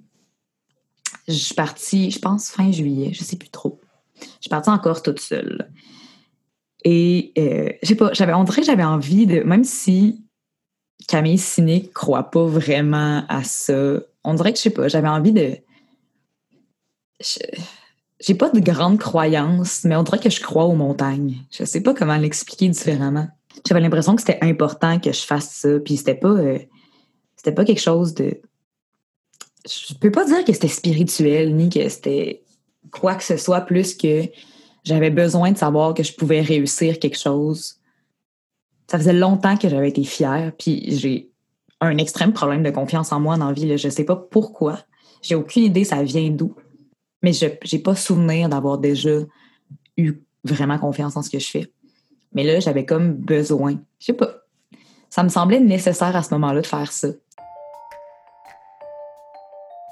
je 1.28 1.32
suis 1.32 1.54
partie, 1.54 2.10
je 2.10 2.18
pense, 2.18 2.50
fin 2.50 2.70
juillet, 2.70 3.12
je 3.12 3.24
sais 3.24 3.36
plus 3.36 3.50
trop. 3.50 3.80
Je 4.20 4.42
suis 4.42 4.50
partie 4.50 4.70
encore 4.70 5.02
toute 5.02 5.20
seule. 5.20 5.70
Et 6.84 7.32
euh, 7.38 7.70
je 7.82 7.88
sais 7.88 7.94
pas, 7.94 8.12
j'avais, 8.12 8.34
on 8.34 8.44
dirait 8.44 8.60
que 8.60 8.66
j'avais 8.66 8.84
envie 8.84 9.26
de, 9.26 9.40
même 9.40 9.64
si 9.64 10.22
Camille 11.08 11.38
Ciné 11.38 11.90
croit 11.94 12.30
pas 12.30 12.44
vraiment 12.44 13.24
à 13.28 13.42
ça, 13.42 14.00
on 14.22 14.34
dirait 14.34 14.52
que 14.52 14.58
je 14.58 14.62
sais 14.62 14.70
pas, 14.70 14.88
j'avais 14.88 15.08
envie 15.08 15.32
de. 15.32 15.56
J'ai 18.20 18.34
pas 18.34 18.50
de 18.50 18.60
grande 18.60 18.98
croyance, 18.98 19.84
mais 19.84 19.96
on 19.96 20.02
dirait 20.02 20.18
que 20.18 20.30
je 20.30 20.40
crois 20.40 20.64
aux 20.64 20.74
montagnes. 20.74 21.36
Je 21.50 21.64
sais 21.64 21.80
pas 21.80 21.94
comment 21.94 22.16
l'expliquer 22.16 22.68
différemment. 22.68 23.28
J'avais 23.66 23.80
l'impression 23.80 24.14
que 24.14 24.20
c'était 24.20 24.42
important 24.42 24.98
que 24.98 25.12
je 25.12 25.20
fasse 25.20 25.50
ça, 25.50 25.78
puis 25.80 25.96
c'était 25.96 26.14
pas, 26.14 26.28
euh, 26.28 26.58
c'était 27.36 27.52
pas 27.52 27.64
quelque 27.64 27.80
chose 27.80 28.14
de. 28.14 28.40
Je 29.66 29.94
peux 29.94 30.10
pas 30.10 30.24
dire 30.24 30.44
que 30.44 30.52
c'était 30.52 30.68
spirituel 30.68 31.54
ni 31.54 31.68
que 31.68 31.88
c'était 31.88 32.42
quoi 32.90 33.14
que 33.14 33.24
ce 33.24 33.36
soit 33.36 33.62
plus 33.62 33.94
que 33.94 34.24
j'avais 34.84 35.10
besoin 35.10 35.52
de 35.52 35.58
savoir 35.58 35.94
que 35.94 36.02
je 36.02 36.12
pouvais 36.12 36.42
réussir 36.42 36.98
quelque 36.98 37.18
chose. 37.18 37.76
Ça 38.90 38.98
faisait 38.98 39.14
longtemps 39.14 39.56
que 39.56 39.68
j'avais 39.68 39.88
été 39.88 40.04
fière, 40.04 40.52
puis 40.58 40.84
j'ai 40.96 41.30
un 41.80 41.96
extrême 41.96 42.32
problème 42.32 42.62
de 42.62 42.70
confiance 42.70 43.12
en 43.12 43.20
moi 43.20 43.36
dans 43.36 43.48
la 43.48 43.52
vie. 43.52 43.66
Là. 43.66 43.76
Je 43.76 43.88
sais 43.88 44.04
pas 44.04 44.16
pourquoi. 44.16 44.80
J'ai 45.22 45.34
aucune 45.34 45.64
idée 45.64 45.84
ça 45.84 46.02
vient 46.02 46.30
d'où. 46.30 46.54
Mais 47.22 47.32
je 47.32 47.46
n'ai 47.46 47.78
pas 47.78 47.94
souvenir 47.94 48.50
d'avoir 48.50 48.78
déjà 48.78 49.20
eu 49.96 50.22
vraiment 50.44 50.78
confiance 50.78 51.16
en 51.16 51.22
ce 51.22 51.30
que 51.30 51.38
je 51.38 51.48
fais. 51.48 51.72
Mais 52.32 52.44
là, 52.44 52.60
j'avais 52.60 52.84
comme 52.84 53.14
besoin. 53.14 53.80
Je 53.98 54.06
sais 54.06 54.12
pas. 54.12 54.44
Ça 55.08 55.22
me 55.22 55.28
semblait 55.28 55.60
nécessaire 55.60 56.14
à 56.14 56.22
ce 56.22 56.34
moment-là 56.34 56.60
de 56.60 56.66
faire 56.66 56.92
ça. 56.92 57.08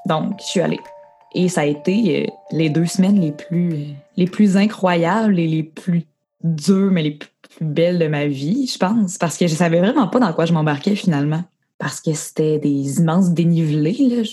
Donc, 0.06 0.40
je 0.40 0.44
suis 0.44 0.60
allée. 0.60 0.80
Et 1.34 1.48
ça 1.48 1.62
a 1.62 1.64
été 1.64 2.26
euh, 2.26 2.30
les 2.50 2.68
deux 2.68 2.86
semaines 2.86 3.20
les 3.20 3.32
plus, 3.32 3.94
les 4.16 4.26
plus 4.26 4.56
incroyables 4.56 5.38
et 5.38 5.46
les 5.46 5.62
plus 5.62 6.04
dures, 6.42 6.90
mais 6.90 7.02
les 7.02 7.12
plus 7.12 7.30
belles 7.60 7.98
de 7.98 8.06
ma 8.06 8.26
vie, 8.26 8.66
je 8.66 8.78
pense. 8.78 9.18
Parce 9.18 9.38
que 9.38 9.46
je 9.46 9.54
savais 9.54 9.78
vraiment 9.78 10.08
pas 10.08 10.20
dans 10.20 10.32
quoi 10.32 10.44
je 10.44 10.52
m'embarquais 10.52 10.94
finalement. 10.94 11.42
Parce 11.78 12.00
que 12.00 12.12
c'était 12.12 12.58
des 12.58 13.00
immenses 13.00 13.30
dénivelés. 13.30 14.24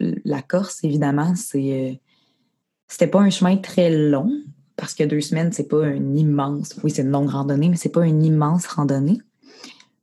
la 0.00 0.42
Corse, 0.42 0.82
évidemment, 0.84 1.34
c'est. 1.36 1.72
Euh, 1.72 1.92
c'était 2.88 3.06
pas 3.06 3.20
un 3.20 3.30
chemin 3.30 3.56
très 3.56 3.90
long. 3.90 4.30
Parce 4.76 4.94
que 4.94 5.04
deux 5.04 5.20
semaines, 5.20 5.52
c'est 5.52 5.68
pas 5.68 5.86
une 5.86 6.16
immense. 6.16 6.76
Oui, 6.82 6.90
c'est 6.90 7.02
une 7.02 7.10
longue 7.10 7.28
randonnée, 7.28 7.68
mais 7.68 7.76
c'est 7.76 7.92
pas 7.92 8.06
une 8.06 8.24
immense 8.24 8.66
randonnée. 8.66 9.18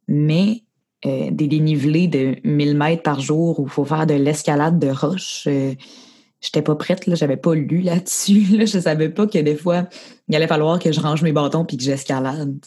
Mais 0.08 0.64
des 1.04 1.48
dénivelés 1.48 2.08
de 2.08 2.36
1000 2.44 2.78
mètres 2.78 3.04
par 3.04 3.22
jour 3.22 3.60
où 3.60 3.64
il 3.64 3.70
faut 3.70 3.86
faire 3.86 4.06
de 4.06 4.16
l'escalade 4.16 4.80
de 4.80 4.90
roches 4.90 5.48
j'étais 6.42 6.62
pas 6.62 6.76
prête, 6.76 7.06
là, 7.08 7.16
j'avais 7.16 7.38
pas 7.38 7.54
lu 7.54 7.82
là-dessus. 7.82 8.42
Là, 8.58 8.66
je 8.66 8.80
savais 8.80 9.10
pas 9.10 9.28
que 9.28 9.38
des 9.40 9.56
fois, 9.56 9.88
il 10.28 10.36
allait 10.36 10.48
falloir 10.48 10.80
que 10.80 10.92
je 10.92 11.00
range 11.00 11.22
mes 11.22 11.32
bâtons 11.32 11.66
puis 11.66 11.78
que 11.78 11.84
j'escalade. 11.84 12.60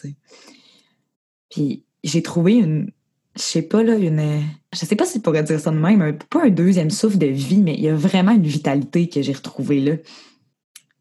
Puis 1.49 1.83
j'ai 2.03 2.21
trouvé 2.21 2.53
une. 2.55 2.91
Je 3.35 3.41
sais 3.41 3.61
pas, 3.63 3.81
là, 3.81 3.95
une. 3.95 4.43
Je 4.73 4.85
sais 4.85 4.95
pas 4.95 5.05
si 5.05 5.17
je 5.17 5.23
pourrais 5.23 5.43
dire 5.43 5.59
ça 5.59 5.71
de 5.71 5.77
même, 5.77 6.17
pas 6.29 6.43
un 6.45 6.49
deuxième 6.49 6.91
souffle 6.91 7.17
de 7.17 7.25
vie, 7.25 7.57
mais 7.57 7.73
il 7.73 7.81
y 7.81 7.89
a 7.89 7.95
vraiment 7.95 8.31
une 8.31 8.45
vitalité 8.45 9.09
que 9.09 9.23
j'ai 9.23 9.33
retrouvée 9.33 9.79
là. 9.79 9.93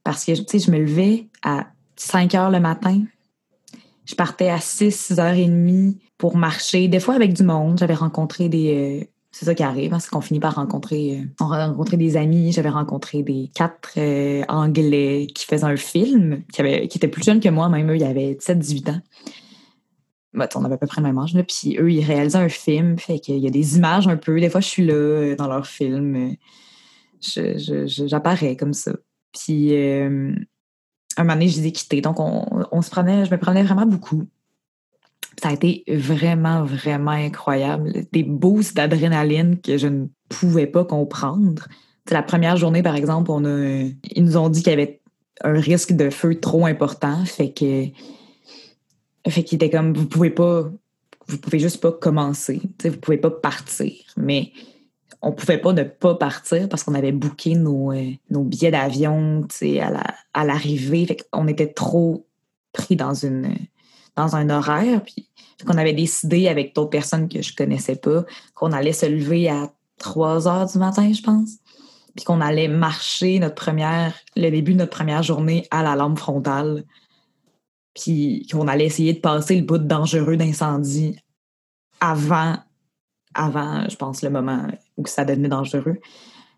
Parce 0.03 0.25
que, 0.25 0.33
tu 0.33 0.45
sais, 0.47 0.59
je 0.59 0.71
me 0.71 0.79
levais 0.79 1.29
à 1.43 1.67
5 1.97 2.35
heures 2.35 2.51
le 2.51 2.59
matin. 2.59 3.03
Je 4.13 4.17
partais 4.17 4.51
à 4.51 4.61
6, 4.61 5.13
6h30 5.13 5.97
pour 6.19 6.37
marcher, 6.37 6.87
des 6.87 7.01
fois 7.01 7.15
avec 7.15 7.33
du 7.33 7.45
monde. 7.45 7.79
J'avais 7.79 7.95
rencontré 7.95 8.51
des, 8.51 9.01
euh, 9.01 9.07
c'est 9.31 9.47
ça 9.47 9.55
qui 9.55 9.63
arrive, 9.63 9.95
hein, 9.95 10.01
c'est 10.01 10.11
qu'on 10.11 10.21
finit 10.21 10.39
par 10.39 10.57
rencontrer, 10.57 11.19
euh, 11.41 11.73
on 11.79 11.85
des 11.85 12.19
amis. 12.19 12.53
J'avais 12.53 12.69
rencontré 12.69 13.23
des 13.23 13.51
quatre 13.55 13.95
euh, 13.97 14.43
Anglais 14.49 15.29
qui 15.35 15.47
faisaient 15.47 15.65
un 15.65 15.79
film, 15.79 16.43
qui, 16.53 16.63
qui 16.89 16.99
étaient 16.99 17.09
plus 17.09 17.23
jeunes 17.23 17.41
que 17.41 17.49
moi, 17.49 17.71
même 17.71 17.91
eux, 17.91 17.97
ils 17.97 18.05
avaient 18.05 18.35
17-18 18.35 18.91
ans. 18.91 19.01
Bah, 20.35 20.47
on 20.57 20.65
avait 20.67 20.75
à 20.75 20.79
peu 20.79 20.87
près 20.87 21.01
le 21.01 21.07
même 21.07 21.19
âge. 21.19 21.33
Là. 21.33 21.43
Puis 21.43 21.79
eux, 21.79 21.91
ils 21.91 22.05
réalisaient 22.05 22.37
un 22.37 22.51
film, 22.51 22.99
fait 22.99 23.19
qu'il 23.19 23.39
y 23.39 23.47
a 23.47 23.51
des 23.51 23.79
images 23.79 24.09
un 24.09 24.19
peu. 24.19 24.39
Des 24.39 24.51
fois, 24.51 24.61
je 24.61 24.69
suis 24.69 24.85
là 24.85 25.35
dans 25.37 25.49
leur 25.49 25.67
film. 25.67 26.37
J'apparais 27.23 28.57
comme 28.57 28.75
ça. 28.75 28.93
Puis 29.33 29.73
un 31.21 31.25
moment 31.25 31.35
donné, 31.35 31.49
je 31.49 31.61
les 31.61 31.69
ai 31.69 31.73
quittés. 31.73 32.01
Donc, 32.01 32.19
on, 32.21 32.47
on 32.71 32.83
se 32.83 32.91
prenait, 32.91 33.25
je 33.25 33.31
me 33.31 33.39
prenais 33.39 33.63
vraiment 33.63 33.87
beaucoup. 33.87 34.25
Ça 35.43 35.49
a 35.49 35.53
été 35.53 35.85
vraiment, 35.89 36.65
vraiment 36.65 37.13
incroyable. 37.13 37.93
Des 38.13 38.23
boosts 38.23 38.77
d'adrénaline 38.77 39.61
que 39.61 39.77
je 39.79 39.89
ne 39.89 40.07
pouvais 40.29 40.67
pas 40.67 40.85
comprendre. 40.85 41.69
C'est 42.07 42.15
la 42.15 42.23
première 42.23 42.57
journée, 42.57 42.83
par 42.83 42.97
exemple, 42.97 43.31
on 43.31 43.45
a, 43.45 43.89
ils 44.15 44.25
nous 44.25 44.37
ont 44.37 44.49
dit 44.49 44.63
qu'il 44.63 44.71
y 44.71 44.75
avait 44.75 45.01
un 45.43 45.59
risque 45.59 45.93
de 45.93 46.11
feu 46.11 46.39
trop 46.39 46.67
important. 46.67 47.25
Fait 47.25 47.53
que, 47.53 47.87
fait 49.29 49.45
qu'il 49.45 49.57
était 49.57 49.71
comme, 49.71 49.95
vous 49.95 50.07
pouvez 50.07 50.31
pas, 50.31 50.71
vous 51.29 51.39
pouvez 51.39 51.59
juste 51.59 51.81
pas 51.81 51.93
commencer. 51.93 52.61
Vous 52.85 52.97
pouvez 52.99 53.19
pas 53.19 53.31
partir. 53.31 53.95
Mais 54.17 54.53
on 55.23 55.33
pouvait 55.33 55.59
pas 55.59 55.73
ne 55.73 55.85
pas 55.85 56.17
partir 56.17 56.69
parce 56.69 56.83
qu'on 56.83 56.95
avait 56.95 57.13
booké 57.13 57.55
nos, 57.55 57.93
euh, 57.93 58.11
nos 58.31 58.43
billets 58.43 58.73
d'avion 58.73 59.47
à 60.35 60.45
l'arrivée. 60.45 61.17
Qu'on 61.31 61.47
était 61.47 61.73
trop 61.73 62.27
pris 62.73 62.97
dans 62.97 63.15
une 63.15 63.55
dans 64.17 64.37
un 64.37 64.51
horaire. 64.51 65.03
Puis 65.03 65.29
avait 65.69 65.93
décidé 65.93 66.49
avec 66.49 66.75
d'autres 66.75 66.91
personnes 66.91 67.29
que 67.29 67.41
je 67.41 67.55
connaissais 67.55 67.97
pas 67.97 68.25
qu'on 68.55 68.73
allait 68.73 68.93
se 68.93 69.07
lever 69.07 69.49
à 69.49 69.71
3 69.99 70.49
heures 70.49 70.67
du 70.67 70.79
matin, 70.79 71.13
je 71.13 71.23
pense. 71.23 71.51
Puis 72.17 72.25
qu'on 72.25 72.41
allait 72.41 72.69
marcher 72.69 73.39
notre 73.39 73.55
première, 73.55 74.13
le 74.37 74.51
début 74.51 74.73
de 74.73 74.79
notre 74.79 74.91
première 74.91 75.23
journée 75.23 75.67
à 75.71 75.83
la 75.83 75.95
lampe 75.95 76.19
frontale. 76.19 76.85
Puis 77.95 78.47
qu'on 78.51 78.69
allait 78.69 78.87
essayer 78.87 79.13
de 79.13 79.21
passer 79.21 79.57
le 79.57 79.65
bout 79.65 79.79
dangereux 79.79 80.37
d'incendie 80.37 81.17
avant, 82.01 82.57
avant, 83.35 83.89
je 83.89 83.97
pense, 83.97 84.23
le 84.23 84.31
moment 84.31 84.67
où 84.97 85.07
ça 85.07 85.25
devenait 85.25 85.49
dangereux. 85.49 85.99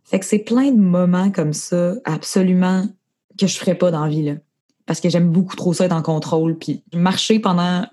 Fait 0.04 0.18
que 0.18 0.26
c'est 0.26 0.38
plein 0.38 0.70
de 0.70 0.80
moments 0.80 1.30
comme 1.30 1.52
ça, 1.52 1.94
absolument, 2.04 2.86
que 3.38 3.46
je 3.46 3.56
ferais 3.56 3.74
pas 3.74 3.90
dans 3.90 4.04
la 4.04 4.10
vie, 4.10 4.36
parce 4.86 5.00
que 5.00 5.08
j'aime 5.08 5.30
beaucoup 5.30 5.56
trop 5.56 5.72
ça 5.72 5.86
être 5.86 5.92
en 5.92 6.02
contrôle. 6.02 6.58
Puis 6.58 6.82
marcher 6.94 7.38
pendant 7.38 7.86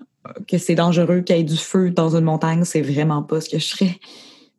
que 0.46 0.58
c'est 0.58 0.74
dangereux, 0.74 1.20
qu'il 1.20 1.36
y 1.36 1.40
ait 1.40 1.44
du 1.44 1.56
feu 1.56 1.90
dans 1.90 2.16
une 2.16 2.24
montagne, 2.24 2.64
c'est 2.64 2.82
vraiment 2.82 3.22
pas 3.22 3.40
ce 3.40 3.48
que 3.48 3.58
je 3.58 3.68
ferais. 3.68 3.98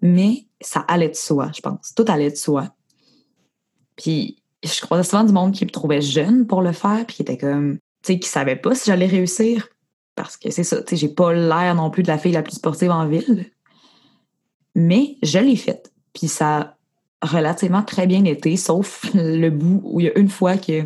Mais 0.02 0.46
ça 0.60 0.82
allait 0.88 1.10
de 1.10 1.16
soi, 1.16 1.52
je 1.56 1.62
pense. 1.62 1.94
Tout 1.96 2.06
allait 2.08 2.32
de 2.32 2.36
soi. 2.36 2.74
Puis 3.96 4.38
je 4.64 4.82
croisais 4.82 5.04
souvent 5.04 5.24
du 5.24 5.34
monde 5.34 5.54
qui 5.54 5.66
me 5.66 5.70
trouvait 5.70 6.02
jeune 6.02 6.48
pour 6.48 6.62
le 6.62 6.72
faire, 6.72 7.06
puis 7.06 7.18
qui 7.18 7.22
était 7.22 7.38
comme, 7.38 7.78
tu 8.02 8.14
sais, 8.14 8.20
qui 8.20 8.28
savait 8.28 8.56
pas 8.56 8.76
si 8.76 8.90
j'allais 8.90 9.06
réussir. 9.06 9.68
Parce 10.16 10.38
que 10.38 10.50
c'est 10.52 10.64
ça, 10.64 10.82
tu 10.82 10.90
sais, 10.90 10.96
j'ai 10.96 11.10
pas 11.10 11.34
l'air 11.34 11.76
non 11.76 11.90
plus 11.90 12.04
de 12.04 12.08
la 12.08 12.18
fille 12.18 12.34
la 12.34 12.44
plus 12.44 12.56
sportive 12.56 12.92
en 12.92 13.08
ville. 13.08 13.52
Mais 14.76 15.18
je 15.22 15.40
l'ai 15.40 15.56
faite. 15.56 15.92
Puis 16.14 16.28
ça 16.28 16.76
a 17.22 17.28
relativement 17.28 17.84
très 17.84 18.08
bien 18.08 18.24
été, 18.26 18.58
sauf 18.58 19.10
le 19.14 19.50
bout 19.50 19.82
où 19.84 20.00
il 20.00 20.06
y 20.06 20.10
a 20.10 20.18
une 20.18 20.30
fois 20.30 20.58
que 20.58 20.84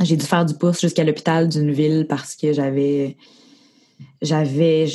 j'ai 0.00 0.16
dû 0.16 0.24
faire 0.24 0.44
du 0.44 0.54
pouce 0.54 0.80
jusqu'à 0.80 1.04
l'hôpital 1.04 1.48
d'une 1.48 1.72
ville 1.72 2.06
parce 2.08 2.36
que 2.36 2.52
j'avais 2.52 3.16
j'avais 4.22 4.86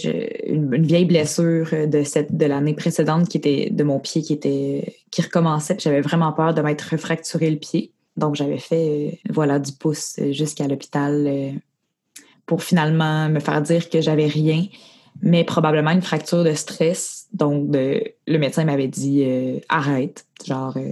une, 0.47 0.85
vieille 0.85 1.05
blessure 1.05 1.67
de 1.87 2.03
cette 2.03 2.35
de 2.35 2.45
l'année 2.45 2.73
précédente 2.73 3.27
qui 3.27 3.37
était 3.37 3.69
de 3.69 3.83
mon 3.83 3.99
pied 3.99 4.21
qui 4.21 4.33
était 4.33 4.95
qui 5.11 5.21
recommençait. 5.21 5.75
Puis 5.75 5.83
j'avais 5.83 6.01
vraiment 6.01 6.31
peur 6.31 6.53
de 6.53 6.61
m'être 6.61 6.89
refracturé 6.91 7.49
le 7.49 7.57
pied. 7.57 7.91
Donc 8.15 8.35
j'avais 8.35 8.59
fait 8.59 9.19
voilà 9.29 9.59
du 9.59 9.73
pouce 9.73 10.19
jusqu'à 10.31 10.67
l'hôpital 10.67 11.25
euh, 11.27 11.51
pour 12.45 12.63
finalement 12.63 13.27
me 13.29 13.39
faire 13.39 13.61
dire 13.61 13.89
que 13.89 14.01
j'avais 14.01 14.27
rien 14.27 14.65
mais 15.21 15.43
probablement 15.43 15.91
une 15.91 16.01
fracture 16.01 16.43
de 16.43 16.53
stress 16.53 17.27
donc 17.33 17.73
le 17.73 18.37
médecin 18.37 18.65
m'avait 18.65 18.87
dit 18.87 19.23
euh, 19.25 19.59
arrête 19.69 20.25
genre 20.45 20.75
euh, 20.77 20.91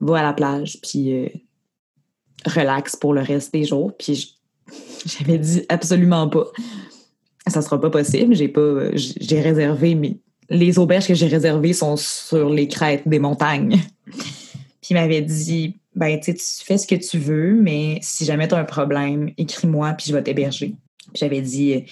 va 0.00 0.18
à 0.18 0.22
la 0.22 0.32
plage 0.32 0.78
puis 0.82 1.30
relax 2.46 2.96
pour 2.96 3.14
le 3.14 3.20
reste 3.20 3.52
des 3.52 3.64
jours. 3.64 3.92
Puis 3.98 4.36
j'avais 5.06 5.38
dit 5.38 5.64
absolument 5.68 6.28
pas. 6.28 6.46
Ça 7.46 7.62
sera 7.62 7.80
pas 7.80 7.90
possible. 7.90 8.34
J'ai 8.34 8.48
pas. 8.48 8.90
J'ai 8.94 9.40
réservé, 9.40 9.94
mais 9.94 10.16
les 10.48 10.78
auberges 10.78 11.06
que 11.06 11.14
j'ai 11.14 11.26
réservées 11.28 11.72
sont 11.72 11.96
sur 11.96 12.50
les 12.50 12.68
crêtes 12.68 13.06
des 13.06 13.18
montagnes. 13.18 13.80
Puis 14.06 14.90
il 14.90 14.94
m'avait 14.94 15.22
dit 15.22 15.76
ben 15.94 16.18
tu 16.20 16.34
fais 16.64 16.78
ce 16.78 16.86
que 16.86 16.94
tu 16.94 17.18
veux, 17.18 17.54
mais 17.54 17.98
si 18.00 18.24
jamais 18.24 18.48
tu 18.48 18.54
as 18.54 18.58
un 18.58 18.64
problème, 18.64 19.30
écris-moi 19.36 19.92
puis 19.94 20.06
je 20.08 20.14
vais 20.14 20.22
t'héberger. 20.22 20.74
J'avais 21.14 21.40
dit 21.40 21.84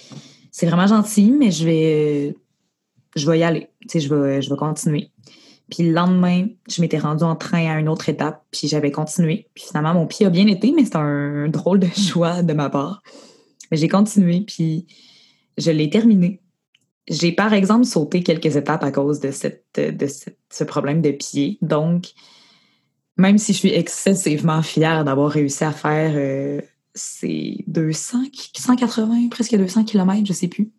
c'est 0.58 0.66
vraiment 0.66 0.88
gentil, 0.88 1.30
mais 1.30 1.52
je 1.52 1.64
vais 1.64 2.36
je 3.14 3.30
vais 3.30 3.38
y 3.38 3.44
aller. 3.44 3.68
Tu 3.82 3.90
sais, 3.90 4.00
je 4.00 4.12
vais, 4.12 4.42
je 4.42 4.50
vais 4.50 4.56
continuer. 4.56 5.12
Puis 5.70 5.84
le 5.84 5.92
lendemain, 5.92 6.48
je 6.68 6.80
m'étais 6.80 6.98
rendue 6.98 7.22
en 7.22 7.36
train 7.36 7.70
à 7.70 7.78
une 7.78 7.88
autre 7.88 8.08
étape, 8.08 8.44
puis 8.50 8.66
j'avais 8.66 8.90
continué. 8.90 9.46
Puis 9.54 9.66
finalement, 9.68 9.94
mon 9.94 10.08
pied 10.08 10.26
a 10.26 10.30
bien 10.30 10.48
été, 10.48 10.72
mais 10.72 10.84
c'est 10.84 10.96
un 10.96 11.46
drôle 11.46 11.78
de 11.78 11.86
choix 11.96 12.42
de 12.42 12.52
ma 12.54 12.70
part. 12.70 13.04
Mais 13.70 13.76
j'ai 13.76 13.86
continué, 13.86 14.40
puis 14.40 14.88
je 15.58 15.70
l'ai 15.70 15.90
terminé. 15.90 16.40
J'ai 17.08 17.30
par 17.30 17.52
exemple 17.52 17.84
sauté 17.84 18.24
quelques 18.24 18.56
étapes 18.56 18.82
à 18.82 18.90
cause 18.90 19.20
de, 19.20 19.30
cette, 19.30 19.64
de 19.76 20.06
ce 20.50 20.64
problème 20.64 21.02
de 21.02 21.12
pied. 21.12 21.58
Donc, 21.62 22.06
même 23.16 23.38
si 23.38 23.52
je 23.52 23.58
suis 23.58 23.74
excessivement 23.74 24.62
fière 24.62 25.04
d'avoir 25.04 25.30
réussi 25.30 25.62
à 25.62 25.70
faire 25.70 26.14
euh, 26.16 26.60
ces 26.98 27.64
200, 27.66 28.18
180, 28.56 29.28
presque 29.30 29.56
200 29.56 29.84
km, 29.84 30.26
je 30.26 30.32
sais 30.32 30.48
plus, 30.48 30.70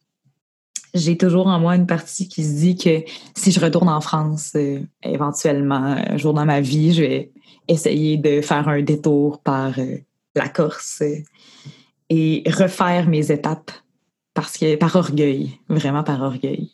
j'ai 0.94 1.18
toujours 1.18 1.48
en 1.48 1.60
moi 1.60 1.76
une 1.76 1.88
partie 1.88 2.28
qui 2.28 2.44
se 2.44 2.60
dit 2.60 2.76
que 2.76 3.04
si 3.36 3.52
je 3.52 3.60
retourne 3.60 3.90
en 3.90 4.02
France, 4.02 4.54
euh, 4.56 4.80
éventuellement, 5.04 5.96
un 5.98 6.18
jour 6.18 6.34
dans 6.34 6.46
ma 6.46 6.62
vie, 6.62 6.94
je 6.94 7.02
vais 7.02 7.32
essayer 7.68 8.18
de 8.18 8.42
faire 8.42 8.68
un 8.68 8.82
détour 8.82 9.40
par 9.40 9.78
euh, 9.78 9.98
la 10.36 10.50
Corse 10.50 11.04
et 12.10 12.44
refaire 12.48 13.08
mes 13.08 13.32
étapes 13.32 13.72
parce 14.34 14.58
que 14.58 14.76
par 14.76 14.96
orgueil, 14.96 15.60
vraiment 15.70 16.04
par 16.04 16.22
orgueil. 16.22 16.72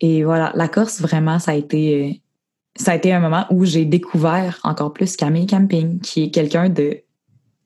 Et 0.00 0.24
voilà, 0.24 0.52
la 0.54 0.68
Corse, 0.68 1.00
vraiment, 1.00 1.38
ça 1.38 1.52
a 1.52 1.54
été, 1.54 2.22
ça 2.76 2.92
a 2.92 2.96
été 2.96 3.12
un 3.12 3.20
moment 3.20 3.46
où 3.50 3.64
j'ai 3.64 3.84
découvert 3.84 4.60
encore 4.62 4.92
plus 4.92 5.16
Camille 5.16 5.46
Camping, 5.46 6.00
qui 6.00 6.24
est 6.24 6.30
quelqu'un 6.30 6.68
de 6.68 7.00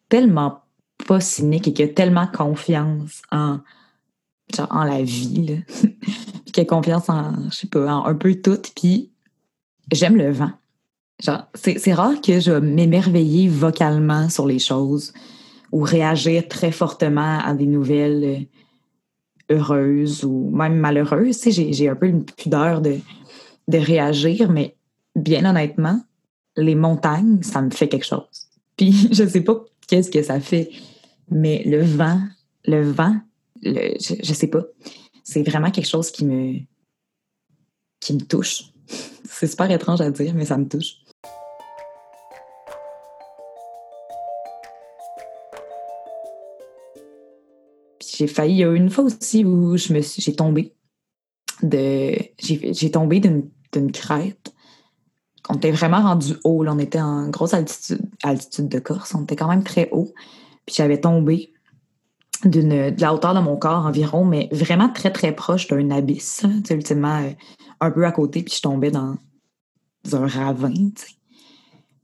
tellement 0.08 0.60
pas 1.06 1.20
cynique 1.20 1.68
et 1.68 1.72
qui 1.72 1.82
a 1.82 1.88
tellement 1.88 2.26
confiance 2.26 3.22
en, 3.30 3.58
en 4.58 4.84
la 4.84 5.02
vie, 5.02 5.62
qui 6.52 6.60
a 6.60 6.64
confiance 6.64 7.08
en, 7.08 7.50
je 7.50 7.56
sais 7.56 7.66
pas, 7.66 7.90
un 7.90 8.14
peu 8.14 8.34
tout. 8.34 8.60
Puis 8.74 9.10
j'aime 9.92 10.16
le 10.16 10.30
vent. 10.30 10.52
Genre, 11.22 11.46
c'est 11.54 11.92
rare 11.92 12.20
que 12.22 12.40
je 12.40 12.52
m'émerveiller 12.52 13.48
vocalement 13.48 14.30
sur 14.30 14.46
les 14.46 14.58
choses 14.58 15.12
ou 15.70 15.82
réagir 15.82 16.48
très 16.48 16.72
fortement 16.72 17.38
à 17.40 17.54
des 17.54 17.66
nouvelles 17.66 18.48
euh, 19.50 19.54
heureuses 19.54 20.24
ou 20.24 20.50
même 20.50 20.76
malheureuses. 20.76 21.38
Tu 21.38 21.52
sais, 21.52 21.72
j'ai 21.72 21.88
un 21.88 21.94
peu 21.94 22.06
une 22.06 22.24
pudeur 22.24 22.80
de, 22.80 22.98
de 23.68 23.78
réagir, 23.78 24.50
mais 24.50 24.74
bien 25.14 25.44
honnêtement, 25.44 26.00
les 26.56 26.74
montagnes, 26.74 27.42
ça 27.42 27.62
me 27.62 27.70
fait 27.70 27.88
quelque 27.88 28.06
chose. 28.06 28.48
Puis 28.76 29.08
je 29.12 29.26
sais 29.26 29.42
pas 29.42 29.62
qu'est-ce 29.86 30.10
que 30.10 30.22
ça 30.22 30.40
fait, 30.40 30.70
mais 31.30 31.62
le 31.64 31.82
vent, 31.82 32.20
le 32.66 32.90
vent, 32.90 33.16
je, 33.62 34.14
je 34.22 34.32
sais 34.32 34.48
pas. 34.48 34.64
C'est 35.24 35.42
vraiment 35.42 35.70
quelque 35.70 35.88
chose 35.88 36.10
qui 36.10 36.24
me 36.24 36.58
qui 38.00 38.14
me 38.14 38.20
touche. 38.20 38.64
C'est 39.24 39.46
super 39.46 39.70
étrange 39.70 40.00
à 40.00 40.10
dire, 40.10 40.34
mais 40.34 40.44
ça 40.44 40.58
me 40.58 40.68
touche. 40.68 40.96
j'ai 48.20 48.26
failli, 48.26 48.52
il 48.52 48.58
y 48.58 48.64
a 48.64 48.72
une 48.72 48.90
fois 48.90 49.04
aussi 49.04 49.46
où 49.46 49.78
je 49.78 49.94
me 49.94 50.00
j'ai 50.02 50.34
tombé 50.34 50.74
de, 51.62 52.14
j'ai 52.38 52.90
tombé 52.90 53.18
d'une 53.18 53.92
crête. 53.92 54.52
On 55.48 55.54
était 55.54 55.70
vraiment 55.70 56.02
rendu 56.02 56.34
haut, 56.44 56.64
on 56.66 56.78
était 56.78 57.00
en 57.00 57.28
grosse 57.28 57.54
altitude, 57.54 58.02
altitude 58.22 58.68
de 58.68 58.78
Corse, 58.78 59.14
on 59.14 59.22
était 59.22 59.36
quand 59.36 59.48
même 59.48 59.64
très 59.64 59.88
haut. 59.90 60.12
Puis 60.70 60.76
j'avais 60.76 61.00
tombé 61.00 61.52
de 62.44 62.94
la 63.00 63.12
hauteur 63.12 63.34
de 63.34 63.40
mon 63.40 63.56
corps 63.56 63.84
environ, 63.86 64.24
mais 64.24 64.48
vraiment 64.52 64.88
très 64.88 65.10
très 65.10 65.34
proche 65.34 65.66
d'un 65.66 65.90
abysse, 65.90 66.46
tu 66.64 66.74
ultimement 66.74 67.20
euh, 67.24 67.30
un 67.80 67.90
peu 67.90 68.06
à 68.06 68.12
côté, 68.12 68.44
puis 68.44 68.54
je 68.54 68.62
tombais 68.62 68.92
dans, 68.92 69.16
un 70.12 70.26
ravin. 70.28 70.72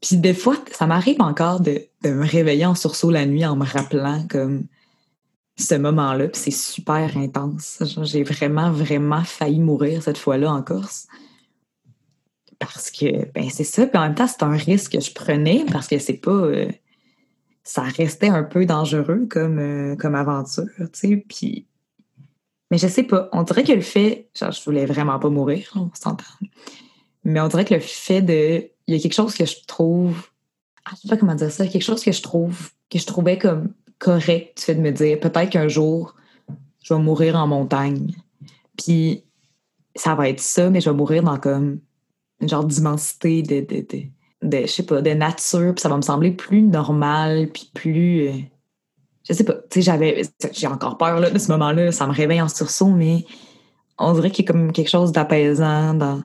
Puis 0.00 0.16
des 0.16 0.34
fois, 0.34 0.56
ça 0.72 0.88
m'arrive 0.88 1.22
encore 1.22 1.60
de, 1.60 1.80
de, 2.02 2.10
me 2.10 2.26
réveiller 2.26 2.66
en 2.66 2.74
sursaut 2.74 3.12
la 3.12 3.24
nuit 3.24 3.46
en 3.46 3.54
me 3.54 3.64
rappelant 3.64 4.26
comme 4.28 4.64
ce 5.56 5.76
moment-là, 5.76 6.26
puis 6.26 6.40
c'est 6.42 6.50
super 6.50 7.16
intense. 7.16 7.84
J'ai 8.02 8.24
vraiment, 8.24 8.72
vraiment 8.72 9.22
failli 9.22 9.60
mourir 9.60 10.02
cette 10.02 10.18
fois-là 10.18 10.52
en 10.52 10.60
Corse. 10.60 11.06
Parce 12.58 12.90
que, 12.90 13.30
ben 13.32 13.48
c'est 13.48 13.64
ça. 13.64 13.86
Puis 13.86 13.96
en 13.96 14.02
même 14.02 14.16
temps, 14.16 14.26
c'est 14.26 14.42
un 14.42 14.56
risque 14.56 14.92
que 14.92 15.00
je 15.00 15.12
prenais 15.12 15.64
parce 15.70 15.86
que 15.86 16.00
c'est 16.00 16.14
pas... 16.14 16.32
Euh, 16.32 16.68
ça 17.66 17.82
restait 17.82 18.28
un 18.28 18.44
peu 18.44 18.64
dangereux 18.64 19.26
comme, 19.28 19.58
euh, 19.58 19.96
comme 19.96 20.14
aventure, 20.14 20.64
tu 20.78 20.88
sais. 20.92 21.16
Puis... 21.28 21.66
Mais 22.70 22.78
je 22.78 22.86
sais 22.86 23.02
pas. 23.02 23.28
On 23.32 23.42
dirait 23.42 23.64
que 23.64 23.72
le 23.72 23.80
fait... 23.80 24.28
Genre, 24.38 24.52
je 24.52 24.62
voulais 24.64 24.86
vraiment 24.86 25.18
pas 25.18 25.30
mourir, 25.30 25.72
on 25.74 25.90
s'entend. 25.92 26.24
Mais 27.24 27.40
on 27.40 27.48
dirait 27.48 27.64
que 27.64 27.74
le 27.74 27.80
fait 27.80 28.22
de... 28.22 28.70
Il 28.86 28.94
y 28.94 28.98
a 28.98 29.00
quelque 29.00 29.14
chose 29.14 29.34
que 29.34 29.44
je 29.44 29.56
trouve... 29.66 30.30
Ah, 30.84 30.92
je 30.94 31.02
sais 31.02 31.08
pas 31.08 31.16
comment 31.16 31.34
dire 31.34 31.50
ça. 31.50 31.66
Quelque 31.66 31.82
chose 31.82 32.04
que 32.04 32.12
je 32.12 32.22
trouve... 32.22 32.70
Que 32.88 33.00
je 33.00 33.06
trouvais 33.06 33.36
comme 33.36 33.72
correct, 33.98 34.60
fait 34.60 34.76
de 34.76 34.80
me 34.80 34.92
dire 34.92 35.18
peut-être 35.18 35.50
qu'un 35.50 35.68
jour, 35.68 36.14
je 36.84 36.94
vais 36.94 37.00
mourir 37.00 37.34
en 37.34 37.48
montagne. 37.48 38.14
Puis 38.78 39.24
ça 39.96 40.14
va 40.14 40.28
être 40.28 40.40
ça, 40.40 40.70
mais 40.70 40.80
je 40.80 40.88
vais 40.88 40.96
mourir 40.96 41.24
dans 41.24 41.38
comme 41.38 41.80
une 42.40 42.48
genre 42.48 42.64
d'immensité 42.64 43.42
de, 43.42 43.60
de, 43.60 44.02
je 44.42 44.66
sais 44.66 44.84
pas, 44.84 45.02
de 45.02 45.10
nature, 45.10 45.74
puis 45.74 45.80
ça 45.80 45.88
va 45.88 45.96
me 45.96 46.02
sembler 46.02 46.32
plus 46.32 46.62
normal, 46.62 47.48
puis 47.52 47.70
plus. 47.74 48.28
Euh, 48.28 48.32
je 49.28 49.32
sais 49.32 49.44
pas, 49.44 49.54
tu 49.54 49.60
sais, 49.70 49.82
j'avais. 49.82 50.22
J'ai 50.52 50.66
encore 50.66 50.98
peur 50.98 51.20
là, 51.20 51.30
de 51.30 51.38
ce 51.38 51.50
moment-là, 51.52 51.92
ça 51.92 52.06
me 52.06 52.12
réveille 52.12 52.42
en 52.42 52.48
sursaut, 52.48 52.90
mais 52.90 53.24
on 53.98 54.12
dirait 54.12 54.30
qu'il 54.30 54.44
y 54.44 54.48
a 54.48 54.52
comme 54.52 54.72
quelque 54.72 54.90
chose 54.90 55.12
d'apaisant 55.12 55.94
dans, 55.94 56.22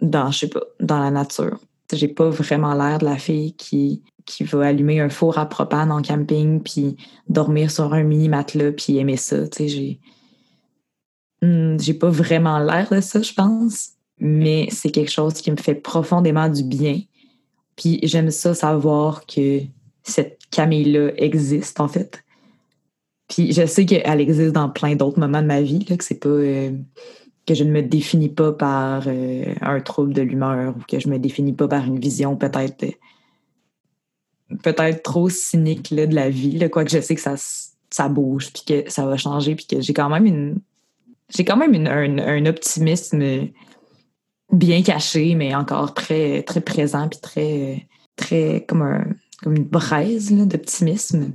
dans, 0.00 0.30
je 0.30 0.38
sais 0.40 0.48
pas, 0.48 0.62
dans 0.80 1.00
la 1.00 1.10
nature. 1.10 1.58
J'ai 1.92 2.08
pas 2.08 2.30
vraiment 2.30 2.74
l'air 2.74 2.98
de 2.98 3.04
la 3.04 3.18
fille 3.18 3.54
qui 3.54 4.02
qui 4.24 4.44
va 4.44 4.66
allumer 4.66 5.00
un 5.00 5.08
four 5.08 5.38
à 5.38 5.46
propane 5.46 5.90
en 5.90 6.02
camping, 6.02 6.62
puis 6.62 6.96
dormir 7.28 7.70
sur 7.70 7.92
un 7.92 8.02
mini 8.02 8.28
matelas, 8.28 8.72
puis 8.72 8.98
aimer 8.98 9.16
ça. 9.16 9.48
Tu 9.48 9.58
sais, 9.58 9.68
j'ai, 9.68 10.00
hmm, 11.42 11.78
j'ai 11.78 11.94
pas 11.94 12.10
vraiment 12.10 12.58
l'air 12.58 12.88
de 12.90 13.00
ça, 13.00 13.22
je 13.22 13.32
pense, 13.32 13.90
mais 14.24 14.68
c'est 14.70 14.92
quelque 14.92 15.10
chose 15.10 15.34
qui 15.34 15.50
me 15.50 15.56
fait 15.56 15.74
profondément 15.74 16.48
du 16.48 16.62
bien. 16.62 17.00
Puis 17.74 17.98
j'aime 18.04 18.30
ça 18.30 18.54
savoir 18.54 19.26
que 19.26 19.62
cette 20.04 20.38
Camille-là 20.52 21.10
existe, 21.16 21.80
en 21.80 21.88
fait. 21.88 22.22
Puis 23.28 23.52
je 23.52 23.66
sais 23.66 23.84
qu'elle 23.84 24.20
existe 24.20 24.52
dans 24.52 24.68
plein 24.68 24.94
d'autres 24.94 25.18
moments 25.18 25.42
de 25.42 25.48
ma 25.48 25.60
vie, 25.60 25.84
là, 25.88 25.96
que 25.96 26.04
c'est 26.04 26.20
pas. 26.20 26.28
Euh, 26.28 26.70
que 27.44 27.54
je 27.54 27.64
ne 27.64 27.72
me 27.72 27.82
définis 27.82 28.28
pas 28.28 28.52
par 28.52 29.08
euh, 29.08 29.52
un 29.60 29.80
trouble 29.80 30.14
de 30.14 30.22
l'humeur 30.22 30.76
ou 30.76 30.80
que 30.86 31.00
je 31.00 31.08
me 31.08 31.18
définis 31.18 31.52
pas 31.52 31.66
par 31.66 31.84
une 31.84 31.98
vision 31.98 32.36
peut-être 32.36 32.84
peut-être 34.62 35.02
trop 35.02 35.28
cynique 35.28 35.90
là, 35.90 36.06
de 36.06 36.14
la 36.14 36.30
vie, 36.30 36.56
là, 36.56 36.68
quoique 36.68 36.92
je 36.92 37.00
sais 37.00 37.16
que 37.16 37.20
ça, 37.20 37.34
ça 37.90 38.08
bouge, 38.08 38.52
puis 38.52 38.62
que 38.64 38.88
ça 38.88 39.06
va 39.06 39.16
changer, 39.16 39.56
puis 39.56 39.66
que 39.66 39.80
j'ai 39.80 39.92
quand 39.92 40.08
même 40.08 40.26
une 40.26 40.60
j'ai 41.30 41.44
quand 41.44 41.56
même 41.56 41.74
un, 41.86 42.46
optimisme 42.46 43.48
bien 44.52 44.82
caché, 44.82 45.34
mais 45.34 45.54
encore 45.54 45.94
très, 45.94 46.42
très 46.42 46.60
présent, 46.60 47.08
puis 47.08 47.20
très, 47.20 47.88
très 48.16 48.64
comme, 48.68 48.82
un, 48.82 49.06
comme 49.42 49.56
une 49.56 49.64
braise 49.64 50.32
d'optimisme. 50.32 51.32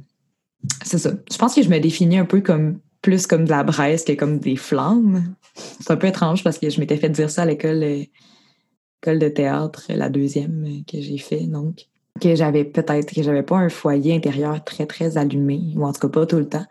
C'est 0.84 1.00
ça. 1.00 1.12
Je 1.32 1.38
pense 1.38 1.56
que 1.56 1.64
je 1.64 1.70
me 1.70 1.80
définis 1.80 2.18
un 2.18 2.26
peu 2.26 2.42
comme 2.42 2.80
plus 3.02 3.28
comme 3.28 3.46
de 3.46 3.50
la 3.50 3.64
braise 3.64 4.04
que 4.04 4.14
comme 4.14 4.40
des 4.40 4.56
flammes. 4.56 5.36
C'est 5.56 5.92
un 5.92 5.98
peu 5.98 6.08
étrange 6.08 6.44
parce 6.44 6.58
que 6.58 6.70
je 6.70 6.80
m'étais 6.80 6.98
fait 6.98 7.10
dire 7.10 7.30
ça 7.30 7.44
à 7.44 7.46
l'école, 7.46 7.80
l'école 7.80 9.20
de 9.20 9.30
théâtre, 9.30 9.86
la 9.90 10.10
deuxième 10.10 10.84
que 10.86 11.02
j'ai 11.02 11.18
fait. 11.18 11.42
Donc, 11.42 11.88
que 12.20 12.36
j'avais 12.36 12.66
peut-être 12.66 13.14
que 13.14 13.24
j'avais 13.24 13.44
pas 13.44 13.58
un 13.58 13.70
foyer 13.70 14.16
intérieur 14.16 14.64
très 14.64 14.86
très 14.86 15.18
allumé 15.18 15.74
ou 15.76 15.86
en 15.86 15.94
tout 15.94 16.02
cas 16.02 16.10
pas 16.10 16.26
tout 16.26 16.38
le 16.38 16.50
temps. 16.50 16.66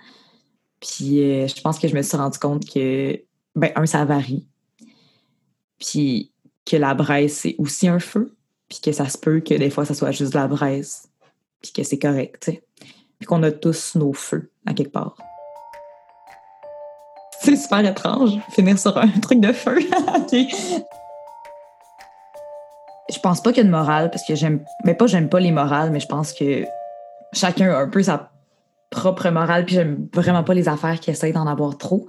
Puis 0.80 1.22
euh, 1.22 1.46
je 1.46 1.60
pense 1.60 1.78
que 1.78 1.88
je 1.88 1.94
me 1.94 2.02
suis 2.02 2.16
rendu 2.16 2.38
compte 2.38 2.68
que 2.68 3.20
ben 3.54 3.70
un 3.76 3.86
ça 3.86 4.04
varie. 4.04 4.46
Puis 5.78 6.32
que 6.66 6.76
la 6.76 6.94
braise 6.94 7.32
c'est 7.32 7.54
aussi 7.58 7.88
un 7.88 7.98
feu, 7.98 8.34
puis 8.68 8.80
que 8.82 8.92
ça 8.92 9.08
se 9.08 9.16
peut 9.16 9.40
que 9.40 9.54
des 9.54 9.70
fois 9.70 9.84
ça 9.84 9.94
soit 9.94 10.10
juste 10.10 10.34
la 10.34 10.48
braise, 10.48 11.08
puis 11.62 11.72
que 11.72 11.82
c'est 11.82 11.98
correct, 11.98 12.42
tu 12.42 12.52
sais. 12.52 12.62
Puis 13.18 13.26
qu'on 13.26 13.42
a 13.44 13.50
tous 13.50 13.94
nos 13.94 14.12
feux 14.12 14.50
à 14.66 14.74
quelque 14.74 14.92
part. 14.92 15.16
C'est 17.40 17.56
super 17.56 17.84
étrange 17.84 18.38
finir 18.50 18.78
sur 18.78 18.96
un 18.96 19.08
truc 19.08 19.40
de 19.40 19.52
feu. 19.52 19.78
je 23.08 23.18
pense 23.20 23.40
pas 23.40 23.52
qu'il 23.52 23.58
y 23.58 23.60
a 23.60 23.64
de 23.64 23.70
morale 23.70 24.10
parce 24.10 24.26
que 24.26 24.34
j'aime 24.34 24.64
mais 24.84 24.94
pas 24.94 25.06
j'aime 25.06 25.28
pas 25.28 25.40
les 25.40 25.52
morales 25.52 25.90
mais 25.90 26.00
je 26.00 26.06
pense 26.06 26.32
que 26.32 26.64
chacun 27.32 27.70
a 27.70 27.78
un 27.78 27.88
peu 27.88 28.02
sa 28.02 28.30
propre 28.90 29.28
morale 29.30 29.64
puis 29.64 29.74
j'aime 29.74 30.08
vraiment 30.12 30.42
pas 30.42 30.54
les 30.54 30.68
affaires 30.68 31.00
qui 31.00 31.10
essayent 31.10 31.32
d'en 31.32 31.46
avoir 31.46 31.78
trop 31.78 32.06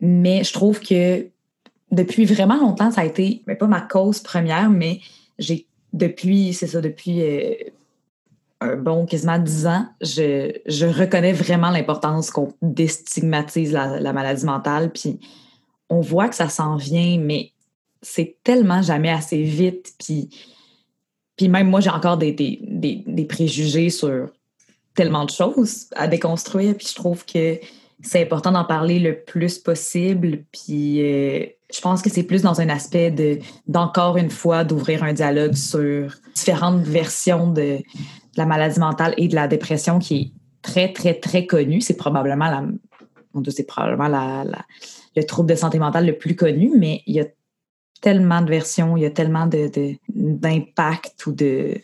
mais 0.00 0.44
je 0.44 0.52
trouve 0.52 0.80
que 0.80 1.28
depuis 1.90 2.24
vraiment 2.24 2.56
longtemps 2.56 2.90
ça 2.90 3.02
a 3.02 3.04
été 3.04 3.42
mais 3.46 3.54
pas 3.54 3.66
ma 3.66 3.80
cause 3.80 4.20
première 4.20 4.70
mais 4.70 5.00
j'ai 5.38 5.66
depuis 5.92 6.52
c'est 6.52 6.66
ça 6.66 6.80
depuis 6.80 7.22
euh, 7.22 7.54
un 8.60 8.76
bon 8.76 9.06
quasiment 9.06 9.38
dix 9.38 9.66
ans 9.66 9.86
je, 10.00 10.52
je 10.66 10.86
reconnais 10.86 11.32
vraiment 11.32 11.70
l'importance 11.70 12.30
qu'on 12.30 12.52
déstigmatise 12.62 13.72
la, 13.72 14.00
la 14.00 14.12
maladie 14.12 14.44
mentale 14.44 14.90
puis 14.92 15.20
on 15.90 16.00
voit 16.00 16.28
que 16.28 16.34
ça 16.34 16.48
s'en 16.48 16.76
vient 16.76 17.18
mais 17.18 17.52
c'est 18.04 18.36
tellement 18.44 18.82
jamais 18.82 19.10
assez 19.10 19.42
vite. 19.42 19.94
Puis, 19.98 20.28
puis 21.36 21.48
même 21.48 21.68
moi, 21.68 21.80
j'ai 21.80 21.90
encore 21.90 22.18
des, 22.18 22.32
des, 22.32 23.24
préjugés 23.24 23.90
sur 23.90 24.28
tellement 24.94 25.24
de 25.24 25.30
choses 25.30 25.88
à 25.96 26.06
déconstruire, 26.06 26.76
puis 26.76 26.86
je 26.88 26.94
trouve 26.94 27.24
que 27.24 27.58
c'est 28.04 28.22
important 28.22 28.52
d'en 28.52 28.64
parler 28.64 28.98
le 28.98 29.20
plus 29.20 29.58
possible. 29.58 30.44
Puis 30.52 31.02
euh, 31.02 31.46
je 31.74 31.80
pense 31.80 32.02
que 32.02 32.10
c'est 32.10 32.22
plus 32.22 32.42
dans 32.42 32.60
un 32.60 32.68
aspect 32.68 33.10
de 33.10 33.38
d'encore 33.66 34.16
une 34.16 34.30
fois 34.30 34.64
d'ouvrir 34.64 35.02
un 35.02 35.12
dialogue 35.12 35.54
sur 35.54 36.14
différentes 36.34 36.82
versions 36.82 37.50
de, 37.50 37.78
la 38.36 38.46
maladie 38.46 38.80
mentale 38.80 39.14
et 39.16 39.28
de 39.28 39.34
la 39.34 39.48
dépression 39.48 39.98
qui 39.98 40.16
est 40.16 40.32
très, 40.62 40.92
très, 40.92 41.14
très 41.14 41.46
connue. 41.46 41.80
C'est 41.80 41.96
probablement 41.96 42.50
la 42.50 42.64
c'est 43.48 43.66
probablement 43.66 44.06
la, 44.06 44.44
le 45.16 45.24
trouble 45.24 45.50
de 45.50 45.56
santé 45.56 45.80
mentale 45.80 46.06
le 46.06 46.16
plus 46.16 46.36
connu, 46.36 46.70
mais 46.78 47.02
il 47.06 47.16
y 47.16 47.20
a 47.20 47.24
tellement 48.00 48.42
de 48.42 48.48
versions, 48.48 48.96
il 48.96 49.02
y 49.02 49.06
a 49.06 49.10
tellement 49.10 49.46
de, 49.46 49.70
d'impact 50.08 51.26
ou 51.26 51.32
de, 51.32 51.74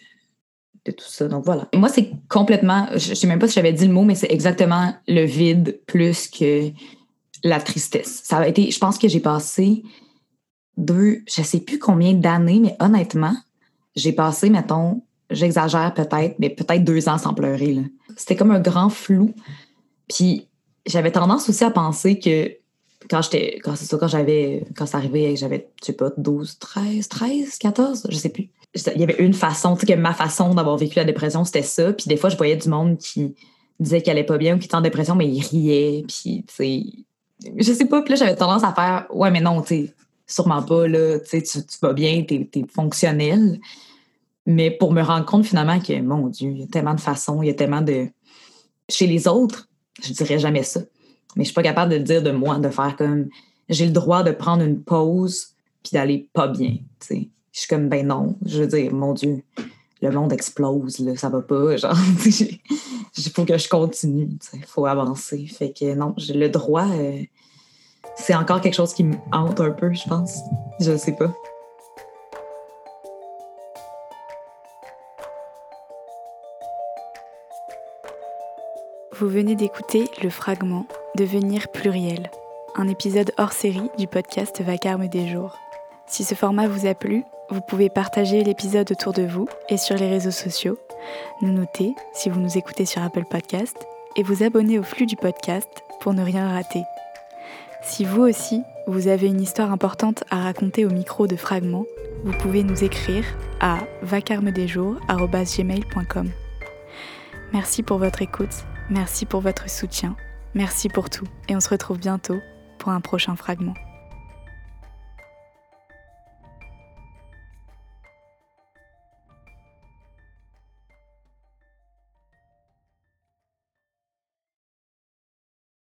de 0.84 0.92
tout 0.92 1.06
ça. 1.06 1.28
Donc 1.28 1.44
voilà. 1.44 1.68
Moi, 1.74 1.88
c'est 1.88 2.10
complètement, 2.28 2.86
je 2.96 3.10
ne 3.10 3.14
sais 3.14 3.26
même 3.26 3.38
pas 3.38 3.48
si 3.48 3.54
j'avais 3.54 3.72
dit 3.72 3.86
le 3.86 3.92
mot, 3.92 4.04
mais 4.04 4.14
c'est 4.14 4.30
exactement 4.30 4.94
le 5.08 5.24
vide 5.24 5.80
plus 5.86 6.28
que 6.28 6.70
la 7.44 7.60
tristesse. 7.60 8.20
Ça 8.24 8.38
a 8.38 8.48
été, 8.48 8.70
je 8.70 8.78
pense 8.78 8.98
que 8.98 9.08
j'ai 9.08 9.20
passé 9.20 9.82
deux, 10.76 11.22
je 11.26 11.42
sais 11.42 11.60
plus 11.60 11.78
combien 11.78 12.14
d'années, 12.14 12.60
mais 12.60 12.76
honnêtement, 12.80 13.34
j'ai 13.96 14.12
passé, 14.12 14.50
mettons, 14.50 15.02
j'exagère 15.30 15.92
peut-être, 15.94 16.36
mais 16.38 16.50
peut-être 16.50 16.84
deux 16.84 17.08
ans 17.08 17.18
sans 17.18 17.34
pleurer. 17.34 17.78
C'était 18.16 18.36
comme 18.36 18.50
un 18.50 18.60
grand 18.60 18.88
flou. 18.88 19.34
Puis 20.08 20.48
j'avais 20.86 21.12
tendance 21.12 21.48
aussi 21.48 21.64
à 21.64 21.70
penser 21.70 22.18
que 22.18 22.50
quand 23.08 23.22
j'étais, 23.22 23.58
quand 23.62 23.76
c'est 23.76 23.86
ça, 23.86 23.98
quand 23.98 24.08
j'avais, 24.08 24.64
quand 24.76 24.86
ça 24.86 24.98
arrivait, 24.98 25.36
j'avais, 25.36 25.68
je 25.80 25.86
sais 25.86 25.92
pas, 25.92 26.10
12, 26.16 26.58
13, 26.58 27.08
13, 27.08 27.58
14, 27.58 28.06
je 28.08 28.16
sais 28.16 28.28
plus. 28.28 28.50
Il 28.74 29.00
y 29.00 29.02
avait 29.02 29.16
une 29.18 29.34
façon, 29.34 29.74
tu 29.74 29.80
sais, 29.80 29.94
que 29.94 29.98
ma 29.98 30.14
façon 30.14 30.54
d'avoir 30.54 30.76
vécu 30.76 30.96
la 30.96 31.04
dépression, 31.04 31.44
c'était 31.44 31.62
ça. 31.62 31.92
Puis 31.92 32.06
des 32.06 32.16
fois, 32.16 32.30
je 32.30 32.36
voyais 32.36 32.56
du 32.56 32.68
monde 32.68 32.98
qui 32.98 33.34
disait 33.80 34.00
qu'elle 34.00 34.16
allait 34.16 34.24
pas 34.24 34.38
bien 34.38 34.56
ou 34.56 34.58
qui 34.58 34.66
était 34.66 34.76
en 34.76 34.80
dépression, 34.80 35.16
mais 35.16 35.26
il 35.26 35.40
riait. 35.40 36.04
Puis, 36.06 36.44
tu 36.46 36.54
sais, 36.54 36.82
je 37.56 37.72
sais 37.72 37.86
pas. 37.86 38.02
Puis 38.02 38.10
là, 38.10 38.16
j'avais 38.16 38.36
tendance 38.36 38.62
à 38.62 38.72
faire, 38.72 39.06
ouais, 39.10 39.30
mais 39.30 39.40
non, 39.40 39.62
tu 39.62 39.68
sais, 39.68 39.94
sûrement 40.26 40.62
pas, 40.62 40.86
là, 40.86 41.18
tu 41.18 41.40
sais, 41.40 41.42
tu 41.42 41.78
vas 41.82 41.92
bien, 41.92 42.22
t'es 42.22 42.48
es 42.54 42.64
fonctionnel. 42.72 43.60
Mais 44.46 44.70
pour 44.70 44.92
me 44.92 45.02
rendre 45.02 45.26
compte 45.26 45.44
finalement 45.44 45.80
que, 45.80 46.00
mon 46.00 46.28
Dieu, 46.28 46.50
il 46.50 46.60
y 46.60 46.62
a 46.62 46.66
tellement 46.66 46.94
de 46.94 47.00
façons, 47.00 47.42
il 47.42 47.46
y 47.46 47.50
a 47.50 47.54
tellement 47.54 47.82
de. 47.82 48.08
Chez 48.88 49.06
les 49.06 49.28
autres, 49.28 49.68
je 50.02 50.12
dirais 50.12 50.38
jamais 50.38 50.62
ça. 50.62 50.80
Mais 51.36 51.44
je 51.44 51.48
suis 51.48 51.54
pas 51.54 51.62
capable 51.62 51.92
de 51.92 51.98
dire 51.98 52.22
de 52.22 52.30
moi, 52.30 52.58
de 52.58 52.68
faire 52.68 52.96
comme 52.96 53.28
j'ai 53.68 53.86
le 53.86 53.92
droit 53.92 54.22
de 54.22 54.32
prendre 54.32 54.62
une 54.62 54.82
pause 54.82 55.54
puis 55.82 55.92
d'aller 55.92 56.28
pas 56.32 56.48
bien. 56.48 56.76
sais. 56.98 57.28
Je 57.52 57.60
suis 57.60 57.68
comme 57.68 57.88
ben 57.88 58.06
non. 58.06 58.36
Je 58.44 58.62
veux 58.62 58.66
dire, 58.68 58.92
mon 58.92 59.12
Dieu, 59.12 59.42
le 60.02 60.10
monde 60.10 60.32
explose, 60.32 60.98
là, 61.00 61.16
ça 61.16 61.28
va 61.28 61.40
pas. 61.40 61.76
Genre, 61.76 61.96
il 62.26 63.30
faut 63.34 63.44
que 63.44 63.58
je 63.58 63.68
continue. 63.68 64.28
Il 64.54 64.64
faut 64.64 64.86
avancer. 64.86 65.46
Fait 65.46 65.72
que 65.72 65.94
non, 65.94 66.14
j'ai 66.16 66.34
le 66.34 66.48
droit. 66.48 66.88
Euh, 66.88 67.22
c'est 68.16 68.34
encore 68.34 68.60
quelque 68.60 68.74
chose 68.74 68.94
qui 68.94 69.04
me 69.04 69.16
hante 69.32 69.60
un 69.60 69.70
peu, 69.70 69.92
je 69.92 70.08
pense. 70.08 70.38
Je 70.78 70.96
sais 70.96 71.12
pas. 71.12 71.32
Vous 79.18 79.28
venez 79.28 79.54
d'écouter 79.54 80.08
le 80.22 80.30
fragment 80.30 80.86
Devenir 81.16 81.68
pluriel, 81.68 82.30
un 82.76 82.88
épisode 82.88 83.32
hors 83.36 83.52
série 83.52 83.90
du 83.98 84.06
podcast 84.06 84.62
Vacarme 84.62 85.08
des 85.08 85.28
jours. 85.28 85.58
Si 86.06 86.24
ce 86.24 86.34
format 86.34 86.68
vous 86.68 86.86
a 86.86 86.94
plu, 86.94 87.24
vous 87.50 87.60
pouvez 87.60 87.90
partager 87.90 88.44
l'épisode 88.44 88.90
autour 88.90 89.12
de 89.12 89.22
vous 89.22 89.46
et 89.68 89.76
sur 89.76 89.96
les 89.96 90.08
réseaux 90.08 90.30
sociaux, 90.30 90.78
nous 91.42 91.52
noter 91.52 91.94
si 92.12 92.30
vous 92.30 92.40
nous 92.40 92.56
écoutez 92.56 92.86
sur 92.86 93.02
Apple 93.02 93.24
Podcast 93.28 93.76
et 94.16 94.22
vous 94.22 94.42
abonner 94.42 94.78
au 94.78 94.82
flux 94.82 95.04
du 95.06 95.16
podcast 95.16 95.68
pour 96.00 96.14
ne 96.14 96.22
rien 96.22 96.48
rater. 96.48 96.84
Si 97.82 98.04
vous 98.04 98.22
aussi, 98.22 98.62
vous 98.86 99.08
avez 99.08 99.26
une 99.26 99.40
histoire 99.40 99.72
importante 99.72 100.22
à 100.30 100.42
raconter 100.42 100.84
au 100.84 100.90
micro 100.90 101.26
de 101.26 101.36
Fragments, 101.36 101.86
vous 102.24 102.36
pouvez 102.38 102.62
nous 102.62 102.84
écrire 102.84 103.24
à 103.60 103.78
vacarmedesjours.com. 104.02 106.30
Merci 107.52 107.82
pour 107.82 107.98
votre 107.98 108.22
écoute 108.22 108.64
Merci 108.90 109.24
pour 109.24 109.40
votre 109.40 109.70
soutien, 109.70 110.16
merci 110.54 110.88
pour 110.88 111.10
tout, 111.10 111.26
et 111.48 111.54
on 111.54 111.60
se 111.60 111.68
retrouve 111.68 111.98
bientôt 111.98 112.40
pour 112.78 112.90
un 112.90 113.00
prochain 113.00 113.36
fragment. 113.36 113.74